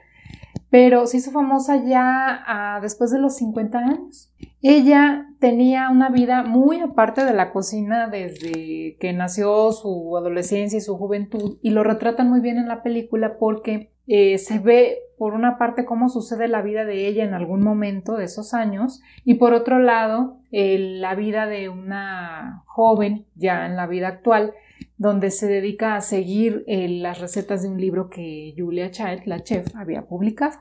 pero 0.71 1.07
se 1.07 1.19
hizo 1.19 1.31
famosa 1.31 1.85
ya 1.85 2.79
después 2.81 3.11
de 3.11 3.19
los 3.19 3.37
50 3.37 3.79
años. 3.79 4.33
Ella 4.63 5.29
tenía 5.41 5.91
una 5.91 6.09
vida 6.09 6.43
muy 6.43 6.81
aparte 6.81 7.25
de 7.25 7.35
la 7.35 7.53
cocina 7.53 8.09
desde 8.09 8.97
que 8.99 9.13
nació 9.13 9.71
su 9.73 10.17
adolescencia 10.17 10.79
y 10.79 10.81
su 10.81 10.97
juventud 10.97 11.59
y 11.61 11.69
lo 11.69 11.85
retratan 11.85 12.31
muy 12.31 12.41
bien 12.41 12.57
en 12.57 12.69
la 12.69 12.83
película 12.83 13.37
porque 13.39 13.94
eh, 14.07 14.39
se 14.39 14.59
ve 14.59 14.99
por 15.19 15.35
una 15.35 15.59
parte 15.59 15.85
cómo 15.85 16.09
sucede 16.09 16.49
la 16.49 16.63
vida 16.63 16.85
de 16.85 17.07
ella 17.07 17.25
en 17.25 17.35
algún 17.35 17.63
momento 17.63 18.17
de 18.17 18.25
esos 18.25 18.53
años 18.53 19.01
y 19.25 19.35
por 19.35 19.55
otro 19.55 19.79
lado 19.79 20.39
la 20.51 21.15
vida 21.15 21.47
de 21.47 21.69
una 21.69 22.63
joven 22.67 23.27
ya 23.35 23.67
en 23.67 23.77
la 23.77 23.87
vida 23.87 24.09
actual 24.09 24.55
donde 24.97 25.31
se 25.31 25.47
dedica 25.47 25.97
a 25.97 26.01
seguir 26.01 26.65
eh, 26.67 26.89
las 26.89 27.21
recetas 27.21 27.63
de 27.63 27.69
un 27.69 27.81
libro 27.81 28.09
que 28.09 28.55
Julia 28.57 28.91
Child, 28.91 29.23
la 29.27 29.43
chef, 29.43 29.75
había 29.75 30.07
publicado. 30.07 30.59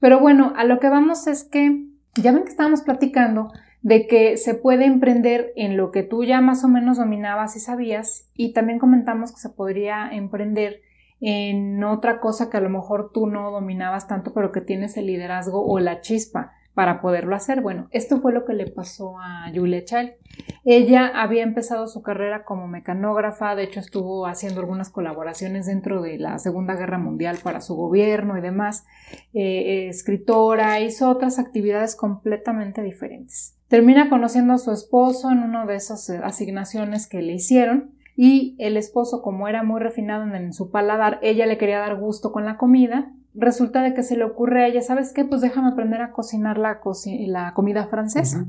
Pero 0.00 0.20
bueno, 0.20 0.52
a 0.56 0.64
lo 0.64 0.78
que 0.80 0.88
vamos 0.88 1.26
es 1.26 1.44
que 1.44 1.86
ya 2.14 2.32
ven 2.32 2.44
que 2.44 2.50
estábamos 2.50 2.82
platicando 2.82 3.52
de 3.82 4.06
que 4.06 4.36
se 4.36 4.54
puede 4.54 4.84
emprender 4.84 5.52
en 5.56 5.76
lo 5.76 5.90
que 5.90 6.02
tú 6.02 6.24
ya 6.24 6.40
más 6.40 6.64
o 6.64 6.68
menos 6.68 6.98
dominabas 6.98 7.56
y 7.56 7.60
sabías 7.60 8.28
y 8.34 8.52
también 8.52 8.78
comentamos 8.78 9.32
que 9.32 9.40
se 9.40 9.48
podría 9.48 10.10
emprender 10.12 10.82
en 11.20 11.82
otra 11.84 12.20
cosa 12.20 12.50
que 12.50 12.56
a 12.56 12.60
lo 12.60 12.70
mejor 12.70 13.10
tú 13.12 13.26
no 13.26 13.50
dominabas 13.50 14.08
tanto, 14.08 14.32
pero 14.32 14.52
que 14.52 14.60
tienes 14.60 14.96
el 14.96 15.06
liderazgo 15.06 15.64
o 15.64 15.78
la 15.78 16.00
chispa 16.00 16.52
para 16.74 17.00
poderlo 17.00 17.36
hacer. 17.36 17.60
Bueno, 17.60 17.88
esto 17.90 18.20
fue 18.20 18.32
lo 18.32 18.44
que 18.44 18.54
le 18.54 18.66
pasó 18.66 19.18
a 19.18 19.50
Julia 19.54 19.84
Child. 19.84 20.12
Ella 20.64 21.08
había 21.08 21.42
empezado 21.42 21.86
su 21.88 22.00
carrera 22.02 22.44
como 22.44 22.68
mecanógrafa, 22.68 23.54
de 23.54 23.64
hecho 23.64 23.80
estuvo 23.80 24.26
haciendo 24.26 24.60
algunas 24.60 24.88
colaboraciones 24.88 25.66
dentro 25.66 26.00
de 26.00 26.18
la 26.18 26.38
Segunda 26.38 26.76
Guerra 26.76 26.98
Mundial 26.98 27.38
para 27.42 27.60
su 27.60 27.74
gobierno 27.74 28.38
y 28.38 28.40
demás, 28.40 28.86
eh, 29.34 29.88
escritora, 29.88 30.80
hizo 30.80 31.10
otras 31.10 31.38
actividades 31.38 31.96
completamente 31.96 32.82
diferentes. 32.82 33.56
Termina 33.68 34.08
conociendo 34.08 34.54
a 34.54 34.58
su 34.58 34.72
esposo 34.72 35.30
en 35.30 35.42
una 35.42 35.66
de 35.66 35.76
esas 35.76 36.08
asignaciones 36.10 37.06
que 37.06 37.22
le 37.22 37.34
hicieron 37.34 37.99
y 38.22 38.54
el 38.58 38.76
esposo, 38.76 39.22
como 39.22 39.48
era 39.48 39.62
muy 39.62 39.80
refinado 39.80 40.24
en 40.34 40.52
su 40.52 40.70
paladar, 40.70 41.18
ella 41.22 41.46
le 41.46 41.56
quería 41.56 41.78
dar 41.78 41.96
gusto 41.96 42.32
con 42.32 42.44
la 42.44 42.58
comida. 42.58 43.14
Resulta 43.32 43.82
de 43.82 43.94
que 43.94 44.02
se 44.02 44.14
le 44.14 44.24
ocurre 44.24 44.62
a 44.62 44.66
ella, 44.66 44.82
¿sabes 44.82 45.14
qué? 45.14 45.24
Pues 45.24 45.40
déjame 45.40 45.70
aprender 45.70 46.02
a 46.02 46.12
cocinar 46.12 46.58
la, 46.58 46.80
la 47.26 47.54
comida 47.54 47.86
francesa. 47.86 48.44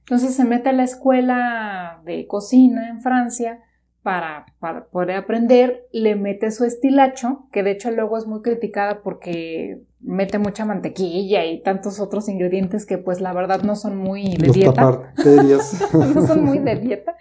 Entonces 0.00 0.34
se 0.34 0.44
mete 0.44 0.68
a 0.68 0.74
la 0.74 0.84
escuela 0.84 2.02
de 2.04 2.26
cocina 2.26 2.90
en 2.90 3.00
Francia 3.00 3.60
para, 4.02 4.44
para, 4.58 4.84
poder 4.88 5.16
aprender, 5.16 5.86
le 5.92 6.14
mete 6.14 6.50
su 6.50 6.66
estilacho, 6.66 7.48
que 7.52 7.62
de 7.62 7.70
hecho 7.70 7.90
luego 7.92 8.18
es 8.18 8.26
muy 8.26 8.42
criticada 8.42 9.00
porque 9.02 9.80
mete 10.00 10.38
mucha 10.38 10.66
mantequilla 10.66 11.46
y 11.46 11.62
tantos 11.62 12.00
otros 12.00 12.28
ingredientes 12.28 12.84
que 12.84 12.98
pues 12.98 13.22
la 13.22 13.32
verdad 13.32 13.62
no 13.62 13.76
son 13.76 13.96
muy 13.96 14.36
de 14.36 14.52
dieta. 14.52 15.14
no 16.14 16.26
son 16.26 16.44
muy 16.44 16.58
de 16.58 16.76
dieta 16.80 17.16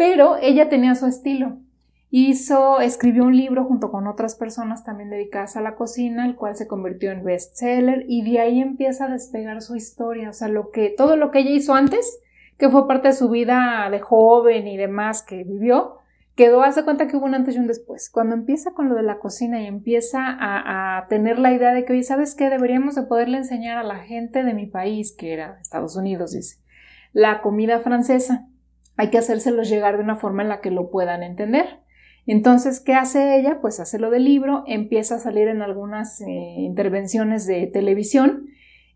pero 0.00 0.38
ella 0.40 0.70
tenía 0.70 0.94
su 0.94 1.04
estilo. 1.04 1.58
Hizo, 2.08 2.80
escribió 2.80 3.24
un 3.24 3.36
libro 3.36 3.66
junto 3.66 3.90
con 3.90 4.06
otras 4.06 4.34
personas 4.34 4.82
también 4.82 5.10
dedicadas 5.10 5.58
a 5.58 5.60
la 5.60 5.74
cocina, 5.74 6.24
el 6.24 6.36
cual 6.36 6.56
se 6.56 6.66
convirtió 6.66 7.10
en 7.10 7.22
bestseller 7.22 8.06
y 8.08 8.22
de 8.22 8.40
ahí 8.40 8.62
empieza 8.62 9.04
a 9.04 9.10
despegar 9.10 9.60
su 9.60 9.76
historia, 9.76 10.30
o 10.30 10.32
sea, 10.32 10.48
lo 10.48 10.70
que 10.70 10.88
todo 10.88 11.16
lo 11.16 11.30
que 11.30 11.40
ella 11.40 11.50
hizo 11.50 11.74
antes, 11.74 12.18
que 12.56 12.70
fue 12.70 12.88
parte 12.88 13.08
de 13.08 13.14
su 13.14 13.28
vida 13.28 13.88
de 13.90 14.00
joven 14.00 14.68
y 14.68 14.78
demás 14.78 15.22
que 15.22 15.44
vivió, 15.44 15.98
quedó, 16.34 16.62
hace 16.62 16.82
cuenta 16.82 17.06
que 17.06 17.18
hubo 17.18 17.26
un 17.26 17.34
antes 17.34 17.56
y 17.56 17.58
un 17.58 17.66
después. 17.66 18.08
Cuando 18.08 18.34
empieza 18.34 18.70
con 18.70 18.88
lo 18.88 18.94
de 18.94 19.02
la 19.02 19.18
cocina 19.18 19.60
y 19.60 19.66
empieza 19.66 20.20
a, 20.24 21.08
tener 21.10 21.38
la 21.38 21.52
idea 21.52 21.74
de 21.74 21.84
que, 21.84 21.92
oye, 21.92 22.04
¿sabes 22.04 22.34
qué? 22.34 22.48
Deberíamos 22.48 22.94
de 22.94 23.02
poderle 23.02 23.36
enseñar 23.36 23.76
a 23.76 23.82
la 23.82 23.98
gente 23.98 24.44
de 24.44 24.54
mi 24.54 24.64
país, 24.64 25.14
que 25.14 25.34
era 25.34 25.58
Estados 25.60 25.94
Unidos, 25.94 26.32
dice, 26.32 26.56
la 27.12 27.42
comida 27.42 27.80
francesa 27.80 28.46
hay 29.00 29.08
que 29.08 29.16
hacérselos 29.16 29.70
llegar 29.70 29.96
de 29.96 30.02
una 30.02 30.16
forma 30.16 30.42
en 30.42 30.50
la 30.50 30.60
que 30.60 30.70
lo 30.70 30.90
puedan 30.90 31.22
entender. 31.22 31.80
Entonces, 32.26 32.80
¿qué 32.80 32.92
hace 32.92 33.38
ella? 33.38 33.58
Pues 33.62 33.80
hace 33.80 33.98
lo 33.98 34.10
del 34.10 34.24
libro, 34.24 34.62
empieza 34.66 35.14
a 35.14 35.18
salir 35.18 35.48
en 35.48 35.62
algunas 35.62 36.20
eh, 36.20 36.26
intervenciones 36.58 37.46
de 37.46 37.66
televisión 37.66 38.48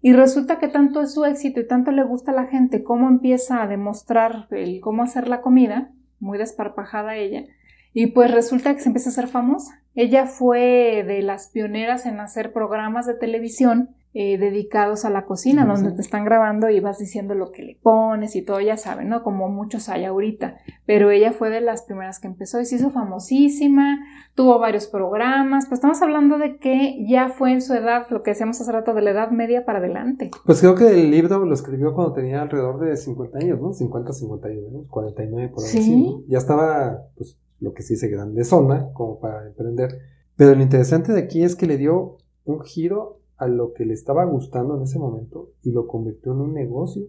y 0.02 0.12
resulta 0.12 0.58
que 0.58 0.68
tanto 0.68 1.00
es 1.00 1.14
su 1.14 1.24
éxito 1.24 1.58
y 1.58 1.66
tanto 1.66 1.90
le 1.90 2.04
gusta 2.04 2.32
a 2.32 2.34
la 2.34 2.48
gente 2.48 2.84
cómo 2.84 3.08
empieza 3.08 3.62
a 3.62 3.66
demostrar 3.66 4.46
cómo 4.82 5.02
hacer 5.02 5.26
la 5.26 5.40
comida, 5.40 5.90
muy 6.20 6.36
desparpajada 6.36 7.16
ella, 7.16 7.46
y 7.94 8.08
pues 8.08 8.30
resulta 8.30 8.74
que 8.74 8.80
se 8.80 8.88
empieza 8.88 9.08
a 9.08 9.12
ser 9.12 9.28
famosa. 9.28 9.80
Ella 9.94 10.26
fue 10.26 11.04
de 11.06 11.22
las 11.22 11.48
pioneras 11.48 12.04
en 12.04 12.18
hacer 12.18 12.52
programas 12.52 13.06
de 13.06 13.14
televisión 13.14 13.90
eh, 14.16 14.38
dedicados 14.38 15.04
a 15.04 15.10
la 15.10 15.24
cocina, 15.24 15.66
donde 15.66 15.90
te 15.90 16.00
están 16.00 16.24
grabando 16.24 16.68
y 16.68 16.78
vas 16.78 16.98
diciendo 16.98 17.34
lo 17.34 17.50
que 17.50 17.64
le 17.64 17.78
pones 17.82 18.36
y 18.36 18.42
todo, 18.42 18.60
ya 18.60 18.76
saben, 18.76 19.08
¿no? 19.08 19.24
Como 19.24 19.48
muchos 19.48 19.88
hay 19.88 20.04
ahorita. 20.04 20.56
Pero 20.86 21.10
ella 21.10 21.32
fue 21.32 21.50
de 21.50 21.60
las 21.60 21.82
primeras 21.82 22.20
que 22.20 22.28
empezó 22.28 22.60
y 22.60 22.64
se 22.64 22.76
hizo 22.76 22.90
famosísima, 22.90 23.98
tuvo 24.36 24.60
varios 24.60 24.86
programas, 24.86 25.66
pues 25.66 25.78
estamos 25.78 26.00
hablando 26.00 26.38
de 26.38 26.58
que 26.58 27.04
ya 27.08 27.28
fue 27.28 27.52
en 27.52 27.60
su 27.60 27.74
edad, 27.74 28.06
lo 28.10 28.22
que 28.22 28.30
decíamos 28.30 28.60
hace 28.60 28.70
rato, 28.70 28.94
de 28.94 29.02
la 29.02 29.10
edad 29.10 29.30
media 29.32 29.64
para 29.64 29.78
adelante. 29.80 30.30
Pues 30.46 30.60
creo 30.60 30.76
que 30.76 30.88
el 30.92 31.10
libro 31.10 31.44
lo 31.44 31.52
escribió 31.52 31.92
cuando 31.92 32.12
tenía 32.12 32.42
alrededor 32.42 32.78
de 32.78 32.96
50 32.96 33.38
años, 33.38 33.60
¿no? 33.60 33.72
50, 33.72 34.12
51, 34.12 34.84
49 34.90 35.52
por 35.52 35.64
ahí. 35.64 35.70
¿Sí? 35.70 36.24
Ya 36.28 36.38
estaba, 36.38 37.00
pues, 37.16 37.36
lo 37.64 37.74
que 37.74 37.82
se 37.82 37.94
dice 37.94 38.08
grande 38.08 38.44
zona, 38.44 38.92
como 38.92 39.18
para 39.18 39.46
emprender. 39.46 39.98
Pero 40.36 40.54
lo 40.54 40.62
interesante 40.62 41.12
de 41.12 41.20
aquí 41.20 41.42
es 41.42 41.56
que 41.56 41.66
le 41.66 41.78
dio 41.78 42.18
un 42.44 42.60
giro 42.60 43.20
a 43.36 43.48
lo 43.48 43.72
que 43.72 43.84
le 43.84 43.94
estaba 43.94 44.24
gustando 44.24 44.76
en 44.76 44.82
ese 44.82 44.98
momento 44.98 45.50
y 45.62 45.72
lo 45.72 45.86
convirtió 45.86 46.32
en 46.32 46.40
un 46.40 46.54
negocio. 46.54 47.04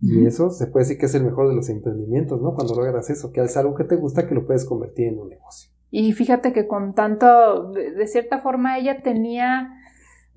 Y 0.00 0.26
eso 0.26 0.50
se 0.50 0.68
puede 0.68 0.84
decir 0.84 0.98
que 0.98 1.06
es 1.06 1.14
el 1.16 1.24
mejor 1.24 1.48
de 1.48 1.56
los 1.56 1.68
emprendimientos, 1.68 2.40
¿no? 2.40 2.54
Cuando 2.54 2.76
logras 2.76 3.10
eso, 3.10 3.32
que 3.32 3.40
es 3.40 3.56
algo 3.56 3.74
que 3.74 3.82
te 3.82 3.96
gusta, 3.96 4.28
que 4.28 4.34
lo 4.34 4.46
puedes 4.46 4.64
convertir 4.64 5.08
en 5.08 5.18
un 5.18 5.28
negocio. 5.28 5.72
Y 5.90 6.12
fíjate 6.12 6.52
que 6.52 6.68
con 6.68 6.94
tanto, 6.94 7.72
de, 7.72 8.06
cierta 8.06 8.38
forma, 8.38 8.78
ella 8.78 9.02
tenía 9.02 9.70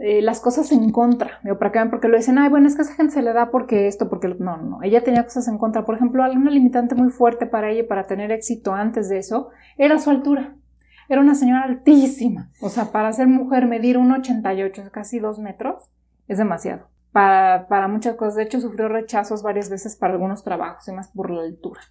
eh, 0.03 0.23
las 0.23 0.39
cosas 0.39 0.71
en 0.71 0.91
contra, 0.91 1.39
para 1.59 1.71
que 1.71 1.85
porque 1.91 2.07
lo 2.07 2.17
dicen, 2.17 2.39
ay, 2.39 2.49
bueno, 2.49 2.67
es 2.67 2.75
que 2.75 2.81
esa 2.81 2.95
gente 2.95 3.13
se 3.13 3.21
le 3.21 3.33
da 3.33 3.51
porque 3.51 3.87
esto, 3.87 4.09
porque 4.09 4.29
no, 4.39 4.57
no, 4.57 4.81
ella 4.81 5.03
tenía 5.03 5.23
cosas 5.23 5.47
en 5.47 5.59
contra. 5.59 5.85
Por 5.85 5.93
ejemplo, 5.93 6.23
una 6.23 6.49
limitante 6.49 6.95
muy 6.95 7.11
fuerte 7.11 7.45
para 7.45 7.69
ella 7.69 7.87
para 7.87 8.07
tener 8.07 8.31
éxito 8.31 8.73
antes 8.73 9.09
de 9.09 9.19
eso 9.19 9.49
era 9.77 9.99
su 9.99 10.09
altura. 10.09 10.55
Era 11.07 11.21
una 11.21 11.35
señora 11.35 11.65
altísima. 11.65 12.49
O 12.61 12.69
sea, 12.69 12.85
para 12.85 13.13
ser 13.13 13.27
mujer 13.27 13.67
medir 13.67 13.97
1,88, 13.97 14.89
casi 14.89 15.19
2 15.19 15.37
metros, 15.37 15.91
es 16.27 16.39
demasiado. 16.39 16.87
Para, 17.11 17.67
para 17.67 17.87
muchas 17.87 18.15
cosas. 18.15 18.35
De 18.35 18.43
hecho, 18.43 18.59
sufrió 18.59 18.87
rechazos 18.87 19.43
varias 19.43 19.69
veces 19.69 19.95
para 19.95 20.13
algunos 20.13 20.43
trabajos 20.43 20.87
y 20.87 20.93
más 20.93 21.09
por 21.09 21.29
la 21.29 21.43
altura. 21.43 21.81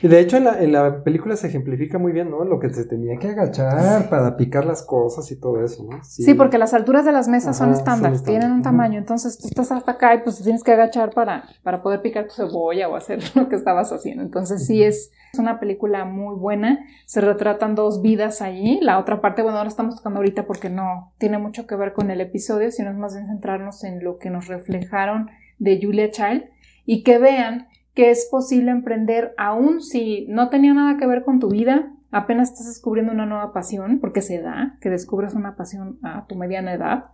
Y 0.00 0.08
de 0.08 0.18
hecho 0.20 0.36
en 0.36 0.44
la, 0.44 0.60
en 0.60 0.72
la 0.72 1.04
película 1.04 1.36
se 1.36 1.46
ejemplifica 1.46 1.98
muy 1.98 2.12
bien, 2.12 2.30
¿no? 2.30 2.44
Lo 2.44 2.58
que 2.58 2.70
se 2.70 2.84
tenía 2.84 3.16
que 3.18 3.28
agachar 3.28 4.08
para 4.08 4.36
picar 4.36 4.64
las 4.64 4.82
cosas 4.82 5.30
y 5.30 5.38
todo 5.38 5.64
eso, 5.64 5.84
¿no? 5.88 6.02
Sí, 6.02 6.34
porque 6.34 6.58
las 6.58 6.74
alturas 6.74 7.04
de 7.04 7.12
las 7.12 7.28
mesas 7.28 7.56
son 7.56 7.70
Ajá, 7.70 7.78
estándar, 7.78 8.10
son 8.10 8.14
estándar. 8.16 8.40
tienen 8.40 8.56
un 8.56 8.62
tamaño, 8.62 8.98
entonces 8.98 9.38
tú 9.38 9.46
estás 9.48 9.70
hasta 9.70 9.92
acá 9.92 10.14
y 10.14 10.18
pues 10.22 10.42
tienes 10.42 10.62
que 10.64 10.72
agachar 10.72 11.10
para, 11.10 11.44
para 11.62 11.82
poder 11.82 12.02
picar 12.02 12.26
tu 12.26 12.34
cebolla 12.34 12.88
o 12.88 12.96
hacer 12.96 13.20
lo 13.36 13.48
que 13.48 13.56
estabas 13.56 13.92
haciendo. 13.92 14.22
Entonces 14.22 14.66
sí 14.66 14.82
es, 14.82 15.12
es 15.32 15.38
una 15.38 15.60
película 15.60 16.04
muy 16.04 16.34
buena, 16.36 16.80
se 17.06 17.20
retratan 17.20 17.74
dos 17.74 18.02
vidas 18.02 18.42
allí, 18.42 18.80
la 18.82 18.98
otra 18.98 19.20
parte, 19.20 19.42
bueno, 19.42 19.58
ahora 19.58 19.68
estamos 19.68 19.96
tocando 19.96 20.18
ahorita 20.18 20.46
porque 20.46 20.68
no 20.68 21.12
tiene 21.18 21.38
mucho 21.38 21.66
que 21.66 21.76
ver 21.76 21.92
con 21.92 22.10
el 22.10 22.20
episodio, 22.20 22.70
sino 22.72 22.90
es 22.90 22.96
más 22.96 23.14
bien 23.14 23.26
centrarnos 23.28 23.84
en 23.84 24.02
lo 24.02 24.18
que 24.18 24.30
nos 24.30 24.48
reflejaron 24.48 25.30
de 25.58 25.78
Julia 25.80 26.10
Child 26.10 26.44
y 26.84 27.04
que 27.04 27.18
vean 27.18 27.68
que 27.94 28.10
es 28.10 28.28
posible 28.30 28.70
emprender 28.70 29.34
aún 29.36 29.80
si 29.80 30.26
no 30.28 30.48
tenía 30.48 30.74
nada 30.74 30.96
que 30.98 31.06
ver 31.06 31.24
con 31.24 31.40
tu 31.40 31.48
vida, 31.48 31.92
apenas 32.10 32.50
estás 32.50 32.66
descubriendo 32.66 33.12
una 33.12 33.26
nueva 33.26 33.52
pasión, 33.52 33.98
porque 34.00 34.22
se 34.22 34.40
da, 34.40 34.76
que 34.80 34.90
descubres 34.90 35.34
una 35.34 35.56
pasión 35.56 35.98
a 36.02 36.26
tu 36.26 36.36
mediana 36.36 36.72
edad, 36.72 37.06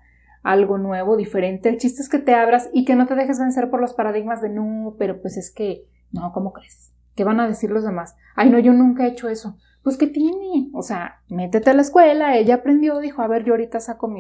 algo 0.43 0.79
nuevo, 0.79 1.17
diferente. 1.17 1.69
El 1.69 1.79
chiste 1.79 2.03
es 2.03 2.09
que 2.09 2.19
te 2.19 2.35
abras 2.35 2.71
y 2.73 2.85
que 2.85 2.95
no 2.95 3.07
te 3.07 3.15
dejes 3.15 3.39
vencer 3.39 3.71
por 3.71 3.81
los 3.81 3.95
paradigmas 3.95 4.41
de 4.41 4.51
no, 4.51 4.95
pero 4.99 5.21
pues 5.21 5.37
es 5.37 5.53
que, 5.53 5.85
no, 6.13 6.33
¿cómo 6.33 6.53
crees? 6.53 6.93
¿Qué 7.15 7.25
van 7.25 7.41
a 7.41 7.49
decir 7.49 7.71
los 7.71 7.85
demás? 7.85 8.17
Ay, 8.37 8.51
no, 8.51 8.59
yo 8.59 8.73
nunca 8.73 9.05
he 9.05 9.11
hecho 9.11 9.29
eso. 9.29 9.57
Pues, 9.83 9.97
¿qué 9.97 10.07
tiene? 10.07 10.69
O 10.73 10.83
sea, 10.83 11.23
métete 11.29 11.71
a 11.71 11.75
la 11.75 11.83
escuela, 11.83 12.37
ella 12.37 12.57
aprendió, 12.57 12.99
dijo, 12.99 13.23
a 13.23 13.27
ver, 13.27 13.45
yo 13.45 13.55
ahorita 13.55 13.81
saco 13.81 14.13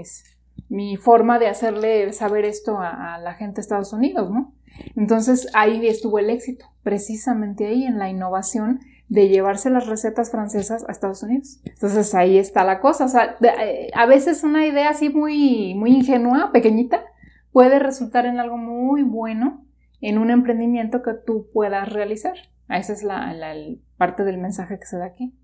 mi 0.68 0.96
forma 0.96 1.38
de 1.38 1.48
hacerle 1.48 2.12
saber 2.12 2.44
esto 2.44 2.78
a, 2.78 3.14
a 3.14 3.18
la 3.18 3.34
gente 3.34 3.56
de 3.56 3.60
Estados 3.60 3.92
Unidos, 3.92 4.30
¿no? 4.30 4.54
Entonces 4.96 5.48
ahí 5.54 5.86
estuvo 5.86 6.18
el 6.18 6.30
éxito, 6.30 6.66
precisamente 6.82 7.66
ahí 7.66 7.84
en 7.84 7.98
la 7.98 8.08
innovación 8.10 8.80
de 9.08 9.28
llevarse 9.28 9.70
las 9.70 9.86
recetas 9.86 10.30
francesas 10.30 10.84
a 10.88 10.92
Estados 10.92 11.22
Unidos. 11.22 11.60
Entonces 11.64 12.14
ahí 12.14 12.36
está 12.38 12.64
la 12.64 12.80
cosa. 12.80 13.06
O 13.06 13.08
sea, 13.08 13.36
eh, 13.40 13.90
a 13.94 14.06
veces 14.06 14.44
una 14.44 14.66
idea 14.66 14.90
así 14.90 15.08
muy, 15.08 15.74
muy 15.74 15.90
ingenua, 15.92 16.50
pequeñita, 16.52 17.00
puede 17.52 17.78
resultar 17.78 18.26
en 18.26 18.38
algo 18.38 18.58
muy 18.58 19.02
bueno 19.02 19.64
en 20.00 20.18
un 20.18 20.30
emprendimiento 20.30 21.02
que 21.02 21.12
tú 21.14 21.46
puedas 21.52 21.88
realizar. 21.92 22.34
Esa 22.68 22.92
es 22.92 23.02
la, 23.02 23.32
la- 23.32 23.52
el- 23.52 23.80
parte 23.96 24.24
del 24.24 24.38
mensaje 24.38 24.78
que 24.78 24.84
se 24.86 24.98
da 24.98 25.06
aquí. 25.06 25.34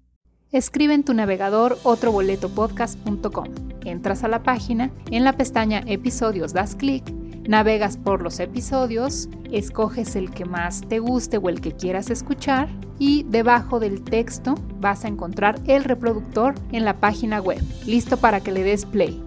Escribe 0.53 0.95
en 0.95 1.03
tu 1.03 1.15
navegador 1.15 1.77
otroboletopodcast.com. 1.83 3.47
Entras 3.85 4.23
a 4.25 4.29
la 4.29 4.43
página, 4.43 4.91
en 5.11 5.25
la 5.25 5.33
pestaña 5.33 5.83
Episodios 5.87 6.53
das 6.53 6.75
clic, 6.77 7.03
navegas 7.49 7.97
por 7.97 8.23
los 8.23 8.41
episodios, 8.41 9.29
escoges 9.53 10.17
el 10.17 10.31
que 10.31 10.45
más 10.45 10.83
te 10.89 10.99
guste 10.99 11.39
o 11.39 11.49
el 11.49 11.61
que 11.61 11.73
quieras 11.73 12.11
escuchar 12.11 12.69
y 12.99 13.25
debajo 13.29 13.81
del 13.81 14.03
texto 14.03 14.55
vas 14.81 15.05
a 15.05 15.09
encontrar 15.09 15.61
el 15.67 15.85
reproductor 15.85 16.55
en 16.73 16.85
la 16.85 17.01
página 17.01 17.41
web, 17.41 17.61
listo 17.87 18.17
para 18.17 18.41
que 18.41 18.53
le 18.53 18.63
des 18.63 18.87
play. 18.87 19.23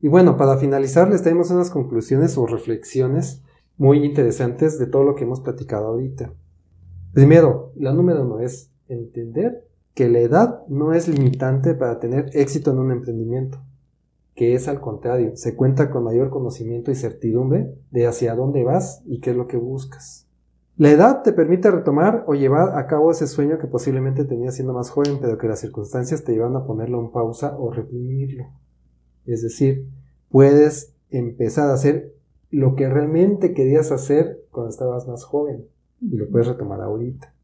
Y 0.00 0.08
bueno, 0.08 0.36
para 0.36 0.56
finalizar 0.56 1.08
les 1.08 1.22
tenemos 1.22 1.50
unas 1.50 1.70
conclusiones 1.70 2.38
o 2.38 2.46
reflexiones 2.46 3.42
muy 3.76 4.04
interesantes 4.04 4.78
de 4.78 4.86
todo 4.86 5.04
lo 5.04 5.14
que 5.14 5.24
hemos 5.24 5.40
platicado 5.40 5.88
ahorita. 5.88 6.32
Primero, 7.12 7.72
la 7.76 7.92
número 7.92 8.22
uno 8.22 8.40
es 8.40 8.70
entender 8.88 9.66
que 9.94 10.08
la 10.08 10.20
edad 10.20 10.66
no 10.68 10.92
es 10.92 11.08
limitante 11.08 11.74
para 11.74 11.98
tener 11.98 12.30
éxito 12.32 12.70
en 12.70 12.78
un 12.78 12.92
emprendimiento, 12.92 13.62
que 14.40 14.54
es 14.54 14.68
al 14.68 14.80
contrario, 14.80 15.36
se 15.36 15.54
cuenta 15.54 15.90
con 15.90 16.02
mayor 16.02 16.30
conocimiento 16.30 16.90
y 16.90 16.94
certidumbre 16.94 17.74
de 17.90 18.06
hacia 18.06 18.34
dónde 18.34 18.64
vas 18.64 19.02
y 19.04 19.20
qué 19.20 19.32
es 19.32 19.36
lo 19.36 19.46
que 19.46 19.58
buscas. 19.58 20.26
La 20.78 20.90
edad 20.90 21.20
te 21.20 21.34
permite 21.34 21.70
retomar 21.70 22.24
o 22.26 22.32
llevar 22.32 22.78
a 22.78 22.86
cabo 22.86 23.10
ese 23.10 23.26
sueño 23.26 23.58
que 23.58 23.66
posiblemente 23.66 24.24
tenías 24.24 24.54
siendo 24.54 24.72
más 24.72 24.88
joven, 24.88 25.18
pero 25.20 25.36
que 25.36 25.46
las 25.46 25.60
circunstancias 25.60 26.24
te 26.24 26.32
llevan 26.32 26.56
a 26.56 26.64
ponerlo 26.64 27.00
en 27.00 27.10
pausa 27.10 27.54
o 27.58 27.70
reprimirlo. 27.70 28.46
Es 29.26 29.42
decir, 29.42 29.86
puedes 30.30 30.94
empezar 31.10 31.68
a 31.68 31.74
hacer 31.74 32.14
lo 32.50 32.76
que 32.76 32.88
realmente 32.88 33.52
querías 33.52 33.92
hacer 33.92 34.46
cuando 34.50 34.70
estabas 34.70 35.06
más 35.06 35.22
joven 35.22 35.66
y 36.00 36.16
lo 36.16 36.30
puedes 36.30 36.48
retomar 36.48 36.80
ahorita. 36.80 37.34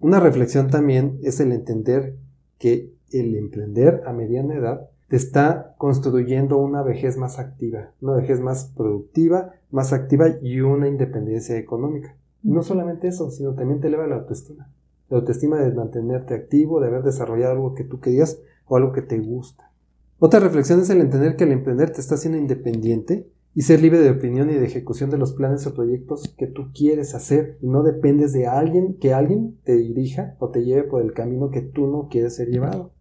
Una 0.00 0.20
reflexión 0.20 0.68
también 0.68 1.18
es 1.22 1.40
el 1.40 1.50
entender 1.50 2.14
que 2.58 2.92
el 3.10 3.36
emprender 3.36 4.02
a 4.04 4.12
mediana 4.12 4.54
edad 4.54 4.91
te 5.12 5.18
está 5.18 5.74
construyendo 5.76 6.56
una 6.56 6.82
vejez 6.82 7.18
más 7.18 7.38
activa, 7.38 7.90
una 8.00 8.14
vejez 8.14 8.40
más 8.40 8.72
productiva, 8.74 9.52
más 9.70 9.92
activa 9.92 10.38
y 10.40 10.62
una 10.62 10.88
independencia 10.88 11.58
económica. 11.58 12.16
No 12.42 12.62
solamente 12.62 13.08
eso, 13.08 13.30
sino 13.30 13.52
también 13.52 13.82
te 13.82 13.88
eleva 13.88 14.06
la 14.06 14.14
autoestima. 14.14 14.70
La 15.10 15.18
autoestima 15.18 15.58
de 15.58 15.70
mantenerte 15.70 16.32
activo, 16.32 16.80
de 16.80 16.86
haber 16.86 17.02
desarrollado 17.02 17.52
algo 17.52 17.74
que 17.74 17.84
tú 17.84 18.00
querías 18.00 18.40
o 18.66 18.78
algo 18.78 18.92
que 18.92 19.02
te 19.02 19.18
gusta. 19.18 19.70
Otra 20.18 20.40
reflexión 20.40 20.80
es 20.80 20.88
el 20.88 21.02
entender 21.02 21.36
que 21.36 21.44
el 21.44 21.52
emprender 21.52 21.90
te 21.90 22.00
está 22.00 22.14
haciendo 22.14 22.38
independiente 22.38 23.28
y 23.54 23.60
ser 23.60 23.82
libre 23.82 23.98
de 23.98 24.12
opinión 24.12 24.48
y 24.48 24.54
de 24.54 24.64
ejecución 24.64 25.10
de 25.10 25.18
los 25.18 25.34
planes 25.34 25.66
o 25.66 25.74
proyectos 25.74 26.34
que 26.38 26.46
tú 26.46 26.70
quieres 26.72 27.14
hacer 27.14 27.58
y 27.60 27.68
no 27.68 27.82
dependes 27.82 28.32
de 28.32 28.46
alguien 28.46 28.94
que 28.94 29.12
alguien 29.12 29.58
te 29.62 29.76
dirija 29.76 30.36
o 30.38 30.48
te 30.48 30.64
lleve 30.64 30.84
por 30.84 31.02
el 31.02 31.12
camino 31.12 31.50
que 31.50 31.60
tú 31.60 31.86
no 31.86 32.08
quieres 32.08 32.36
ser 32.36 32.48
llevado. 32.48 32.92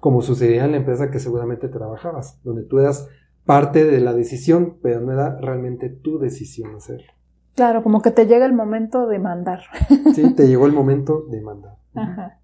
Como 0.00 0.22
sucedía 0.22 0.64
en 0.64 0.72
la 0.72 0.76
empresa 0.78 1.10
que 1.10 1.18
seguramente 1.18 1.68
trabajabas, 1.68 2.40
donde 2.44 2.62
tú 2.62 2.78
eras 2.78 3.08
parte 3.44 3.84
de 3.84 4.00
la 4.00 4.12
decisión, 4.12 4.76
pero 4.82 5.00
no 5.00 5.12
era 5.12 5.36
realmente 5.40 5.88
tu 5.88 6.18
decisión 6.18 6.76
hacerlo. 6.76 7.12
Claro, 7.54 7.82
como 7.82 8.02
que 8.02 8.10
te 8.10 8.26
llega 8.26 8.46
el 8.46 8.52
momento 8.52 9.06
de 9.06 9.18
mandar. 9.18 9.62
Sí, 10.14 10.34
te 10.34 10.46
llegó 10.46 10.66
el 10.66 10.72
momento 10.74 11.24
de 11.30 11.40
mandar. 11.40 11.76
Ajá. 11.94 12.38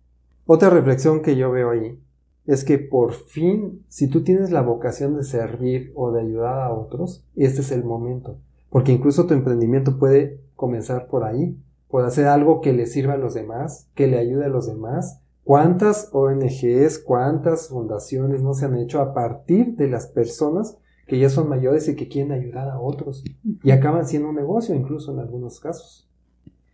Otra 0.46 0.70
reflexión 0.70 1.22
que 1.22 1.36
yo 1.36 1.50
veo 1.50 1.70
ahí 1.70 1.98
es 2.46 2.64
que 2.64 2.78
por 2.78 3.12
fin, 3.12 3.84
si 3.88 4.08
tú 4.08 4.22
tienes 4.22 4.50
la 4.50 4.60
vocación 4.60 5.16
de 5.16 5.24
servir 5.24 5.92
o 5.94 6.12
de 6.12 6.20
ayudar 6.20 6.60
a 6.60 6.72
otros, 6.72 7.24
este 7.36 7.62
es 7.62 7.72
el 7.72 7.84
momento. 7.84 8.38
Porque 8.68 8.92
incluso 8.92 9.26
tu 9.26 9.34
emprendimiento 9.34 9.98
puede 9.98 10.40
comenzar 10.56 11.06
por 11.06 11.24
ahí, 11.24 11.56
por 11.88 12.04
hacer 12.04 12.26
algo 12.26 12.60
que 12.60 12.72
le 12.72 12.86
sirva 12.86 13.14
a 13.14 13.18
los 13.18 13.34
demás, 13.34 13.88
que 13.94 14.06
le 14.06 14.18
ayude 14.18 14.44
a 14.44 14.48
los 14.48 14.66
demás. 14.66 15.22
¿Cuántas 15.44 16.08
ONGs, 16.12 16.98
cuántas 17.00 17.68
fundaciones 17.68 18.42
no 18.42 18.54
se 18.54 18.64
han 18.64 18.78
hecho 18.78 19.00
a 19.00 19.12
partir 19.12 19.76
de 19.76 19.88
las 19.88 20.06
personas 20.06 20.78
que 21.06 21.18
ya 21.18 21.28
son 21.28 21.50
mayores 21.50 21.86
y 21.86 21.96
que 21.96 22.08
quieren 22.08 22.32
ayudar 22.32 22.70
a 22.70 22.80
otros? 22.80 23.22
Y 23.62 23.70
acaban 23.70 24.06
siendo 24.06 24.30
un 24.30 24.36
negocio 24.36 24.74
incluso 24.74 25.12
en 25.12 25.18
algunos 25.18 25.60
casos. 25.60 26.08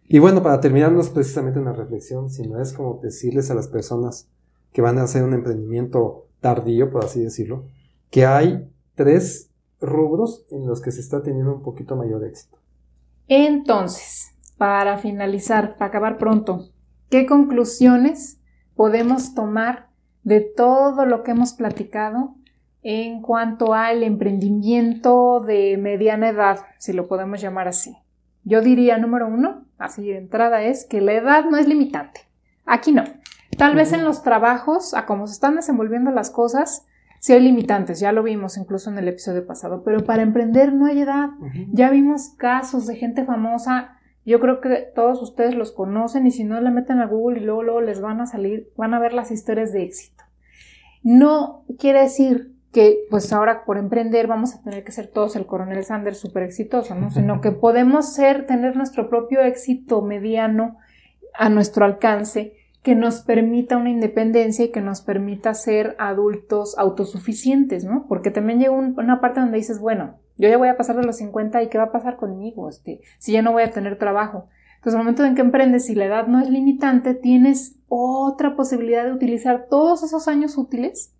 Y 0.06 0.20
bueno, 0.20 0.42
para 0.42 0.60
terminar, 0.60 0.92
no 0.92 1.00
es 1.00 1.08
precisamente 1.08 1.58
una 1.58 1.72
reflexión, 1.72 2.30
sino 2.30 2.60
es 2.60 2.72
como 2.72 3.00
decirles 3.02 3.50
a 3.50 3.54
las 3.54 3.66
personas 3.66 4.28
que 4.72 4.82
van 4.82 4.98
a 4.98 5.02
hacer 5.02 5.24
un 5.24 5.34
emprendimiento 5.34 6.28
tardío, 6.40 6.90
por 6.90 7.04
así 7.04 7.20
decirlo, 7.20 7.64
que 8.10 8.24
hay 8.24 8.68
tres 8.94 9.50
rubros 9.80 10.46
en 10.50 10.66
los 10.66 10.80
que 10.80 10.92
se 10.92 11.00
está 11.00 11.22
teniendo 11.22 11.54
un 11.54 11.62
poquito 11.62 11.96
mayor 11.96 12.24
éxito. 12.24 12.58
Entonces, 13.26 14.32
para 14.58 14.98
finalizar, 14.98 15.76
para 15.76 15.86
acabar 15.86 16.18
pronto, 16.18 16.70
¿qué 17.08 17.26
conclusiones 17.26 18.39
podemos 18.80 19.34
tomar 19.34 19.88
de 20.22 20.40
todo 20.40 21.04
lo 21.04 21.22
que 21.22 21.32
hemos 21.32 21.52
platicado 21.52 22.34
en 22.82 23.20
cuanto 23.20 23.74
al 23.74 24.02
emprendimiento 24.02 25.40
de 25.40 25.76
mediana 25.76 26.30
edad, 26.30 26.60
si 26.78 26.94
lo 26.94 27.06
podemos 27.06 27.42
llamar 27.42 27.68
así? 27.68 27.98
Yo 28.42 28.62
diría, 28.62 28.96
número 28.96 29.28
uno, 29.28 29.66
así 29.76 30.08
de 30.08 30.16
entrada, 30.16 30.62
es 30.62 30.86
que 30.86 31.02
la 31.02 31.12
edad 31.12 31.44
no 31.44 31.58
es 31.58 31.68
limitante. 31.68 32.22
Aquí 32.64 32.90
no. 32.90 33.04
Tal 33.58 33.74
vez 33.74 33.92
en 33.92 34.02
los 34.02 34.22
trabajos, 34.22 34.94
a 34.94 35.04
cómo 35.04 35.26
se 35.26 35.34
están 35.34 35.56
desenvolviendo 35.56 36.10
las 36.10 36.30
cosas, 36.30 36.86
sí 37.18 37.34
hay 37.34 37.40
limitantes, 37.40 38.00
ya 38.00 38.12
lo 38.12 38.22
vimos 38.22 38.56
incluso 38.56 38.88
en 38.88 38.96
el 38.96 39.08
episodio 39.08 39.46
pasado, 39.46 39.82
pero 39.84 40.06
para 40.06 40.22
emprender 40.22 40.72
no 40.72 40.86
hay 40.86 41.02
edad. 41.02 41.28
Ya 41.70 41.90
vimos 41.90 42.30
casos 42.38 42.86
de 42.86 42.96
gente 42.96 43.26
famosa, 43.26 43.98
yo 44.24 44.40
creo 44.40 44.60
que 44.60 44.90
todos 44.94 45.22
ustedes 45.22 45.54
los 45.54 45.72
conocen 45.72 46.26
y 46.26 46.30
si 46.30 46.44
no 46.44 46.60
le 46.60 46.70
meten 46.70 47.00
a 47.00 47.06
Google 47.06 47.40
y 47.40 47.44
luego, 47.44 47.62
luego 47.62 47.80
les 47.80 48.00
van 48.00 48.20
a 48.20 48.26
salir, 48.26 48.70
van 48.76 48.94
a 48.94 49.00
ver 49.00 49.12
las 49.12 49.30
historias 49.30 49.72
de 49.72 49.84
éxito. 49.84 50.24
No 51.02 51.64
quiere 51.78 52.00
decir 52.00 52.52
que 52.72 52.98
pues 53.10 53.32
ahora 53.32 53.64
por 53.64 53.78
emprender 53.78 54.26
vamos 54.26 54.54
a 54.54 54.62
tener 54.62 54.84
que 54.84 54.92
ser 54.92 55.08
todos 55.08 55.34
el 55.36 55.46
coronel 55.46 55.84
Sanders 55.84 56.18
súper 56.18 56.44
exitoso, 56.44 56.94
¿no? 56.94 57.10
Sino 57.10 57.40
que 57.40 57.50
podemos 57.50 58.14
ser, 58.14 58.46
tener 58.46 58.76
nuestro 58.76 59.08
propio 59.08 59.40
éxito 59.40 60.02
mediano 60.02 60.76
a 61.34 61.48
nuestro 61.48 61.84
alcance 61.84 62.54
que 62.82 62.94
nos 62.94 63.20
permita 63.22 63.76
una 63.76 63.90
independencia 63.90 64.64
y 64.64 64.70
que 64.70 64.80
nos 64.80 65.02
permita 65.02 65.52
ser 65.54 65.96
adultos 65.98 66.78
autosuficientes, 66.78 67.84
¿no? 67.84 68.06
Porque 68.08 68.30
también 68.30 68.58
llega 68.58 68.72
un, 68.72 68.94
una 68.98 69.20
parte 69.20 69.40
donde 69.40 69.58
dices, 69.58 69.80
bueno, 69.80 70.18
yo 70.40 70.48
ya 70.48 70.56
voy 70.56 70.68
a 70.68 70.76
pasar 70.76 70.96
de 70.96 71.04
los 71.04 71.16
50 71.18 71.62
y 71.62 71.68
¿qué 71.68 71.76
va 71.76 71.84
a 71.84 71.92
pasar 71.92 72.16
conmigo? 72.16 72.68
Este, 72.68 73.02
si 73.18 73.32
ya 73.32 73.42
no 73.42 73.52
voy 73.52 73.62
a 73.62 73.70
tener 73.70 73.98
trabajo. 73.98 74.48
Entonces, 74.76 74.94
el 74.94 74.98
momento 74.98 75.24
en 75.26 75.34
que 75.34 75.42
emprendes, 75.42 75.84
si 75.84 75.94
la 75.94 76.06
edad 76.06 76.26
no 76.26 76.40
es 76.40 76.48
limitante, 76.48 77.12
tienes 77.14 77.76
otra 77.88 78.56
posibilidad 78.56 79.04
de 79.04 79.12
utilizar 79.12 79.66
todos 79.68 80.02
esos 80.02 80.26
años 80.28 80.56
útiles 80.56 81.14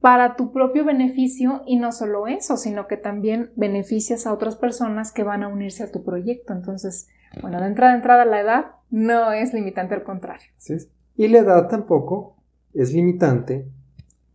para 0.00 0.36
tu 0.36 0.52
propio 0.52 0.84
beneficio 0.84 1.62
y 1.66 1.76
no 1.78 1.92
solo 1.92 2.26
eso, 2.26 2.58
sino 2.58 2.86
que 2.86 2.98
también 2.98 3.50
beneficias 3.56 4.26
a 4.26 4.34
otras 4.34 4.56
personas 4.56 5.12
que 5.12 5.22
van 5.22 5.42
a 5.42 5.48
unirse 5.48 5.82
a 5.82 5.90
tu 5.90 6.04
proyecto. 6.04 6.52
Entonces, 6.52 7.08
Bueno, 7.40 7.60
de 7.60 7.66
entrada 7.66 7.92
a 7.92 7.96
entrada 7.96 8.24
la 8.26 8.40
edad 8.40 8.66
no 8.90 9.32
es 9.32 9.54
limitante, 9.54 9.94
al 9.94 10.02
contrario. 10.02 10.48
¿Sí? 10.58 10.74
Y 11.16 11.28
la 11.28 11.38
edad 11.38 11.68
tampoco 11.68 12.36
es 12.74 12.92
limitante 12.92 13.70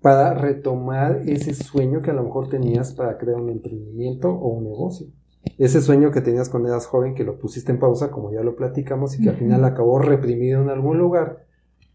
para 0.03 0.33
retomar 0.33 1.21
ese 1.25 1.53
sueño 1.53 2.01
que 2.01 2.11
a 2.11 2.13
lo 2.13 2.23
mejor 2.23 2.49
tenías 2.49 2.91
para 2.91 3.17
crear 3.17 3.39
un 3.39 3.49
emprendimiento 3.49 4.29
o 4.29 4.49
un 4.49 4.65
negocio. 4.65 5.07
Ese 5.57 5.81
sueño 5.81 6.11
que 6.11 6.19
tenías 6.19 6.49
cuando 6.49 6.67
eras 6.67 6.87
joven, 6.87 7.15
que 7.15 7.23
lo 7.23 7.39
pusiste 7.39 7.71
en 7.71 7.79
pausa, 7.79 8.11
como 8.11 8.29
ya 8.29 8.43
lo 8.43 8.57
platicamos, 8.57 9.17
y 9.17 9.23
que 9.23 9.29
al 9.29 9.37
final 9.37 9.63
acabó 9.63 9.99
reprimido 9.99 10.61
en 10.61 10.69
algún 10.69 10.97
lugar, 10.97 11.45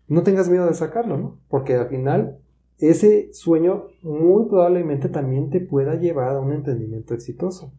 no 0.06 0.22
tengas 0.22 0.48
miedo 0.48 0.66
de 0.66 0.72
sacarlo, 0.72 1.18
¿no? 1.18 1.38
Porque 1.48 1.74
al 1.74 1.88
final 1.88 2.38
ese 2.78 3.30
sueño 3.34 3.88
muy 4.02 4.48
probablemente 4.48 5.10
también 5.10 5.50
te 5.50 5.60
pueda 5.60 5.96
llevar 5.96 6.36
a 6.36 6.40
un 6.40 6.54
emprendimiento 6.54 7.12
exitoso. 7.12 7.74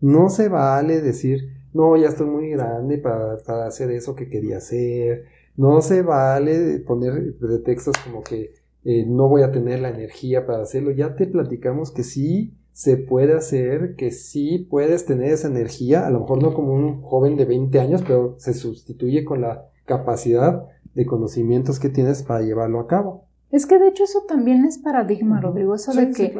No 0.00 0.30
se 0.30 0.48
vale 0.48 1.02
decir, 1.02 1.58
no, 1.74 1.94
ya 1.98 2.08
estoy 2.08 2.26
muy 2.26 2.48
grande 2.48 2.96
para, 2.96 3.66
hacer 3.66 3.90
eso 3.90 4.14
que 4.14 4.30
quería 4.30 4.56
hacer. 4.56 5.26
No 5.56 5.82
se 5.82 6.00
vale 6.00 6.78
poner 6.86 7.36
pretextos 7.38 7.96
como 8.02 8.22
que 8.22 8.54
eh, 8.84 9.04
no 9.06 9.28
voy 9.28 9.42
a 9.42 9.52
tener 9.52 9.80
la 9.80 9.90
energía 9.90 10.46
para 10.46 10.62
hacerlo. 10.62 10.90
Ya 10.90 11.14
te 11.14 11.26
platicamos 11.26 11.90
que 11.92 12.02
sí 12.02 12.54
se 12.72 12.96
puede 12.96 13.36
hacer, 13.36 13.96
que 13.96 14.12
sí 14.12 14.66
puedes 14.70 15.04
tener 15.04 15.32
esa 15.32 15.48
energía, 15.48 16.06
a 16.06 16.10
lo 16.10 16.20
mejor 16.20 16.42
no 16.42 16.54
como 16.54 16.72
un 16.74 17.02
joven 17.02 17.36
de 17.36 17.44
20 17.44 17.80
años, 17.80 18.04
pero 18.06 18.36
se 18.38 18.54
sustituye 18.54 19.24
con 19.24 19.40
la 19.40 19.66
capacidad 19.84 20.64
de 20.94 21.06
conocimientos 21.06 21.80
que 21.80 21.88
tienes 21.88 22.22
para 22.22 22.42
llevarlo 22.42 22.78
a 22.78 22.86
cabo. 22.86 23.24
Es 23.50 23.66
que 23.66 23.78
de 23.78 23.88
hecho 23.88 24.04
eso 24.04 24.24
también 24.28 24.64
es 24.64 24.78
paradigma, 24.78 25.40
Rodrigo, 25.40 25.74
eso 25.74 25.92
de 25.92 26.12
que 26.12 26.34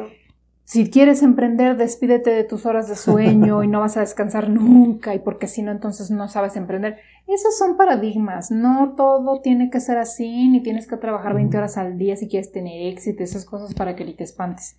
si 0.69 0.87
quieres 0.91 1.23
emprender, 1.23 1.77
despídete 1.77 2.29
de 2.29 2.43
tus 2.43 2.67
horas 2.67 2.87
de 2.87 2.95
sueño 2.95 3.63
y 3.63 3.67
no 3.67 3.79
vas 3.79 3.97
a 3.97 4.01
descansar 4.01 4.49
nunca 4.51 5.15
y 5.15 5.19
porque 5.19 5.47
si 5.47 5.63
no, 5.63 5.71
entonces 5.71 6.11
no 6.11 6.27
sabes 6.27 6.55
emprender. 6.55 6.99
Esos 7.25 7.57
son 7.57 7.75
paradigmas, 7.75 8.51
no 8.51 8.93
todo 8.95 9.41
tiene 9.41 9.71
que 9.71 9.79
ser 9.79 9.97
así, 9.97 10.47
ni 10.47 10.61
tienes 10.61 10.85
que 10.85 10.95
trabajar 10.97 11.33
20 11.33 11.57
horas 11.57 11.77
al 11.79 11.97
día 11.97 12.15
si 12.15 12.27
quieres 12.27 12.51
tener 12.51 12.85
éxito, 12.85 13.23
esas 13.23 13.45
cosas 13.45 13.73
para 13.73 13.95
que 13.95 14.05
ni 14.05 14.13
te 14.13 14.23
espantes. 14.23 14.77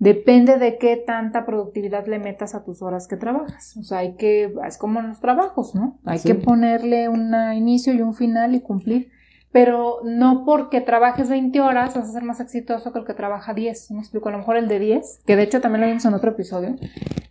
Depende 0.00 0.58
de 0.58 0.78
qué 0.78 0.96
tanta 0.96 1.46
productividad 1.46 2.08
le 2.08 2.18
metas 2.18 2.56
a 2.56 2.64
tus 2.64 2.82
horas 2.82 3.06
que 3.06 3.16
trabajas. 3.16 3.76
O 3.76 3.84
sea, 3.84 3.98
hay 3.98 4.16
que, 4.16 4.52
es 4.66 4.78
como 4.78 4.98
en 4.98 5.10
los 5.10 5.20
trabajos, 5.20 5.76
¿no? 5.76 5.96
Hay 6.06 6.18
que 6.18 6.34
ponerle 6.34 7.08
un 7.08 7.32
inicio 7.54 7.94
y 7.94 8.02
un 8.02 8.14
final 8.14 8.56
y 8.56 8.62
cumplir 8.62 9.12
pero 9.52 9.98
no 10.04 10.44
porque 10.44 10.80
trabajes 10.80 11.28
20 11.28 11.60
horas 11.60 11.94
vas 11.94 12.08
a 12.08 12.12
ser 12.12 12.22
más 12.22 12.40
exitoso 12.40 12.92
que 12.92 13.00
el 13.00 13.04
que 13.04 13.14
trabaja 13.14 13.52
10. 13.52 13.90
¿Me 13.92 13.98
explico? 13.98 14.28
A 14.28 14.32
lo 14.32 14.38
mejor 14.38 14.56
el 14.56 14.68
de 14.68 14.78
10, 14.78 15.22
que 15.26 15.36
de 15.36 15.42
hecho 15.42 15.60
también 15.60 15.80
lo 15.80 15.86
vimos 15.88 16.04
en 16.04 16.14
otro 16.14 16.30
episodio, 16.30 16.76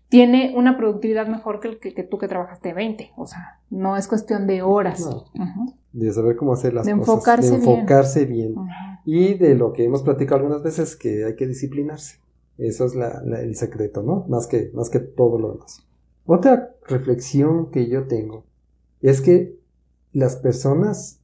tiene 0.09 0.53
una 0.57 0.75
productividad 0.75 1.27
mejor 1.27 1.59
que 1.59 1.67
el 1.69 1.79
que, 1.79 2.03
tú 2.03 2.17
que 2.17 2.27
trabajaste 2.27 2.73
20. 2.73 3.11
O 3.15 3.25
sea, 3.25 3.59
no 3.69 3.95
es 3.95 4.07
cuestión 4.07 4.47
de 4.47 4.61
horas. 4.61 5.07
De 5.93 6.11
saber 6.11 6.35
cómo 6.35 6.53
hacer 6.53 6.73
las 6.73 6.87
cosas. 6.89 7.49
de 7.49 7.55
enfocarse 7.55 8.25
bien. 8.25 8.55
Y 9.05 9.35
de 9.35 9.55
lo 9.55 9.71
que 9.71 9.85
hemos 9.85 10.03
platicado 10.03 10.41
algunas 10.41 10.63
veces, 10.63 10.95
que 10.95 11.25
hay 11.25 11.35
que 11.35 11.47
disciplinarse. 11.47 12.19
Eso 12.57 12.85
es 12.85 12.93
el 12.95 13.55
secreto, 13.55 14.03
¿no? 14.03 14.25
Más 14.27 14.47
que, 14.47 14.71
más 14.73 14.89
que 14.89 14.99
todo 14.99 15.39
lo 15.39 15.53
demás. 15.53 15.85
Otra 16.25 16.75
reflexión 16.87 17.71
que 17.71 17.87
yo 17.87 18.07
tengo 18.07 18.43
es 19.01 19.21
que 19.21 19.57
las 20.11 20.35
personas 20.35 21.21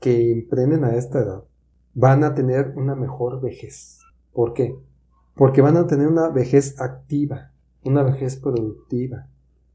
que 0.00 0.32
emprenden 0.32 0.84
a 0.84 0.94
esta 0.94 1.20
edad 1.20 1.44
van 1.94 2.24
a 2.24 2.34
tener 2.34 2.74
una 2.76 2.94
mejor 2.94 3.40
vejez. 3.40 4.00
¿Por 4.32 4.52
qué? 4.52 4.76
Porque 5.34 5.62
van 5.62 5.76
a 5.76 5.86
tener 5.86 6.08
una 6.08 6.28
vejez 6.28 6.80
activa, 6.80 7.52
una 7.84 8.02
vejez 8.02 8.36
productiva, 8.36 9.28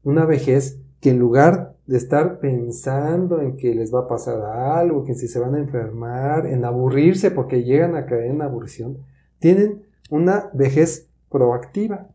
una 0.04 0.24
vejez 0.24 0.80
que 1.00 1.10
en 1.10 1.18
lugar 1.18 1.74
de 1.86 1.96
estar 1.96 2.38
pensando 2.38 3.40
en 3.40 3.56
que 3.56 3.74
les 3.74 3.92
va 3.92 4.00
a 4.00 4.08
pasar 4.08 4.40
algo, 4.40 5.04
que 5.04 5.14
si 5.14 5.26
se 5.26 5.40
van 5.40 5.56
a 5.56 5.58
enfermar, 5.58 6.46
en 6.46 6.64
aburrirse 6.64 7.32
porque 7.32 7.64
llegan 7.64 7.96
a 7.96 8.06
caer 8.06 8.30
en 8.30 8.40
aburrición, 8.40 8.98
tienen 9.40 9.82
una 10.08 10.48
vejez 10.52 11.08
proactiva. 11.28 12.06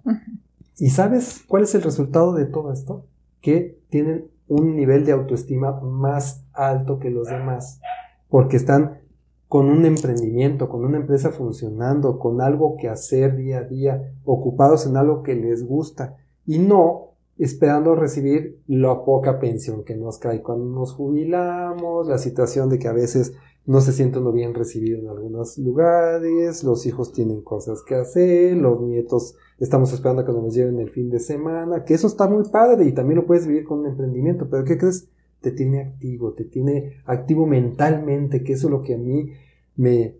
¿Y 0.78 0.92
sabes 0.92 1.44
cuál 1.48 1.64
es 1.64 1.76
el 1.76 1.82
resultado 1.82 2.34
de 2.34 2.46
todo 2.46 2.72
esto? 2.72 3.06
Que 3.42 3.78
tienen 3.90 4.30
un 4.48 4.76
nivel 4.76 5.06
de 5.06 5.12
autoestima 5.12 5.82
más 5.82 6.46
alto 6.54 7.00
que 7.00 7.10
los 7.10 7.28
demás, 7.28 7.82
porque 8.30 8.58
están 8.58 9.02
con 9.48 9.70
un 9.70 9.86
emprendimiento, 9.86 10.68
con 10.68 10.84
una 10.84 10.98
empresa 10.98 11.32
funcionando, 11.32 12.20
con 12.20 12.42
algo 12.42 12.76
que 12.78 12.90
hacer 12.90 13.38
día 13.38 13.60
a 13.60 13.64
día, 13.64 14.14
ocupados 14.26 14.86
en 14.86 14.98
algo 14.98 15.24
que 15.24 15.36
les 15.36 15.66
gusta 15.66 16.18
y 16.46 16.60
no 16.60 17.14
esperando 17.38 17.96
recibir 17.96 18.62
la 18.68 19.06
poca 19.06 19.40
pensión 19.40 19.84
que 19.84 19.96
nos 19.96 20.18
cae 20.18 20.42
cuando 20.42 20.66
nos 20.66 20.94
jubilamos, 20.94 22.08
la 22.08 22.18
situación 22.18 22.70
de 22.70 22.80
que 22.80 22.88
a 22.88 22.94
veces 22.94 23.34
no 23.66 23.82
se 23.82 23.92
siente 23.92 24.20
uno 24.20 24.32
bien 24.32 24.54
recibido 24.54 24.98
en 24.98 25.08
algunos 25.08 25.58
lugares, 25.58 26.64
los 26.64 26.86
hijos 26.86 27.12
tienen 27.12 27.42
cosas 27.42 27.84
que 27.84 27.96
hacer, 27.96 28.56
los 28.56 28.82
nietos 28.82 29.36
estamos 29.60 29.94
esperando 29.94 30.26
que 30.26 30.32
nos 30.32 30.54
lleven 30.54 30.80
el 30.80 30.90
fin 30.90 31.10
de 31.10 31.20
semana, 31.20 31.84
que 31.84 31.94
eso 31.94 32.08
está 32.08 32.28
muy 32.28 32.44
padre 32.50 32.86
y 32.86 32.94
también 32.94 33.20
lo 33.20 33.26
puedes 33.26 33.46
vivir 33.46 33.66
con 33.66 33.80
un 33.80 33.88
emprendimiento, 33.88 34.48
pero 34.50 34.64
¿qué 34.64 34.78
crees? 34.78 35.10
Te 35.42 35.52
tiene 35.52 35.82
activo, 35.82 36.34
te 36.34 36.44
tiene 36.44 36.98
activo 37.06 37.46
mentalmente, 37.46 38.44
que 38.44 38.54
eso 38.54 38.68
es 38.68 38.72
lo 38.72 38.84
que 38.84 38.96
a 38.96 38.98
mí 38.98 39.32
me, 39.76 40.16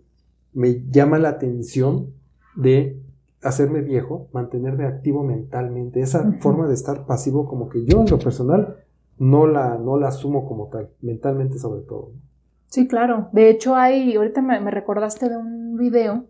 me 0.52 0.84
llama 0.90 1.18
la 1.18 1.30
atención 1.30 2.14
de 2.56 3.00
hacerme 3.42 3.82
viejo, 3.82 4.28
mantenerme 4.32 4.84
activo 4.84 5.22
mentalmente, 5.22 6.00
esa 6.00 6.32
forma 6.40 6.66
de 6.66 6.74
estar 6.74 7.06
pasivo 7.06 7.46
como 7.46 7.68
que 7.68 7.84
yo 7.84 8.00
en 8.00 8.10
lo 8.10 8.18
personal 8.18 8.76
no 9.18 9.46
la, 9.46 9.78
no 9.78 9.98
la 9.98 10.08
asumo 10.08 10.46
como 10.46 10.68
tal, 10.68 10.90
mentalmente 11.00 11.58
sobre 11.58 11.82
todo. 11.82 12.12
Sí, 12.68 12.86
claro. 12.86 13.28
De 13.32 13.50
hecho, 13.50 13.74
hay, 13.74 14.14
ahorita 14.14 14.42
me, 14.42 14.70
recordaste 14.70 15.28
de 15.28 15.36
un 15.36 15.76
video 15.76 16.26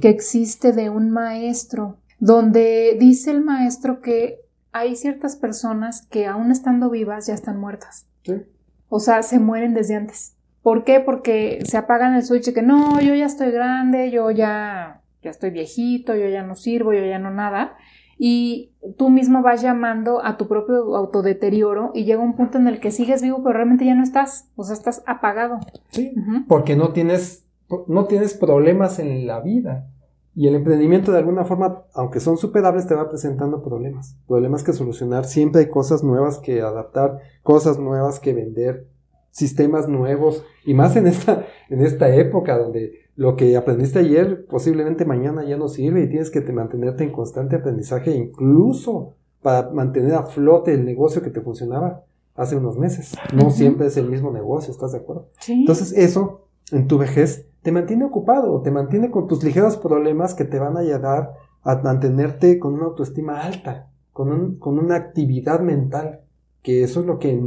que 0.00 0.08
existe 0.08 0.72
de 0.72 0.90
un 0.90 1.10
maestro, 1.10 1.96
donde 2.18 2.96
dice 2.98 3.30
el 3.30 3.42
maestro 3.42 4.00
que 4.00 4.40
hay 4.72 4.96
ciertas 4.96 5.36
personas 5.36 6.06
que 6.10 6.26
aún 6.26 6.50
estando 6.50 6.90
vivas 6.90 7.26
ya 7.26 7.34
están 7.34 7.60
muertas. 7.60 8.06
Sí. 8.22 8.42
O 8.88 9.00
sea, 9.00 9.22
se 9.22 9.38
mueren 9.38 9.74
desde 9.74 9.96
antes. 9.96 10.36
¿Por 10.62 10.84
qué? 10.84 11.00
Porque 11.00 11.60
se 11.64 11.76
apagan 11.76 12.14
el 12.14 12.22
switch 12.22 12.52
que 12.52 12.62
no, 12.62 13.00
yo 13.00 13.14
ya 13.14 13.26
estoy 13.26 13.50
grande, 13.50 14.10
yo 14.10 14.30
ya, 14.30 15.02
ya 15.22 15.30
estoy 15.30 15.50
viejito, 15.50 16.14
yo 16.14 16.28
ya 16.28 16.42
no 16.42 16.54
sirvo, 16.54 16.92
yo 16.92 17.04
ya 17.04 17.18
no 17.18 17.30
nada 17.30 17.76
y 18.18 18.72
tú 18.96 19.10
mismo 19.10 19.42
vas 19.42 19.62
llamando 19.62 20.24
a 20.24 20.36
tu 20.36 20.48
propio 20.48 20.96
autodeterioro 20.96 21.92
y 21.94 22.04
llega 22.04 22.20
un 22.20 22.34
punto 22.34 22.58
en 22.58 22.66
el 22.66 22.80
que 22.80 22.90
sigues 22.90 23.22
vivo 23.22 23.38
pero 23.42 23.54
realmente 23.54 23.86
ya 23.86 23.94
no 23.94 24.02
estás, 24.02 24.50
o 24.56 24.64
sea, 24.64 24.74
estás 24.74 25.02
apagado. 25.06 25.60
Sí, 25.90 26.12
porque 26.48 26.74
no 26.74 26.92
tienes, 26.92 27.46
no 27.86 28.06
tienes 28.06 28.34
problemas 28.34 28.98
en 28.98 29.26
la 29.26 29.40
vida. 29.40 29.86
Y 30.34 30.46
el 30.46 30.54
emprendimiento 30.54 31.10
de 31.10 31.18
alguna 31.18 31.44
forma, 31.44 31.84
aunque 31.94 32.20
son 32.20 32.36
superables, 32.36 32.86
te 32.86 32.94
va 32.94 33.08
presentando 33.08 33.62
problemas. 33.62 34.16
Problemas 34.26 34.62
que 34.62 34.72
solucionar. 34.72 35.24
Siempre 35.24 35.62
hay 35.62 35.68
cosas 35.68 36.04
nuevas 36.04 36.38
que 36.38 36.60
adaptar, 36.60 37.18
cosas 37.42 37.78
nuevas 37.78 38.20
que 38.20 38.34
vender, 38.34 38.86
sistemas 39.30 39.88
nuevos. 39.88 40.44
Y 40.64 40.74
más 40.74 40.94
en 40.96 41.06
esta, 41.06 41.46
en 41.68 41.80
esta 41.80 42.14
época 42.14 42.56
donde 42.56 42.92
lo 43.18 43.34
que 43.34 43.56
aprendiste 43.56 43.98
ayer 43.98 44.46
posiblemente 44.46 45.04
mañana 45.04 45.44
ya 45.44 45.56
no 45.56 45.66
sirve 45.66 46.02
y 46.02 46.08
tienes 46.08 46.30
que 46.30 46.40
mantenerte 46.52 47.02
en 47.02 47.10
constante 47.10 47.56
aprendizaje 47.56 48.12
incluso 48.12 49.16
para 49.42 49.70
mantener 49.70 50.14
a 50.14 50.22
flote 50.22 50.72
el 50.72 50.84
negocio 50.84 51.20
que 51.20 51.30
te 51.30 51.40
funcionaba 51.40 52.04
hace 52.36 52.54
unos 52.54 52.78
meses. 52.78 53.16
No 53.34 53.50
siempre 53.50 53.88
es 53.88 53.96
el 53.96 54.08
mismo 54.08 54.30
negocio, 54.30 54.70
¿estás 54.70 54.92
de 54.92 54.98
acuerdo? 54.98 55.30
Entonces 55.48 55.92
eso 55.92 56.46
en 56.70 56.86
tu 56.86 56.96
vejez 56.96 57.47
te 57.62 57.72
mantiene 57.72 58.04
ocupado, 58.04 58.60
te 58.62 58.70
mantiene 58.70 59.10
con 59.10 59.26
tus 59.26 59.42
ligeros 59.42 59.76
problemas 59.76 60.34
que 60.34 60.44
te 60.44 60.58
van 60.58 60.76
a 60.76 60.80
ayudar 60.80 61.34
a 61.62 61.76
mantenerte 61.76 62.58
con 62.58 62.74
una 62.74 62.86
autoestima 62.86 63.42
alta, 63.42 63.90
con, 64.12 64.56
con 64.56 64.78
una 64.78 64.96
actividad 64.96 65.60
mental, 65.60 66.20
que 66.62 66.82
eso 66.82 67.00
es 67.00 67.06
lo 67.06 67.18
que 67.18 67.40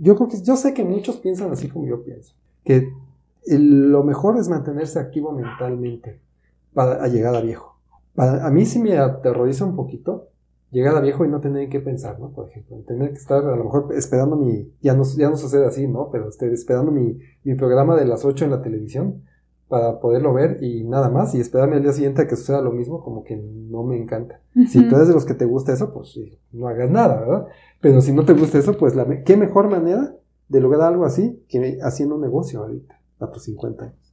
yo 0.00 0.16
creo 0.16 0.28
que 0.28 0.42
yo 0.42 0.56
sé 0.56 0.74
que 0.74 0.84
muchos 0.84 1.16
piensan 1.18 1.50
así 1.50 1.68
como 1.68 1.86
yo 1.86 2.02
pienso, 2.02 2.34
que 2.64 2.92
lo 3.46 4.02
mejor 4.02 4.38
es 4.38 4.48
mantenerse 4.48 4.98
activo 4.98 5.32
mentalmente 5.32 6.20
para 6.72 7.06
llegar 7.08 7.34
a 7.34 7.40
viejo. 7.40 7.76
A 8.16 8.50
mí 8.50 8.64
sí 8.64 8.78
me 8.78 8.96
aterroriza 8.96 9.64
un 9.64 9.74
poquito 9.74 10.28
llegar 10.74 10.96
a 10.96 11.00
viejo 11.00 11.24
y 11.24 11.28
no 11.28 11.40
tener 11.40 11.68
que 11.68 11.80
pensar, 11.80 12.18
¿no? 12.18 12.30
Por 12.30 12.48
ejemplo, 12.48 12.76
tener 12.86 13.10
que 13.10 13.18
estar 13.18 13.44
a 13.44 13.56
lo 13.56 13.64
mejor 13.64 13.94
esperando 13.94 14.36
mi, 14.36 14.72
ya 14.82 14.94
no, 14.94 15.04
ya 15.16 15.30
no 15.30 15.36
sucede 15.36 15.64
así, 15.66 15.86
¿no? 15.86 16.10
Pero 16.10 16.28
este, 16.28 16.52
esperando 16.52 16.90
mi, 16.90 17.18
mi 17.44 17.54
programa 17.54 17.96
de 17.96 18.04
las 18.04 18.24
8 18.24 18.44
en 18.44 18.50
la 18.50 18.60
televisión 18.60 19.22
para 19.68 20.00
poderlo 20.00 20.34
ver 20.34 20.62
y 20.62 20.84
nada 20.84 21.08
más 21.08 21.34
y 21.34 21.40
esperarme 21.40 21.76
al 21.76 21.82
día 21.82 21.92
siguiente 21.92 22.22
a 22.22 22.26
que 22.26 22.36
suceda 22.36 22.60
lo 22.60 22.72
mismo 22.72 23.02
como 23.02 23.24
que 23.24 23.36
no 23.36 23.84
me 23.84 23.96
encanta. 23.96 24.40
Si 24.68 24.86
tú 24.88 24.96
eres 24.96 25.08
de 25.08 25.14
los 25.14 25.24
que 25.24 25.34
te 25.34 25.46
gusta 25.46 25.72
eso, 25.72 25.92
pues 25.94 26.18
no 26.52 26.68
hagas 26.68 26.90
nada, 26.90 27.20
¿verdad? 27.20 27.46
Pero 27.80 28.00
si 28.00 28.12
no 28.12 28.24
te 28.24 28.34
gusta 28.34 28.58
eso, 28.58 28.76
pues 28.76 28.94
la, 28.94 29.22
qué 29.24 29.36
mejor 29.36 29.70
manera 29.70 30.14
de 30.48 30.60
lograr 30.60 30.92
algo 30.92 31.04
así 31.04 31.42
que 31.48 31.78
haciendo 31.82 32.16
un 32.16 32.20
negocio 32.20 32.60
ahorita 32.60 33.00
a 33.20 33.30
tus 33.30 33.44
50 33.44 33.84
años. 33.84 34.03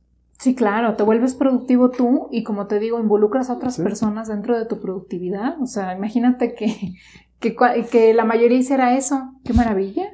Sí, 0.42 0.56
claro, 0.56 0.96
te 0.96 1.04
vuelves 1.04 1.36
productivo 1.36 1.92
tú 1.92 2.28
y 2.32 2.44
como 2.44 2.66
te 2.66 2.80
digo, 2.80 3.00
involucras 3.00 3.52
a 3.52 3.54
otras 3.54 3.78
personas 3.78 4.28
dentro 4.28 4.58
de 4.58 4.66
tu 4.66 4.80
productividad. 4.80 5.62
O 5.62 5.68
sea, 5.68 5.96
imagínate 5.96 6.56
que, 6.56 6.96
que, 7.39 7.56
que, 7.92 8.14
la 8.16 8.26
mayoría 8.26 8.58
hiciera 8.58 8.98
eso. 8.98 9.34
¡Qué 9.44 9.54
maravilla! 9.54 10.10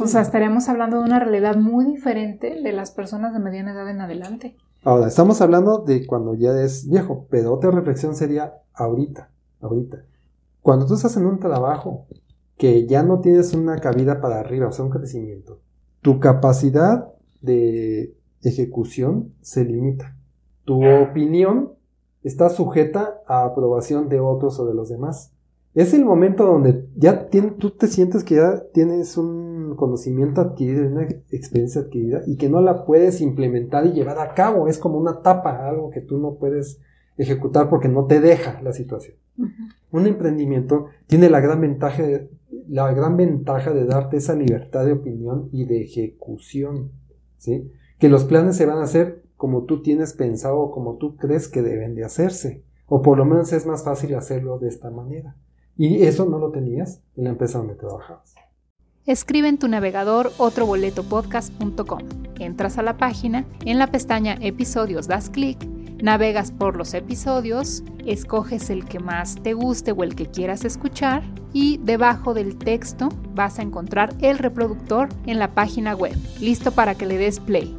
O 0.00 0.08
sea, 0.08 0.22
estaríamos 0.22 0.68
hablando 0.68 0.98
de 0.98 1.04
una 1.04 1.20
realidad 1.20 1.54
muy 1.54 1.84
diferente 1.84 2.60
de 2.60 2.72
las 2.72 2.90
personas 2.90 3.34
de 3.34 3.38
mediana 3.38 3.70
edad 3.70 3.88
en 3.88 4.00
adelante. 4.00 4.56
Ahora, 4.82 5.06
estamos 5.06 5.40
hablando 5.40 5.78
de 5.78 6.08
cuando 6.08 6.34
ya 6.34 6.60
es 6.60 6.88
viejo, 6.88 7.28
pero 7.30 7.54
otra 7.54 7.70
reflexión 7.70 8.16
sería 8.16 8.54
ahorita, 8.74 9.30
ahorita. 9.60 9.98
Cuando 10.60 10.86
tú 10.86 10.94
estás 10.94 11.16
en 11.16 11.26
un 11.26 11.38
trabajo 11.38 12.06
que 12.58 12.88
ya 12.88 13.04
no 13.04 13.20
tienes 13.20 13.54
una 13.54 13.78
cabida 13.78 14.20
para 14.20 14.40
arriba, 14.40 14.66
o 14.66 14.72
sea, 14.72 14.84
un 14.84 14.90
crecimiento, 14.90 15.60
tu 16.00 16.18
capacidad 16.18 17.12
de 17.42 18.16
ejecución 18.42 19.32
se 19.40 19.64
limita. 19.64 20.16
Tu 20.64 20.84
opinión 20.84 21.72
está 22.22 22.48
sujeta 22.50 23.20
a 23.26 23.44
aprobación 23.44 24.08
de 24.08 24.20
otros 24.20 24.58
o 24.60 24.66
de 24.66 24.74
los 24.74 24.88
demás. 24.88 25.32
Es 25.74 25.94
el 25.94 26.04
momento 26.04 26.44
donde 26.44 26.86
ya 26.96 27.28
tú 27.28 27.70
te 27.70 27.86
sientes 27.86 28.24
que 28.24 28.36
ya 28.36 28.62
tienes 28.74 29.16
un 29.16 29.74
conocimiento 29.76 30.42
adquirido, 30.42 30.86
una 30.86 31.04
experiencia 31.30 31.80
adquirida 31.80 32.22
y 32.26 32.36
que 32.36 32.50
no 32.50 32.60
la 32.60 32.84
puedes 32.84 33.22
implementar 33.22 33.86
y 33.86 33.92
llevar 33.92 34.18
a 34.18 34.34
cabo. 34.34 34.68
Es 34.68 34.78
como 34.78 34.98
una 34.98 35.22
tapa, 35.22 35.66
algo 35.66 35.90
que 35.90 36.02
tú 36.02 36.18
no 36.18 36.34
puedes 36.34 36.78
ejecutar 37.16 37.70
porque 37.70 37.88
no 37.88 38.04
te 38.04 38.20
deja 38.20 38.60
la 38.62 38.72
situación. 38.72 39.16
Un 39.90 40.06
emprendimiento 40.06 40.86
tiene 41.06 41.30
la 41.30 41.40
gran 41.40 41.60
ventaja 41.60 42.02
de, 42.02 42.28
la 42.68 42.92
gran 42.92 43.16
ventaja 43.16 43.72
de 43.72 43.86
darte 43.86 44.18
esa 44.18 44.34
libertad 44.34 44.84
de 44.84 44.92
opinión 44.92 45.48
y 45.52 45.64
de 45.64 45.82
ejecución, 45.82 46.90
¿sí? 47.38 47.70
Que 48.02 48.08
los 48.08 48.24
planes 48.24 48.56
se 48.56 48.66
van 48.66 48.78
a 48.78 48.82
hacer 48.82 49.22
como 49.36 49.62
tú 49.62 49.80
tienes 49.80 50.12
pensado 50.12 50.58
o 50.58 50.72
como 50.72 50.96
tú 50.96 51.14
crees 51.14 51.46
que 51.46 51.62
deben 51.62 51.94
de 51.94 52.02
hacerse, 52.02 52.64
o 52.86 53.00
por 53.00 53.16
lo 53.16 53.24
menos 53.24 53.52
es 53.52 53.64
más 53.64 53.84
fácil 53.84 54.16
hacerlo 54.16 54.58
de 54.58 54.66
esta 54.66 54.90
manera. 54.90 55.36
Y 55.76 56.02
eso 56.02 56.24
no 56.24 56.38
lo 56.38 56.50
tenías 56.50 57.00
en 57.16 57.22
la 57.22 57.30
empresa 57.30 57.58
donde 57.58 57.76
trabajabas. 57.76 58.34
Escribe 59.06 59.46
en 59.46 59.56
tu 59.56 59.68
navegador 59.68 60.32
otroboletopodcast.com. 60.38 62.00
Entras 62.40 62.76
a 62.76 62.82
la 62.82 62.96
página, 62.96 63.46
en 63.64 63.78
la 63.78 63.86
pestaña 63.86 64.36
Episodios 64.40 65.06
das 65.06 65.30
clic, 65.30 65.64
navegas 66.02 66.50
por 66.50 66.76
los 66.76 66.94
episodios, 66.94 67.84
escoges 68.04 68.68
el 68.68 68.84
que 68.84 68.98
más 68.98 69.36
te 69.44 69.54
guste 69.54 69.92
o 69.92 70.02
el 70.02 70.16
que 70.16 70.26
quieras 70.26 70.64
escuchar 70.64 71.22
y 71.52 71.78
debajo 71.84 72.34
del 72.34 72.56
texto 72.56 73.10
vas 73.36 73.60
a 73.60 73.62
encontrar 73.62 74.12
el 74.20 74.38
reproductor 74.38 75.08
en 75.24 75.38
la 75.38 75.54
página 75.54 75.94
web, 75.94 76.16
listo 76.40 76.72
para 76.72 76.96
que 76.96 77.06
le 77.06 77.16
des 77.16 77.38
play. 77.38 77.78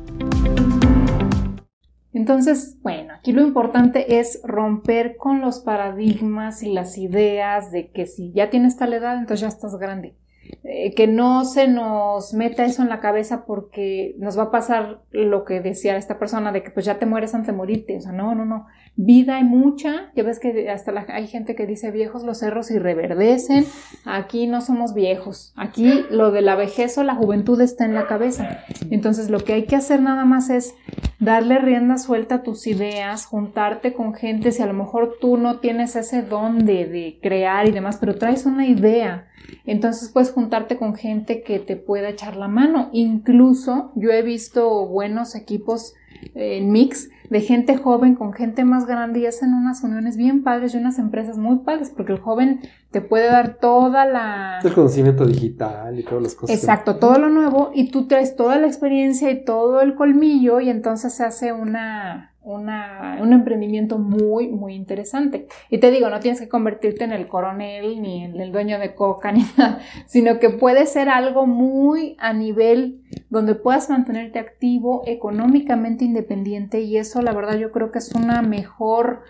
Entonces, 2.13 2.77
bueno, 2.81 3.13
aquí 3.15 3.31
lo 3.31 3.41
importante 3.41 4.19
es 4.19 4.39
romper 4.43 5.17
con 5.17 5.41
los 5.41 5.59
paradigmas 5.59 6.61
y 6.61 6.71
las 6.71 6.97
ideas 6.97 7.71
de 7.71 7.89
que 7.91 8.05
si 8.05 8.31
ya 8.33 8.49
tienes 8.49 8.77
tal 8.77 8.93
edad, 8.93 9.17
entonces 9.17 9.41
ya 9.41 9.47
estás 9.47 9.75
grande. 9.77 10.15
Eh, 10.63 10.93
que 10.93 11.07
no 11.07 11.45
se 11.45 11.67
nos 11.67 12.33
meta 12.33 12.65
eso 12.65 12.81
en 12.81 12.89
la 12.89 12.99
cabeza 12.99 13.45
porque 13.45 14.15
nos 14.19 14.37
va 14.37 14.43
a 14.43 14.51
pasar 14.51 15.01
lo 15.11 15.45
que 15.45 15.61
decía 15.61 15.97
esta 15.97 16.19
persona 16.19 16.51
de 16.51 16.63
que 16.63 16.69
pues 16.69 16.85
ya 16.85 16.99
te 16.99 17.05
mueres 17.05 17.33
antes 17.33 17.47
de 17.47 17.53
morirte. 17.53 17.97
O 17.97 18.01
sea, 18.01 18.11
no, 18.11 18.35
no, 18.35 18.45
no. 18.45 18.67
Vida 18.95 19.37
hay 19.37 19.43
mucha. 19.43 20.11
Ya 20.15 20.23
ves 20.23 20.39
que 20.39 20.69
hasta 20.69 20.93
hay 21.09 21.27
gente 21.27 21.55
que 21.55 21.65
dice 21.65 21.91
viejos 21.91 22.23
los 22.23 22.39
cerros 22.39 22.69
y 22.71 22.79
reverdecen. 22.79 23.65
Aquí 24.05 24.47
no 24.47 24.61
somos 24.61 24.93
viejos. 24.93 25.53
Aquí 25.55 26.05
lo 26.09 26.31
de 26.31 26.41
la 26.41 26.55
vejez 26.55 26.97
o 26.97 27.03
la 27.03 27.15
juventud 27.15 27.59
está 27.61 27.85
en 27.85 27.95
la 27.95 28.07
cabeza. 28.07 28.59
Entonces 28.91 29.29
lo 29.29 29.39
que 29.39 29.53
hay 29.53 29.65
que 29.65 29.75
hacer 29.75 30.01
nada 30.01 30.25
más 30.25 30.49
es 30.49 30.75
darle 31.19 31.57
rienda 31.57 31.97
suelta 31.97 32.35
a 32.35 32.43
tus 32.43 32.67
ideas, 32.67 33.25
juntarte 33.25 33.93
con 33.93 34.13
gente. 34.13 34.51
Si 34.51 34.61
a 34.61 34.67
lo 34.67 34.73
mejor 34.73 35.15
tú 35.19 35.37
no 35.37 35.59
tienes 35.59 35.95
ese 35.95 36.21
don 36.21 36.65
de, 36.65 36.85
de 36.85 37.19
crear 37.21 37.67
y 37.67 37.71
demás, 37.71 37.97
pero 37.99 38.15
traes 38.15 38.45
una 38.45 38.67
idea 38.67 39.27
entonces 39.65 40.09
puedes 40.09 40.31
juntarte 40.31 40.77
con 40.77 40.95
gente 40.95 41.41
que 41.41 41.59
te 41.59 41.75
pueda 41.75 42.09
echar 42.09 42.35
la 42.35 42.47
mano. 42.47 42.89
Incluso 42.91 43.91
yo 43.95 44.11
he 44.11 44.21
visto 44.21 44.87
buenos 44.87 45.35
equipos 45.35 45.93
en 46.35 46.71
mix 46.71 47.09
de 47.29 47.41
gente 47.41 47.77
joven 47.77 48.15
con 48.15 48.33
gente 48.33 48.63
más 48.63 48.85
grande 48.85 49.19
y 49.19 49.25
hacen 49.25 49.53
unas 49.53 49.83
uniones 49.83 50.17
bien 50.17 50.43
padres 50.43 50.73
y 50.73 50.77
unas 50.77 50.99
empresas 50.99 51.37
muy 51.37 51.59
padres 51.59 51.91
porque 51.95 52.13
el 52.13 52.19
joven 52.19 52.61
te 52.91 53.01
puede 53.01 53.27
dar 53.27 53.55
toda 53.55 54.05
la... 54.05 54.59
El 54.63 54.73
conocimiento 54.73 55.25
digital 55.25 55.99
y 55.99 56.03
todas 56.03 56.23
las 56.23 56.35
cosas. 56.35 56.55
Exacto, 56.55 56.97
todo 56.97 57.17
lo 57.17 57.29
nuevo 57.29 57.71
y 57.73 57.89
tú 57.89 58.07
traes 58.07 58.35
toda 58.35 58.57
la 58.57 58.67
experiencia 58.67 59.31
y 59.31 59.43
todo 59.43 59.81
el 59.81 59.95
colmillo 59.95 60.59
y 60.59 60.69
entonces 60.69 61.13
se 61.13 61.23
hace 61.23 61.53
una 61.53 62.33
un 62.45 63.33
emprendimiento 63.33 63.97
muy, 63.97 64.49
muy 64.49 64.75
interesante. 64.75 65.47
Y 65.69 65.77
te 65.77 65.91
digo, 65.91 66.09
no 66.09 66.19
tienes 66.19 66.41
que 66.41 66.49
convertirte 66.49 67.05
en 67.05 67.13
el 67.13 67.27
coronel 67.27 68.01
ni 68.01 68.25
en 68.25 68.39
el 68.39 68.51
dueño 68.51 68.79
de 68.79 68.95
coca 68.95 69.31
ni 69.31 69.45
nada, 69.57 69.79
sino 70.05 70.39
que 70.39 70.49
puede 70.49 70.85
ser 70.85 71.09
algo 71.09 71.45
muy 71.45 72.15
a 72.19 72.33
nivel 72.33 73.02
donde 73.33 73.55
puedas 73.55 73.89
mantenerte 73.89 74.37
activo, 74.37 75.01
económicamente 75.07 76.05
independiente 76.05 76.81
y 76.81 76.97
eso 76.97 77.23
la 77.23 77.33
verdad 77.33 77.57
yo 77.57 77.71
creo 77.71 77.91
que 77.91 77.97
es 77.97 78.13
una 78.13 78.43
mejor 78.43 79.21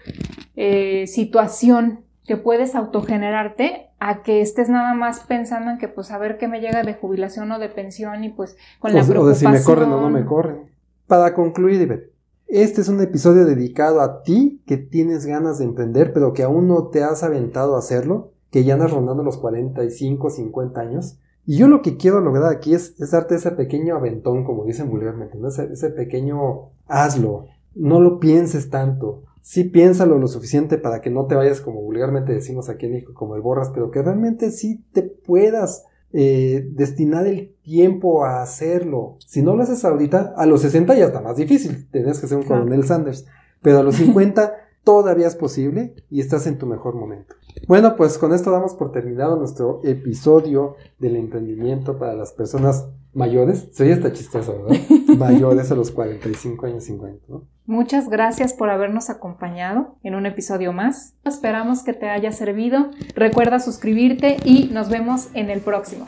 eh, 0.58 1.08
situación 1.08 2.02
que 2.26 2.36
puedes 2.36 2.76
autogenerarte 2.76 3.92
a 4.00 4.22
que 4.22 4.42
estés 4.42 4.68
nada 4.68 4.94
más 4.94 5.22
pensando 5.22 5.72
en 5.72 5.78
que 5.78 5.88
pues 5.88 6.12
a 6.12 6.18
ver 6.18 6.38
qué 6.38 6.50
me 6.50 6.60
llega 6.60 6.84
de 6.84 6.96
jubilación 6.96 7.50
o 7.54 7.60
de 7.60 7.70
pensión 7.70 8.26
y 8.26 8.30
pues 8.30 8.58
con 8.80 8.94
la 8.94 9.04
preocupación. 9.04 9.26
O 9.26 9.30
de 9.30 9.36
si 9.36 9.48
me 9.48 9.64
corren 9.64 9.94
o 9.94 10.02
no 10.02 10.10
me 10.10 10.26
corren. 10.26 10.70
Para 11.08 11.34
concluir, 11.34 11.82
Ivette, 11.82 12.12
este 12.50 12.82
es 12.82 12.90
un 12.90 13.00
episodio 13.00 13.46
dedicado 13.46 14.02
a 14.02 14.22
ti 14.22 14.62
que 14.68 14.76
tienes 14.76 15.26
ganas 15.26 15.60
de 15.60 15.64
emprender, 15.64 16.12
pero 16.12 16.34
que 16.34 16.44
aún 16.44 16.68
no 16.68 16.88
te 16.88 17.04
has 17.04 17.24
aventado 17.24 17.78
a 17.78 17.80
hacerlo, 17.80 18.34
que 18.52 18.66
ya 18.66 18.74
andas 18.74 18.92
rondando 18.92 19.24
los 19.24 19.38
45, 19.38 20.30
50 20.30 20.82
años. 20.82 21.20
Y 21.46 21.58
yo 21.58 21.68
lo 21.68 21.82
que 21.82 21.98
quiero 21.98 22.22
lograr 22.22 22.52
aquí 22.52 22.74
es, 22.74 22.98
darte 23.12 23.36
ese 23.36 23.52
pequeño 23.52 23.96
aventón, 23.96 24.44
como 24.44 24.66
dicen 24.66 24.90
vulgarmente, 24.90 25.38
ese, 25.72 25.90
pequeño 25.90 26.70
hazlo. 26.88 27.46
No 27.76 28.00
lo 28.00 28.20
pienses 28.20 28.70
tanto. 28.70 29.24
Sí 29.42 29.66
piénsalo 29.66 30.18
lo 30.20 30.28
suficiente 30.28 30.78
para 30.78 31.02
que 31.02 31.10
no 31.10 31.26
te 31.26 31.36
vayas, 31.36 31.60
como 31.60 31.82
vulgarmente 31.82 32.34
decimos 32.34 32.70
aquí 32.70 32.86
en 32.86 32.94
México, 32.94 33.14
como 33.14 33.36
el 33.36 33.42
borras, 33.42 33.72
pero 33.74 33.92
que 33.92 34.02
realmente 34.02 34.52
sí 34.52 34.86
te 34.94 35.04
puedas 35.04 35.86
eh, 36.14 36.66
destinar 36.72 37.28
el 37.28 37.54
tiempo 37.62 38.24
a 38.24 38.42
hacerlo. 38.42 39.18
Si 39.26 39.42
no 39.42 39.56
lo 39.56 39.64
haces 39.64 39.84
ahorita, 39.84 40.34
a 40.38 40.46
los 40.46 40.62
60 40.62 40.96
ya 40.96 41.06
está 41.06 41.20
más 41.20 41.36
difícil, 41.36 41.90
tienes 41.92 42.22
que 42.22 42.28
ser 42.28 42.38
un 42.38 42.46
coronel 42.46 42.86
Sanders, 42.86 43.26
pero 43.62 43.80
a 43.80 43.84
los 43.84 43.96
50 43.96 44.54
todavía 44.84 45.28
es 45.28 45.36
posible 45.36 45.96
y 46.10 46.20
estás 46.20 46.48
en 46.48 46.58
tu 46.58 46.66
mejor 46.66 46.96
momento. 46.96 47.36
Bueno, 47.68 47.96
pues 47.96 48.18
con 48.18 48.34
esto 48.34 48.52
damos 48.52 48.74
por 48.76 48.92
terminado 48.92 49.36
nuestro 49.36 49.82
episodio 49.84 50.76
del 51.00 51.16
emprendimiento 51.16 51.98
para 51.98 52.14
las 52.14 52.34
personas 52.34 52.90
mayores. 53.14 53.70
Soy 53.74 53.92
hasta 53.92 54.12
chistoso, 54.12 54.64
¿verdad? 54.64 54.82
mayores 55.18 55.72
a 55.72 55.76
los 55.76 55.92
45 55.92 56.66
años 56.66 56.84
50. 56.86 57.26
Muchas 57.66 58.10
gracias 58.10 58.54
por 58.54 58.70
habernos 58.70 59.10
acompañado 59.10 59.96
en 60.04 60.16
un 60.16 60.26
episodio 60.26 60.74
más. 60.74 61.16
Esperamos 61.24 61.84
que 61.84 61.94
te 61.94 62.10
haya 62.10 62.32
servido. 62.32 62.90
Recuerda 63.16 63.60
suscribirte 63.60 64.38
y 64.44 64.70
nos 64.74 64.90
vemos 64.90 65.30
en 65.34 65.50
el 65.50 65.62
próximo. 65.62 66.06